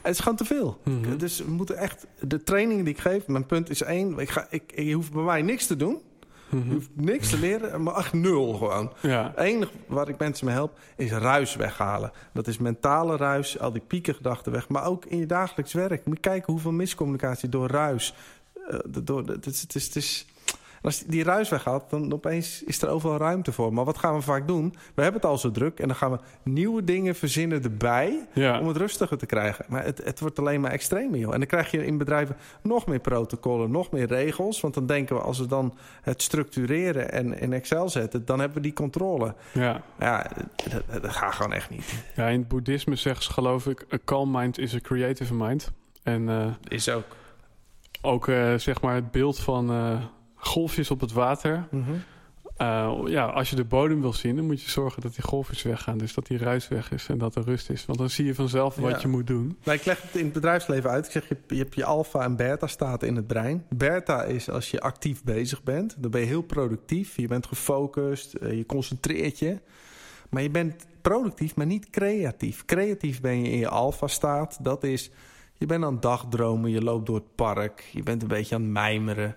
Het 0.02 0.14
is 0.14 0.20
gewoon 0.20 0.36
te 0.36 0.44
veel. 0.44 0.78
Mhm. 0.84 1.16
Dus 1.16 1.38
we 1.38 1.50
moeten 1.50 1.76
echt... 1.76 2.06
De 2.20 2.42
training 2.42 2.84
die 2.84 2.94
ik 2.94 3.00
geef, 3.00 3.26
mijn 3.26 3.46
punt 3.46 3.70
is 3.70 3.82
één... 3.82 4.18
Ik 4.18 4.30
ga, 4.30 4.46
ik, 4.50 4.62
je 4.80 4.92
hoeft 4.92 5.12
bij 5.12 5.22
mij 5.22 5.42
niks 5.42 5.66
te 5.66 5.76
doen. 5.76 6.00
Mhm. 6.52 6.68
Je 6.68 6.74
hoeft 6.74 6.90
niks 6.94 7.30
te 7.30 7.38
leren, 7.38 7.82
maar 7.82 7.96
echt 7.96 8.12
nul 8.12 8.52
gewoon. 8.52 8.92
Ja, 9.00 9.24
Het 9.24 9.36
enige 9.44 9.70
waar 9.86 10.08
ik 10.08 10.18
mensen 10.18 10.46
mee 10.46 10.54
help, 10.54 10.78
is 10.96 11.10
ruis 11.10 11.56
weghalen. 11.56 12.12
Dat 12.32 12.46
is 12.46 12.58
mentale 12.58 13.16
ruis, 13.16 13.58
al 13.58 13.72
die 13.72 13.82
piekengedachten 13.86 14.52
weg. 14.52 14.68
Maar 14.68 14.84
ook 14.86 15.04
in 15.04 15.18
je 15.18 15.26
dagelijks 15.26 15.72
werk. 15.72 16.04
Moet 16.06 16.14
je 16.16 16.20
kijken 16.20 16.52
hoeveel 16.52 16.72
miscommunicatie 16.72 17.48
door 17.48 17.68
ruis. 17.68 18.14
eh, 18.68 18.78
door, 19.02 19.22
het 19.26 19.46
is, 19.46 19.60
het 19.60 19.74
is, 19.74 19.84
het 19.86 19.96
is, 19.96 20.26
als 20.82 21.02
die 21.04 21.24
ruis 21.24 21.48
weggaat, 21.48 21.90
dan 21.90 22.12
opeens 22.12 22.62
is 22.62 22.82
er 22.82 22.88
overal 22.88 23.16
ruimte 23.16 23.52
voor. 23.52 23.72
Maar 23.72 23.84
wat 23.84 23.98
gaan 23.98 24.14
we 24.14 24.20
vaak 24.20 24.48
doen? 24.48 24.74
We 24.94 25.02
hebben 25.02 25.20
het 25.20 25.30
al 25.30 25.38
zo 25.38 25.50
druk 25.50 25.80
en 25.80 25.86
dan 25.86 25.96
gaan 25.96 26.10
we 26.10 26.18
nieuwe 26.42 26.84
dingen 26.84 27.14
verzinnen 27.14 27.62
erbij 27.62 28.26
ja. 28.32 28.60
om 28.60 28.68
het 28.68 28.76
rustiger 28.76 29.18
te 29.18 29.26
krijgen. 29.26 29.64
Maar 29.68 29.84
het, 29.84 30.04
het 30.04 30.20
wordt 30.20 30.38
alleen 30.38 30.60
maar 30.60 30.70
extremer, 30.70 31.18
joh. 31.18 31.32
En 31.32 31.38
dan 31.38 31.48
krijg 31.48 31.70
je 31.70 31.86
in 31.86 31.98
bedrijven 31.98 32.36
nog 32.62 32.86
meer 32.86 33.00
protocollen, 33.00 33.70
nog 33.70 33.90
meer 33.90 34.06
regels. 34.06 34.60
Want 34.60 34.74
dan 34.74 34.86
denken 34.86 35.16
we, 35.16 35.22
als 35.22 35.38
we 35.38 35.46
dan 35.46 35.74
het 36.02 36.22
structureren 36.22 37.12
en 37.12 37.38
in 37.38 37.52
Excel 37.52 37.88
zetten... 37.88 38.24
dan 38.24 38.38
hebben 38.38 38.56
we 38.56 38.62
die 38.62 38.72
controle. 38.72 39.34
ja. 39.52 39.82
Ja, 39.98 40.30
dat, 40.70 41.02
dat 41.02 41.12
gaat 41.12 41.34
gewoon 41.34 41.52
echt 41.52 41.70
niet. 41.70 42.04
Ja, 42.14 42.26
in 42.28 42.38
het 42.38 42.48
boeddhisme 42.48 42.96
zeggen 42.96 43.24
ze 43.24 43.32
geloof 43.32 43.66
ik... 43.66 43.86
a 43.92 43.98
calm 44.04 44.30
mind 44.30 44.58
is 44.58 44.74
a 44.74 44.78
creative 44.78 45.34
mind. 45.34 45.72
En 46.02 46.28
eh, 46.28 46.46
Is 46.68 46.88
ook. 46.88 47.04
ook 48.02 48.28
eh, 48.28 48.54
zeg 48.54 48.80
maar 48.80 48.94
het 48.94 49.10
beeld 49.10 49.38
van 49.38 49.70
eh, 49.70 50.02
golfjes 50.42 50.90
op 50.90 51.00
het 51.00 51.12
water. 51.12 51.68
Eh, 52.56 52.92
ja, 53.06 53.24
als 53.26 53.50
je 53.50 53.56
de 53.56 53.64
bodem 53.64 54.00
wil 54.00 54.12
zien, 54.12 54.36
dan 54.36 54.46
moet 54.46 54.62
je 54.62 54.70
zorgen 54.70 55.02
dat 55.02 55.14
die 55.14 55.24
golfjes 55.24 55.62
weggaan. 55.62 55.98
Dus 55.98 56.14
dat 56.14 56.26
die 56.26 56.38
ruis 56.38 56.68
weg 56.68 56.90
is 56.92 57.06
en 57.08 57.18
dat 57.18 57.34
er 57.34 57.44
rust 57.44 57.70
is. 57.70 57.86
Want 57.86 57.98
dan 57.98 58.10
zie 58.10 58.24
je 58.24 58.34
vanzelf 58.34 58.74
wat 58.76 58.90
Ja. 58.90 58.98
je 59.00 59.08
moet 59.08 59.26
doen. 59.26 59.58
Nou, 59.64 59.78
ik 59.78 59.84
leg 59.84 60.02
het 60.02 60.16
in 60.16 60.24
het 60.24 60.32
bedrijfsleven 60.32 60.90
uit. 60.90 61.06
Ik 61.06 61.12
zeg, 61.12 61.28
je, 61.28 61.36
je 61.46 61.56
hebt 61.56 61.74
je 61.74 61.84
alfa 61.84 62.20
en 62.20 62.36
beta 62.36 62.66
staten 62.66 63.08
in 63.08 63.16
het 63.16 63.26
brein. 63.26 63.64
Beta 63.68 64.22
is 64.24 64.50
als 64.50 64.70
je 64.70 64.80
actief 64.80 65.24
bezig 65.24 65.62
bent. 65.62 65.96
Dan 65.98 66.10
ben 66.10 66.20
je 66.20 66.26
heel 66.26 66.42
productief. 66.42 67.16
Je 67.16 67.28
bent 67.28 67.46
gefocust. 67.46 68.34
eh, 68.34 68.52
je 68.56 68.66
concentreert 68.66 69.38
je. 69.38 69.58
Maar 70.30 70.42
je 70.42 70.50
bent 70.50 70.86
productief, 71.02 71.54
maar 71.56 71.66
niet 71.66 71.90
creatief. 71.90 72.64
Creatief 72.64 73.20
ben 73.20 73.42
je 73.42 73.50
in 73.50 73.58
je 73.58 73.68
alfa 73.68 74.06
staat. 74.06 74.58
Dat 74.60 74.84
is, 74.84 75.10
je 75.62 75.68
bent 75.68 75.84
aan 75.84 75.92
het 75.92 76.02
dagdromen. 76.02 76.70
Je 76.70 76.82
loopt 76.82 77.06
door 77.06 77.14
het 77.16 77.34
park. 77.34 77.84
Je 77.92 78.02
bent 78.02 78.22
een 78.22 78.28
beetje 78.28 78.54
aan 78.54 78.62
het 78.62 78.70
mijmeren. 78.70 79.36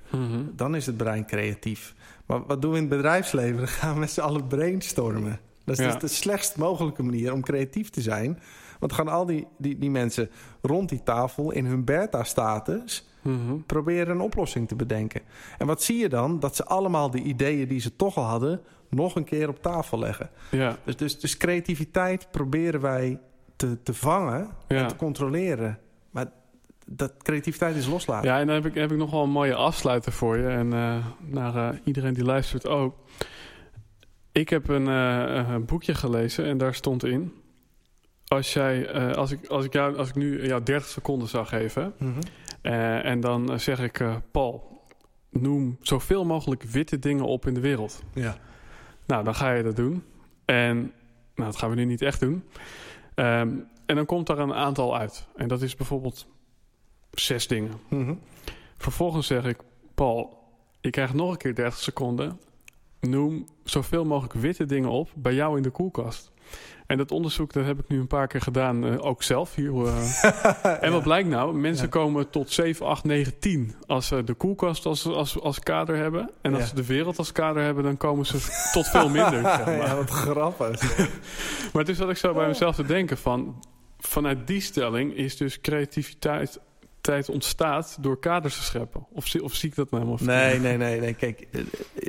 Dan 0.55 0.75
is 0.75 0.85
het 0.85 0.97
brein 0.97 1.25
creatief. 1.25 1.93
Maar 2.25 2.45
wat 2.45 2.61
doen 2.61 2.71
we 2.71 2.77
in 2.77 2.83
het 2.83 2.91
bedrijfsleven? 2.91 3.57
Dan 3.57 3.67
gaan 3.67 3.93
we 3.93 3.99
met 3.99 4.11
z'n 4.11 4.21
allen 4.21 4.47
brainstormen. 4.47 5.39
Dat 5.65 5.79
is 5.79 5.85
Ja. 5.85 5.91
dus 5.91 6.01
de 6.01 6.07
slechtst 6.07 6.57
mogelijke 6.57 7.03
manier 7.03 7.33
om 7.33 7.41
creatief 7.41 7.89
te 7.89 8.01
zijn. 8.01 8.39
Want 8.79 8.93
gaan 8.93 9.07
al 9.07 9.25
die, 9.25 9.47
die, 9.57 9.77
die 9.77 9.89
mensen 9.89 10.29
rond 10.61 10.89
die 10.89 11.03
tafel 11.03 11.51
in 11.51 11.65
hun 11.65 11.83
beta-status 11.83 13.07
Mhm. 13.21 13.55
proberen 13.65 14.15
een 14.15 14.21
oplossing 14.21 14.67
te 14.67 14.75
bedenken. 14.75 15.21
En 15.57 15.67
wat 15.67 15.83
zie 15.83 15.97
je 15.97 16.09
dan? 16.09 16.39
Dat 16.39 16.55
ze 16.55 16.65
allemaal 16.65 17.09
de 17.11 17.21
ideeën 17.21 17.67
die 17.67 17.79
ze 17.79 17.95
toch 17.95 18.17
al 18.17 18.23
hadden, 18.23 18.61
nog 18.89 19.15
een 19.15 19.23
keer 19.23 19.49
op 19.49 19.61
tafel 19.61 19.99
leggen. 19.99 20.29
Ja, 20.51 20.77
Dus, 20.83 20.95
dus, 20.95 21.19
dus 21.19 21.37
creativiteit 21.37 22.27
proberen 22.31 22.81
wij 22.81 23.19
te, 23.55 23.81
te 23.83 23.93
vangen 23.93 24.49
en 24.67 24.87
te 24.87 24.95
controleren. 24.95 25.79
Dat 26.85 27.13
creativiteit 27.23 27.75
is 27.75 27.87
loslaten. 27.87 28.29
ja, 28.29 28.39
en 28.39 28.45
dan 28.45 28.55
heb 28.55 28.65
ik, 28.65 28.73
heb 28.73 28.91
ik 28.91 28.97
nog 28.97 29.11
wel 29.11 29.23
een 29.23 29.29
mooie 29.29 29.55
afsluiter 29.55 30.11
voor 30.11 30.37
je. 30.37 30.47
En 30.47 30.73
eh, 30.73 31.05
naar 31.19 31.55
eh, 31.55 31.79
iedereen 31.83 32.13
die 32.13 32.23
luistert 32.23 32.67
ook. 32.67 32.95
Ik 34.31 34.49
heb 34.49 34.67
een, 34.67 34.87
eh, 34.87 35.49
een 35.49 35.65
boekje 35.65 35.93
gelezen 35.93 36.45
en 36.45 36.57
daar 36.57 36.73
stond 36.73 37.05
in... 37.05 37.33
Als, 38.27 38.53
jij, 38.53 38.93
als, 39.15 39.31
ik, 39.31 39.47
als, 39.47 39.65
ik 39.65 39.73
jou, 39.73 39.97
als 39.97 40.09
ik 40.09 40.15
nu 40.15 40.45
jou 40.45 40.63
30 40.63 40.89
seconden 40.89 41.27
zou 41.27 41.45
geven... 41.45 41.93
Mhm. 41.97 42.19
En 43.01 43.19
dan 43.19 43.59
zeg 43.59 43.79
ik, 43.79 44.01
Paul, 44.31 44.81
noem 45.29 45.77
zoveel 45.81 46.25
mogelijk 46.25 46.63
witte 46.63 46.99
dingen 46.99 47.25
op 47.25 47.45
in 47.45 47.53
de 47.53 47.59
wereld. 47.59 48.03
ja. 48.13 48.37
Nou, 49.05 49.23
dan 49.23 49.35
ga 49.35 49.51
je 49.51 49.63
dat 49.63 49.75
doen. 49.75 50.03
En 50.45 50.77
nou, 51.35 51.49
dat 51.49 51.55
gaan 51.55 51.69
we 51.69 51.75
nu 51.75 51.85
niet 51.85 52.01
echt 52.01 52.19
doen. 52.19 52.43
Ehm, 53.15 53.49
en 53.85 53.95
dan 53.95 54.05
komt 54.05 54.29
er 54.29 54.39
een 54.39 54.53
aantal 54.53 54.97
uit. 54.97 55.27
En 55.35 55.47
dat 55.47 55.61
is 55.61 55.75
bijvoorbeeld 55.75 56.27
zes 57.19 57.47
dingen. 57.47 57.71
Mhm. 57.87 58.13
Vervolgens 58.77 59.27
zeg 59.27 59.45
ik, 59.45 59.57
Paul, 59.95 60.43
je 60.81 60.89
krijgt 60.89 61.13
nog 61.13 61.31
een 61.31 61.37
keer 61.37 61.55
30 61.55 61.79
seconden. 61.79 62.39
Noem 62.99 63.47
zoveel 63.63 64.05
mogelijk 64.05 64.33
witte 64.33 64.65
dingen 64.65 64.89
op 64.89 65.09
bij 65.15 65.33
jou 65.33 65.57
in 65.57 65.63
de 65.63 65.69
koelkast. 65.69 66.31
En 66.85 66.97
dat 66.97 67.11
onderzoek 67.11 67.53
dat 67.53 67.65
heb 67.65 67.79
ik 67.79 67.87
nu 67.87 67.99
een 67.99 68.07
paar 68.07 68.27
keer 68.27 68.41
gedaan, 68.41 68.85
uh, 68.85 69.05
ook 69.05 69.23
zelf 69.23 69.55
hier. 69.55 69.71
Uh. 69.71 70.23
en 70.83 70.91
wat 70.91 71.03
blijkt 71.03 71.29
nou? 71.29 71.57
Mensen 71.57 71.85
ja. 71.85 71.91
komen 71.91 72.29
tot 72.29 72.51
7, 72.51 72.85
8, 72.85 73.03
9, 73.03 73.39
10 73.39 73.75
als 73.87 74.07
ze 74.07 74.23
de 74.23 74.33
koelkast 74.33 74.85
als, 74.85 75.05
als, 75.05 75.39
als 75.41 75.59
kader 75.59 75.95
hebben. 75.97 76.31
En 76.41 76.53
als 76.53 76.61
ja. 76.61 76.67
ze 76.67 76.75
de 76.75 76.85
wereld 76.85 77.17
als 77.17 77.31
kader 77.31 77.63
hebben, 77.63 77.83
dan 77.83 77.97
komen 77.97 78.25
ze 78.25 78.69
tot 78.71 78.87
veel 78.87 79.09
minder. 79.09 79.41
Zeg 79.55 79.65
maar. 79.65 79.75
Ja, 79.77 79.95
wat 79.95 80.09
grappig. 80.09 80.97
maar 81.73 81.81
het 81.81 81.89
is 81.89 81.97
wat 81.97 82.09
ik 82.09 82.17
zo 82.17 82.33
bij 82.33 82.47
mezelf 82.47 82.75
te 82.75 82.85
denken 82.85 83.17
van... 83.17 83.63
Vanuit 83.99 84.47
die 84.47 84.61
stelling 84.61 85.15
is 85.15 85.37
dus 85.37 85.61
creativiteit 85.61 86.59
tijd 87.05 87.29
ontstaat 87.29 87.97
door 88.01 88.19
kaders 88.19 88.55
te 88.57 88.63
scheppen. 88.63 89.05
Of, 89.11 89.35
of 89.35 89.53
zie 89.53 89.69
ik 89.69 89.75
dat 89.75 89.91
nou 89.91 90.03
helemaal 90.03 90.25
Nee, 90.37 90.59
nee, 90.59 90.77
nee, 90.77 90.99
nee. 90.99 91.13
Kijk, 91.13 91.47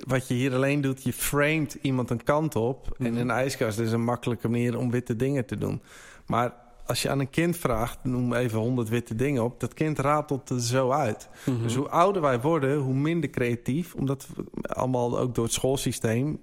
wat 0.06 0.28
je 0.28 0.34
hier 0.34 0.54
alleen 0.54 0.80
doet, 0.80 1.02
je 1.02 1.12
framet 1.12 1.78
iemand 1.82 2.10
een 2.10 2.22
kant 2.24 2.56
op. 2.56 2.94
En 2.98 3.10
Mhm. 3.12 3.20
een 3.20 3.30
ijskast 3.30 3.78
is 3.78 3.92
een 3.92 4.04
makkelijke 4.04 4.48
manier 4.48 4.78
om 4.78 4.90
witte 4.90 5.16
dingen 5.16 5.46
te 5.46 5.58
doen. 5.58 5.82
Maar 6.26 6.54
als 6.86 7.02
je 7.02 7.10
aan 7.10 7.20
een 7.20 7.30
kind 7.30 7.56
vraagt, 7.56 7.98
noem 8.04 8.34
even 8.34 8.58
honderd 8.58 8.88
witte 8.88 9.14
dingen 9.14 9.42
op. 9.44 9.60
Dat 9.60 9.74
kind 9.74 9.98
ratelt 9.98 10.50
er 10.50 10.60
zo 10.60 10.90
uit. 10.90 11.28
Mhm. 11.46 11.62
Dus 11.62 11.74
hoe 11.74 11.88
ouder 11.88 12.22
wij 12.22 12.40
worden, 12.40 12.78
hoe 12.78 12.94
minder 12.94 13.30
creatief. 13.30 13.94
Omdat 13.94 14.26
we 14.34 14.44
allemaal 14.68 15.18
ook 15.18 15.34
door 15.34 15.44
het 15.44 15.52
schoolsysteem 15.52 16.38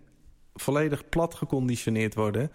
volledig 0.55 1.09
plat 1.09 1.35
geconditioneerd 1.35 2.15
worden. 2.15 2.51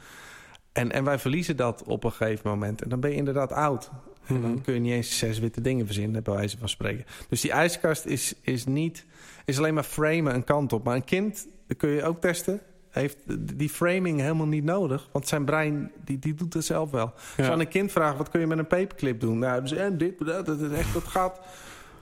En, 0.72 0.92
en 0.92 1.04
wij 1.04 1.18
verliezen 1.18 1.56
dat 1.56 1.82
op 1.86 2.04
een 2.04 2.12
gegeven 2.12 2.50
moment. 2.50 2.82
En 2.82 2.88
dan 2.88 3.00
ben 3.00 3.10
je 3.10 3.16
inderdaad 3.16 3.52
oud. 3.52 3.90
En 4.28 4.34
Mhm. 4.34 4.42
dan 4.42 4.62
kun 4.62 4.74
je 4.74 4.80
niet 4.80 4.92
eens 4.92 5.18
zes 5.18 5.38
witte 5.38 5.60
dingen 5.60 5.86
verzinnen, 5.86 6.22
bij 6.22 6.34
wijze 6.34 6.58
van 6.58 6.68
spreken. 6.68 7.04
Dus 7.28 7.40
die 7.40 7.50
ijskast 7.52 8.04
is, 8.04 8.34
is 8.40 8.64
niet... 8.66 9.04
is 9.44 9.58
alleen 9.58 9.74
maar 9.74 9.82
framen 9.82 10.34
een 10.34 10.44
kant 10.44 10.72
op. 10.72 10.84
Maar 10.84 10.94
een 10.94 11.04
kind, 11.04 11.48
dat 11.66 11.76
kun 11.76 11.88
je 11.90 12.04
ook 12.04 12.20
testen... 12.20 12.60
heeft 12.90 13.16
die 13.56 13.68
framing 13.68 14.20
helemaal 14.20 14.46
niet 14.46 14.64
nodig. 14.64 15.08
Want 15.12 15.28
zijn 15.28 15.44
brein, 15.44 15.90
die, 16.04 16.18
die 16.18 16.34
doet 16.34 16.54
het 16.54 16.64
zelf 16.64 16.90
wel. 16.90 17.12
Als 17.36 17.46
je 17.46 17.50
aan 17.52 17.60
een 17.60 17.68
kind 17.68 17.92
vraagt, 17.92 18.16
wat 18.16 18.28
kun 18.28 18.40
je 18.40 18.46
met 18.46 18.58
een 18.58 18.66
paperclip 18.66 19.20
doen? 19.20 19.38
Nou, 19.38 19.60
dus, 19.62 19.72
en 19.72 19.98
dit, 19.98 20.18
dat, 20.26 20.46
dat, 20.46 20.70
echt, 20.72 20.92
dat 20.92 21.04
gaat... 21.04 21.40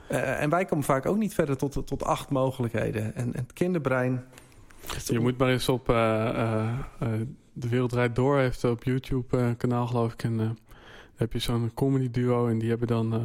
Eh, 0.09 0.41
en 0.41 0.49
wij 0.49 0.65
komen 0.65 0.83
vaak 0.85 1.05
ook 1.05 1.17
niet 1.17 1.33
verder 1.33 1.57
tot, 1.57 1.87
tot 1.87 2.03
acht 2.03 2.29
mogelijkheden. 2.29 3.15
En, 3.15 3.33
en 3.33 3.41
het 3.41 3.53
kinderbrein... 3.53 4.23
Je 5.05 5.19
moet 5.19 5.37
maar 5.37 5.49
eens 5.49 5.69
op 5.69 5.89
eh, 5.89 6.27
eh, 6.29 6.67
eh, 6.99 7.07
De 7.53 7.69
Wereld 7.69 7.89
Draait 7.89 8.15
Door 8.15 8.37
heeft 8.37 8.63
op 8.63 8.83
YouTube 8.83 9.37
eh, 9.37 9.47
een 9.47 9.57
kanaal 9.57 9.87
geloof 9.87 10.13
ik. 10.13 10.23
En 10.23 10.39
eh, 10.39 10.45
daar 10.45 10.55
heb 11.17 11.33
je 11.33 11.39
zo'n 11.39 11.71
comedy 11.73 12.09
duo 12.11 12.47
en 12.47 12.59
die 12.59 12.69
hebben 12.69 12.87
dan 12.87 13.13
eh, 13.13 13.19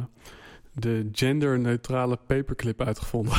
de 0.73 1.09
genderneutrale 1.11 2.17
paperclip 2.27 2.81
uitgevonden. 2.81 3.33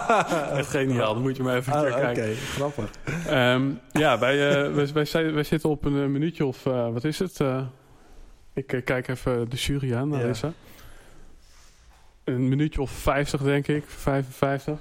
Echt 0.58 0.70
geniaal, 0.70 1.14
dan 1.14 1.22
moet 1.22 1.36
je 1.36 1.42
maar 1.42 1.56
even 1.56 1.72
Oh, 1.72 1.80
keer 1.80 1.92
Oké, 1.92 2.00
kijken. 2.00 2.34
grappig. 2.36 2.90
Ehm, 3.26 3.70
ja, 3.92 4.18
wij, 4.18 4.48
eh, 4.66 4.74
wij, 4.92 5.32
wij, 5.32 5.42
zitten 5.44 5.70
op 5.70 5.84
een 5.84 6.02
eh, 6.02 6.06
minuutje 6.08 6.44
of 6.46 6.62
wat 6.64 7.04
is 7.04 7.18
het? 7.18 7.40
Ik 8.54 8.80
kijk 8.84 9.08
even 9.08 9.50
de 9.50 9.56
jury 9.56 9.94
aan, 9.94 10.10
Ja. 10.10 10.16
Larissa. 10.16 10.52
Een 12.24 12.48
minuutje 12.48 12.80
of 12.80 12.90
50 12.90 13.42
denk 13.42 13.68
ik, 13.68 13.84
55. 13.86 14.78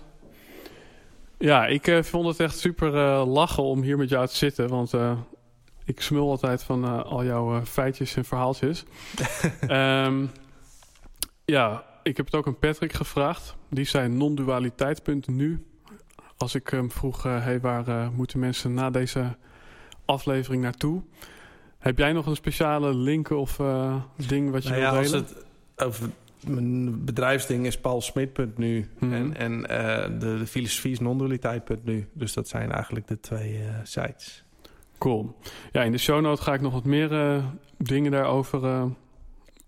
Ja, 1.37 1.67
ik 1.67 1.99
vond 2.01 2.27
het 2.27 2.39
echt 2.39 2.57
super 2.57 2.91
lachen 3.25 3.63
om 3.63 3.81
hier 3.81 3.97
met 3.97 4.09
jou 4.09 4.27
te 4.27 4.35
zitten, 4.35 4.67
want 4.67 4.91
ik 5.89 6.01
smul 6.01 6.29
altijd 6.29 6.63
van 6.63 6.83
eh, 6.83 7.03
al 7.03 7.25
jouw 7.25 7.55
eh, 7.55 7.63
feitjes 7.63 8.15
en 8.15 8.25
verhaaltjes. 8.25 8.83
Ehm, 9.67 10.25
ja, 11.45 11.83
ik 12.03 12.17
heb 12.17 12.25
het 12.25 12.35
ook 12.35 12.47
aan 12.47 12.59
Patrick 12.59 12.93
gevraagd. 12.93 13.55
Die 13.69 13.85
zei 13.85 14.09
non-dualiteit.nu. 14.09 15.65
Als 16.37 16.55
ik 16.55 16.67
hem 16.67 16.91
vroeg, 16.91 17.25
eh, 17.25 17.43
hey, 17.43 17.59
waar 17.59 18.11
moeten 18.11 18.39
mensen 18.39 18.73
na 18.73 18.89
deze 18.89 19.37
aflevering 20.05 20.63
naartoe? 20.63 21.01
Heb 21.77 21.97
jij 21.97 22.13
nog 22.13 22.25
een 22.25 22.35
speciale 22.35 22.93
link 22.95 23.29
of 23.29 23.59
ding 24.27 24.51
wat 24.51 24.63
je 24.63 24.69
Nou 24.69 24.81
wilt 24.81 24.93
ja, 24.93 24.97
als 24.97 25.11
delen? 25.11 25.25
het 25.25 25.45
over 25.85 26.09
mijn 26.47 27.05
bedrijfsding 27.05 27.65
is 27.65 27.77
paulsmit.nu 27.77 28.89
Mhm. 28.99 29.13
en, 29.13 29.35
en 29.37 29.61
de, 30.19 30.37
de 30.39 30.47
filosofie 30.47 30.91
is 30.91 30.99
non-dualiteit.nu. 30.99 32.07
Dus 32.13 32.33
dat 32.33 32.47
zijn 32.47 32.71
eigenlijk 32.71 33.07
de 33.07 33.19
twee 33.19 33.59
sites. 33.83 34.43
Cool. 34.99 35.35
Ja, 35.71 35.83
in 35.83 35.91
de 35.91 35.97
show 35.97 36.21
note 36.21 36.41
ga 36.41 36.53
ik 36.53 36.61
nog 36.61 36.73
wat 36.73 36.85
meer 36.85 37.13
eh, 37.13 37.43
dingen 37.77 38.11
daarover 38.11 38.63
eh, 38.65 38.85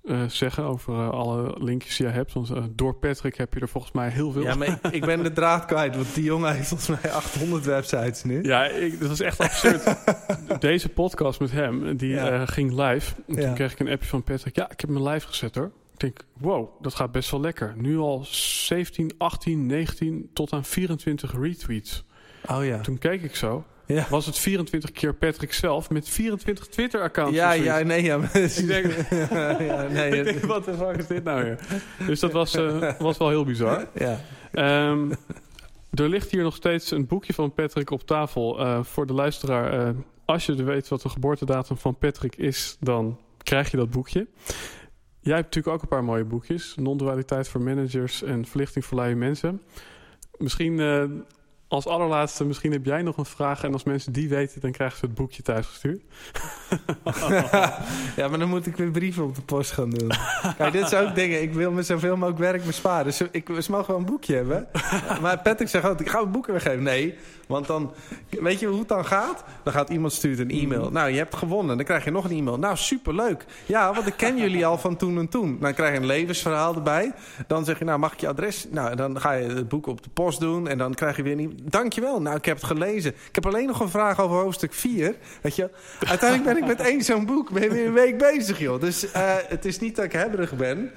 eh, 0.04 0.22
zeggen. 0.30 0.64
Over 0.64 1.10
alle 1.12 1.56
linkjes 1.64 1.98
die 1.98 2.06
je 2.08 2.12
hebt. 2.14 2.34
Want 2.34 2.52
door 2.72 2.96
Patrick 2.96 3.36
heb 3.36 3.54
je 3.54 3.60
er 3.60 3.70
volgens 3.70 3.94
mij 3.94 4.10
heel 4.10 4.32
veel. 4.32 4.42
Ja, 4.42 4.56
maar 4.56 4.68
ik, 4.68 4.92
ik 4.92 5.06
ben 5.06 5.24
de 5.24 5.32
draad 5.32 5.66
kwijt, 5.66 5.96
want 5.96 6.14
die 6.16 6.24
jongen 6.24 6.56
heeft 6.56 6.68
volgens 6.68 7.02
mij 7.02 7.12
800 7.12 7.66
websites 7.66 8.24
nu. 8.24 8.44
Ja, 8.44 8.66
ik, 8.66 9.00
dat 9.00 9.10
was 9.10 9.20
echt 9.20 9.40
absurd. 9.40 9.96
Deze 10.60 10.90
podcast 10.90 11.40
met 11.40 11.52
hem, 11.52 11.98
die 11.98 12.10
Ja. 12.10 12.46
ging 12.46 12.70
live. 12.72 13.16
En 13.28 13.36
Ja. 13.36 13.42
Toen 13.46 13.54
kreeg 13.54 13.72
ik 13.72 13.80
een 13.80 13.90
appje 13.90 14.08
van 14.10 14.24
Patrick. 14.24 14.56
Ja, 14.56 14.72
ik 14.72 14.80
heb 14.82 14.90
hem 14.90 15.08
live 15.08 15.28
gezet 15.28 15.56
hoor. 15.56 15.72
Ik 15.94 16.00
denk, 16.00 16.20
wow, 16.38 16.70
dat 16.82 16.96
gaat 16.96 17.12
best 17.12 17.32
wel 17.32 17.42
lekker. 17.42 17.74
Nu 17.78 17.98
al 17.98 18.26
17, 18.26 19.12
18, 19.18 19.66
19 19.66 20.30
tot 20.34 20.54
aan 20.54 20.66
24 20.66 21.34
retweets. 21.42 22.04
Oh 22.50 22.66
ja. 22.66 22.80
Toen 22.82 22.98
keek 22.98 23.22
ik 23.24 23.36
zo. 23.36 23.64
Ja. 23.94 24.06
Was 24.10 24.26
het 24.26 24.38
24 24.38 24.92
keer 24.92 25.14
Patrick 25.14 25.54
zelf 25.54 25.90
met 25.90 26.10
24 26.10 26.68
Twitter-accounts? 26.68 27.36
Ja, 27.36 27.52
ja, 27.52 27.80
nee, 27.80 28.04
ja. 28.04 28.18
Ik 28.34 28.68
denk- 28.68 28.94
ja, 29.70 29.88
nee, 29.88 30.18
ik 30.18 30.24
denk, 30.24 30.40
wat 30.40 30.66
de 30.66 30.74
fuck 30.74 30.96
is 30.98 31.08
dit 31.08 31.24
nou 31.24 31.44
weer? 31.44 31.60
Dus 32.08 32.20
dat 32.20 32.32
was, 32.32 32.56
eh, 32.56 32.94
was 33.00 33.18
wel 33.18 33.30
heel 33.30 33.46
bizar. 33.46 33.88
ja. 33.94 34.20
Ehm, 34.52 35.12
er 35.94 36.10
ligt 36.10 36.32
hier 36.32 36.44
nog 36.44 36.56
steeds 36.56 36.92
een 36.92 37.08
boekje 37.08 37.34
van 37.34 37.54
Patrick 37.54 37.90
op 37.92 38.04
tafel. 38.08 38.60
Eh, 38.60 38.84
voor 38.84 39.06
de 39.08 39.14
luisteraar, 39.14 39.88
eh, 39.88 39.94
als 40.26 40.46
je 40.46 40.64
weet 40.64 40.88
wat 40.88 41.02
de 41.02 41.10
geboortedatum 41.10 41.78
van 41.78 41.98
Patrick 41.98 42.36
is, 42.36 42.78
dan 42.80 43.20
krijg 43.44 43.72
je 43.72 43.78
dat 43.78 43.90
boekje. 43.90 44.28
Jij 45.20 45.36
hebt 45.36 45.46
natuurlijk 45.56 45.76
ook 45.76 45.82
een 45.82 45.88
paar 45.88 46.04
mooie 46.04 46.24
boekjes. 46.24 46.76
Non-dualiteit 46.76 47.48
voor 47.48 47.62
managers 47.62 48.24
en 48.24 48.46
verlichting 48.46 48.86
voor 48.86 48.98
luie 48.98 49.16
mensen. 49.16 49.62
Misschien 50.38 50.80
als 51.72 51.88
allerlaatste, 51.88 52.46
misschien 52.46 52.72
heb 52.72 52.86
jij 52.86 53.02
nog 53.02 53.18
een 53.18 53.26
vraag. 53.26 53.64
En 53.64 53.74
als 53.74 53.84
mensen 53.84 54.12
die 54.12 54.30
weten, 54.30 54.62
dan 54.62 54.72
krijgen 54.72 54.98
ze 54.98 55.06
het 55.06 55.16
boekje 55.16 55.42
thuisgestuurd. 55.42 56.02
ja, 58.16 58.28
maar 58.28 58.40
dan 58.40 58.50
moet 58.50 58.66
ik 58.66 58.76
weer 58.76 58.92
brieven 58.92 59.24
op 59.24 59.36
de 59.36 59.42
post 59.42 59.72
gaan 59.72 59.90
doen. 59.90 60.12
Kijk, 60.58 60.74
dit 60.74 60.90
zijn 60.90 61.08
ook 61.08 61.16
dingen. 61.16 61.42
Ik 61.42 61.54
wil 61.54 61.72
me 61.72 61.84
zoveel 61.84 62.16
mogelijk 62.16 62.40
werk 62.40 62.66
besparen. 62.66 63.06
Dus 63.06 63.22
ik, 63.32 63.50
ze 63.60 63.72
mogen 63.72 63.88
wel 63.88 63.98
een 63.98 64.06
boekje 64.06 64.36
hebben. 64.36 64.68
Maar 65.22 65.40
Patrick 65.40 65.70
zegt 65.70 65.84
altijd, 65.84 66.08
ik 66.08 66.14
ga 66.14 66.20
een 66.20 66.32
boeken 66.32 66.54
weggeven. 66.54 66.84
Nee, 66.84 67.18
want 67.48 67.68
dan... 67.68 67.94
Weet 68.30 68.60
je 68.60 68.68
hoe 68.68 68.80
het 68.80 68.88
dan 68.88 69.06
gaat? 69.06 69.44
Dan 69.64 69.74
gaat 69.74 69.90
iemand 69.90 70.14
stuurt 70.14 70.40
een 70.40 70.50
e-mail. 70.50 70.92
Nou, 70.92 71.10
je 71.10 71.18
hebt 71.18 71.36
gewonnen. 71.36 71.76
Dan 71.78 71.86
krijg 71.86 72.04
je 72.04 72.12
nog 72.12 72.26
een 72.26 72.38
e-mail. 72.38 72.58
Nou, 72.58 72.78
superleuk. 72.78 73.46
Ja, 73.66 73.94
want 73.94 74.08
ik 74.08 74.14
ken 74.18 74.38
jullie 74.38 74.66
al 74.66 74.78
van 74.78 74.96
toen 74.96 75.18
en 75.18 75.30
toen. 75.30 75.58
Dan 75.60 75.74
krijg 75.74 75.94
je 75.94 76.00
een 76.00 76.06
levensverhaal 76.06 76.76
erbij. 76.76 77.12
Dan 77.48 77.66
zeg 77.66 77.80
je, 77.80 77.86
nou, 77.86 78.00
mag 78.00 78.14
ik 78.14 78.20
je 78.20 78.28
adres? 78.28 78.68
Nou, 78.70 78.96
dan 78.96 79.22
ga 79.22 79.32
je 79.32 79.48
het 79.48 79.68
boek 79.68 79.88
op 79.88 80.04
de 80.04 80.10
post 80.10 80.40
doen. 80.40 80.68
En 80.68 80.78
dan 80.78 80.94
krijg 80.94 81.16
je 81.18 81.24
weer 81.24 81.40
een 81.40 81.60
Dankjewel. 81.64 82.22
Nou, 82.22 82.36
ik 82.36 82.46
heb 82.46 82.56
het 82.56 82.66
gelezen. 82.66 83.12
Ik 83.12 83.36
heb 83.36 83.46
alleen 83.46 83.68
nog 83.68 83.80
een 83.80 83.90
vraag 83.90 84.20
over 84.20 84.38
hoofdstuk 84.38 84.74
4. 84.74 85.16
Weet 85.42 85.56
je, 85.56 85.70
uiteindelijk 86.08 86.54
ben 86.54 86.61
ik 86.61 86.61
met 86.68 86.80
één 86.82 87.02
zo'n 87.02 87.26
boek 87.26 87.52
ben 87.52 87.62
je 87.64 87.70
weer 87.70 87.86
een 87.88 87.94
week 87.94 88.18
bezig, 88.18 88.60
joh. 88.60 88.82
Dus 88.82 89.12
eh, 89.12 89.34
het 89.48 89.66
is 89.66 89.80
niet 89.80 89.96
dat 89.96 90.06
ik 90.06 90.12
hebberig 90.12 90.56
ben. 90.56 90.92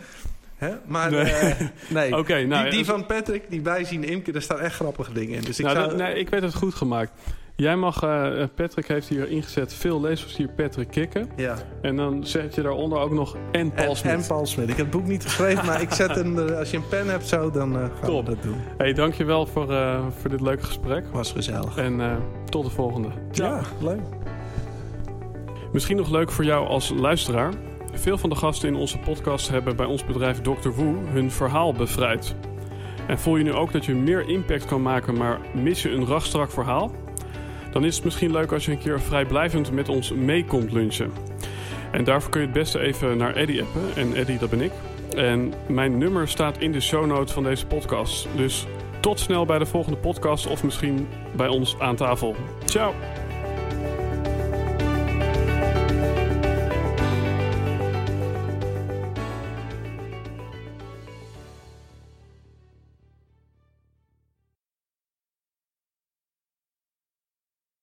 Hè? 0.56 0.70
Maar 0.86 1.10
Nee. 1.10 1.32
nee, 1.32 1.54
nee. 1.88 2.16
Oké, 2.18 2.44
nou, 2.44 2.62
die, 2.62 2.70
die 2.72 2.80
eh, 2.80 2.86
van 2.86 3.06
Patrick, 3.06 3.42
die 3.50 3.60
bijzien 3.60 4.04
Imke, 4.04 4.32
daar 4.32 4.42
staan 4.42 4.60
echt 4.60 4.74
grappige 4.74 5.12
dingen 5.12 5.34
in. 5.38 5.44
Dus 5.44 5.58
ik 5.58 5.64
nou, 5.64 5.76
zou... 5.76 5.88
dat- 5.88 5.96
nee, 5.98 6.14
ik 6.18 6.28
weet 6.30 6.42
het 6.42 6.54
goed 6.54 6.74
gemaakt. 6.74 7.10
Jij 7.56 7.76
mag, 7.76 8.02
eh, 8.02 8.42
Patrick 8.54 8.86
heeft 8.88 9.08
hier 9.08 9.28
ingezet, 9.28 9.74
veel 9.74 10.00
lezers 10.00 10.38
Patrick 10.56 10.90
kikken. 10.90 11.28
ja. 11.36 11.56
En 11.82 11.96
dan 11.96 12.26
zet 12.26 12.54
je 12.54 12.62
daaronder 12.62 12.98
ook 12.98 13.12
nog 13.12 13.36
en 13.52 13.72
Paul 13.72 13.88
En, 13.90 13.96
Smit. 13.96 14.12
en 14.12 14.26
Paul 14.26 14.46
Smit. 14.46 14.68
Ik 14.68 14.76
heb 14.76 14.86
het 14.86 14.90
boek 14.90 15.06
niet 15.06 15.22
geschreven, 15.22 15.66
maar 15.66 15.80
ik 15.82 15.90
zet 15.92 16.14
hem... 16.14 16.38
er- 16.38 16.54
Als 16.54 16.70
je 16.70 16.76
een 16.76 16.88
pen 16.88 17.08
hebt 17.08 17.26
zo, 17.28 17.50
dan 17.50 17.74
eh 17.76 17.80
gaan 17.82 17.90
Top. 18.04 18.26
we 18.26 18.34
dat 18.34 18.42
doen. 18.42 18.56
Hey, 18.78 18.92
dankjewel 18.92 19.46
voor, 19.46 19.72
eh, 19.72 20.00
voor 20.20 20.30
dit 20.30 20.40
leuke 20.40 20.62
gesprek. 20.64 21.04
Was 21.12 21.32
gezellig. 21.32 21.76
En 21.76 22.00
eh, 22.00 22.16
tot 22.48 22.64
de 22.64 22.70
volgende. 22.70 23.08
Ja, 23.32 23.60
leuk. 23.80 24.00
Misschien 25.74 25.96
nog 25.96 26.10
leuk 26.10 26.30
voor 26.30 26.44
jou 26.44 26.66
als 26.66 26.92
luisteraar. 26.96 27.52
Veel 27.92 28.18
van 28.18 28.30
de 28.30 28.36
gasten 28.36 28.68
in 28.68 28.74
onze 28.74 28.98
podcast 28.98 29.48
hebben 29.48 29.76
bij 29.76 29.86
ons 29.86 30.04
bedrijf 30.04 30.40
Dr. 30.40 30.68
Woe 30.68 30.94
hun 31.06 31.30
verhaal 31.30 31.72
bevrijd. 31.72 32.34
En 33.06 33.18
voel 33.18 33.36
je 33.36 33.44
nu 33.44 33.52
ook 33.52 33.72
dat 33.72 33.84
je 33.84 33.94
meer 33.94 34.28
impact 34.28 34.64
kan 34.64 34.82
maken, 34.82 35.16
maar 35.16 35.40
mis 35.54 35.82
je 35.82 35.90
een 35.90 36.06
rachtstrak 36.06 36.50
verhaal? 36.50 36.92
Dan 37.70 37.84
is 37.84 37.94
het 37.94 38.04
misschien 38.04 38.32
leuk 38.32 38.52
als 38.52 38.64
je 38.64 38.72
een 38.72 38.78
keer 38.78 39.00
vrijblijvend 39.00 39.72
met 39.72 39.88
ons 39.88 40.12
mee 40.12 40.44
komt 40.44 40.72
lunchen. 40.72 41.12
En 41.90 42.04
daarvoor 42.04 42.30
kun 42.30 42.40
je 42.40 42.46
het 42.46 42.56
beste 42.56 42.78
even 42.78 43.16
naar 43.16 43.34
Eddie 43.34 43.62
appen. 43.62 43.82
En 43.96 44.14
Eddie, 44.14 44.38
dat 44.38 44.50
ben 44.50 44.60
ik. 44.60 44.72
En 45.16 45.52
mijn 45.68 45.98
nummer 45.98 46.28
staat 46.28 46.58
in 46.58 46.72
de 46.72 46.80
show 46.80 47.06
notes 47.06 47.32
van 47.32 47.42
deze 47.42 47.66
podcast. 47.66 48.28
Dus 48.36 48.66
tot 49.00 49.20
snel 49.20 49.44
bij 49.44 49.58
de 49.58 49.66
volgende 49.66 49.98
podcast 49.98 50.46
of 50.46 50.64
misschien 50.64 51.08
bij 51.36 51.48
ons 51.48 51.78
aan 51.78 51.96
tafel. 51.96 52.36
Ciao! 52.64 53.23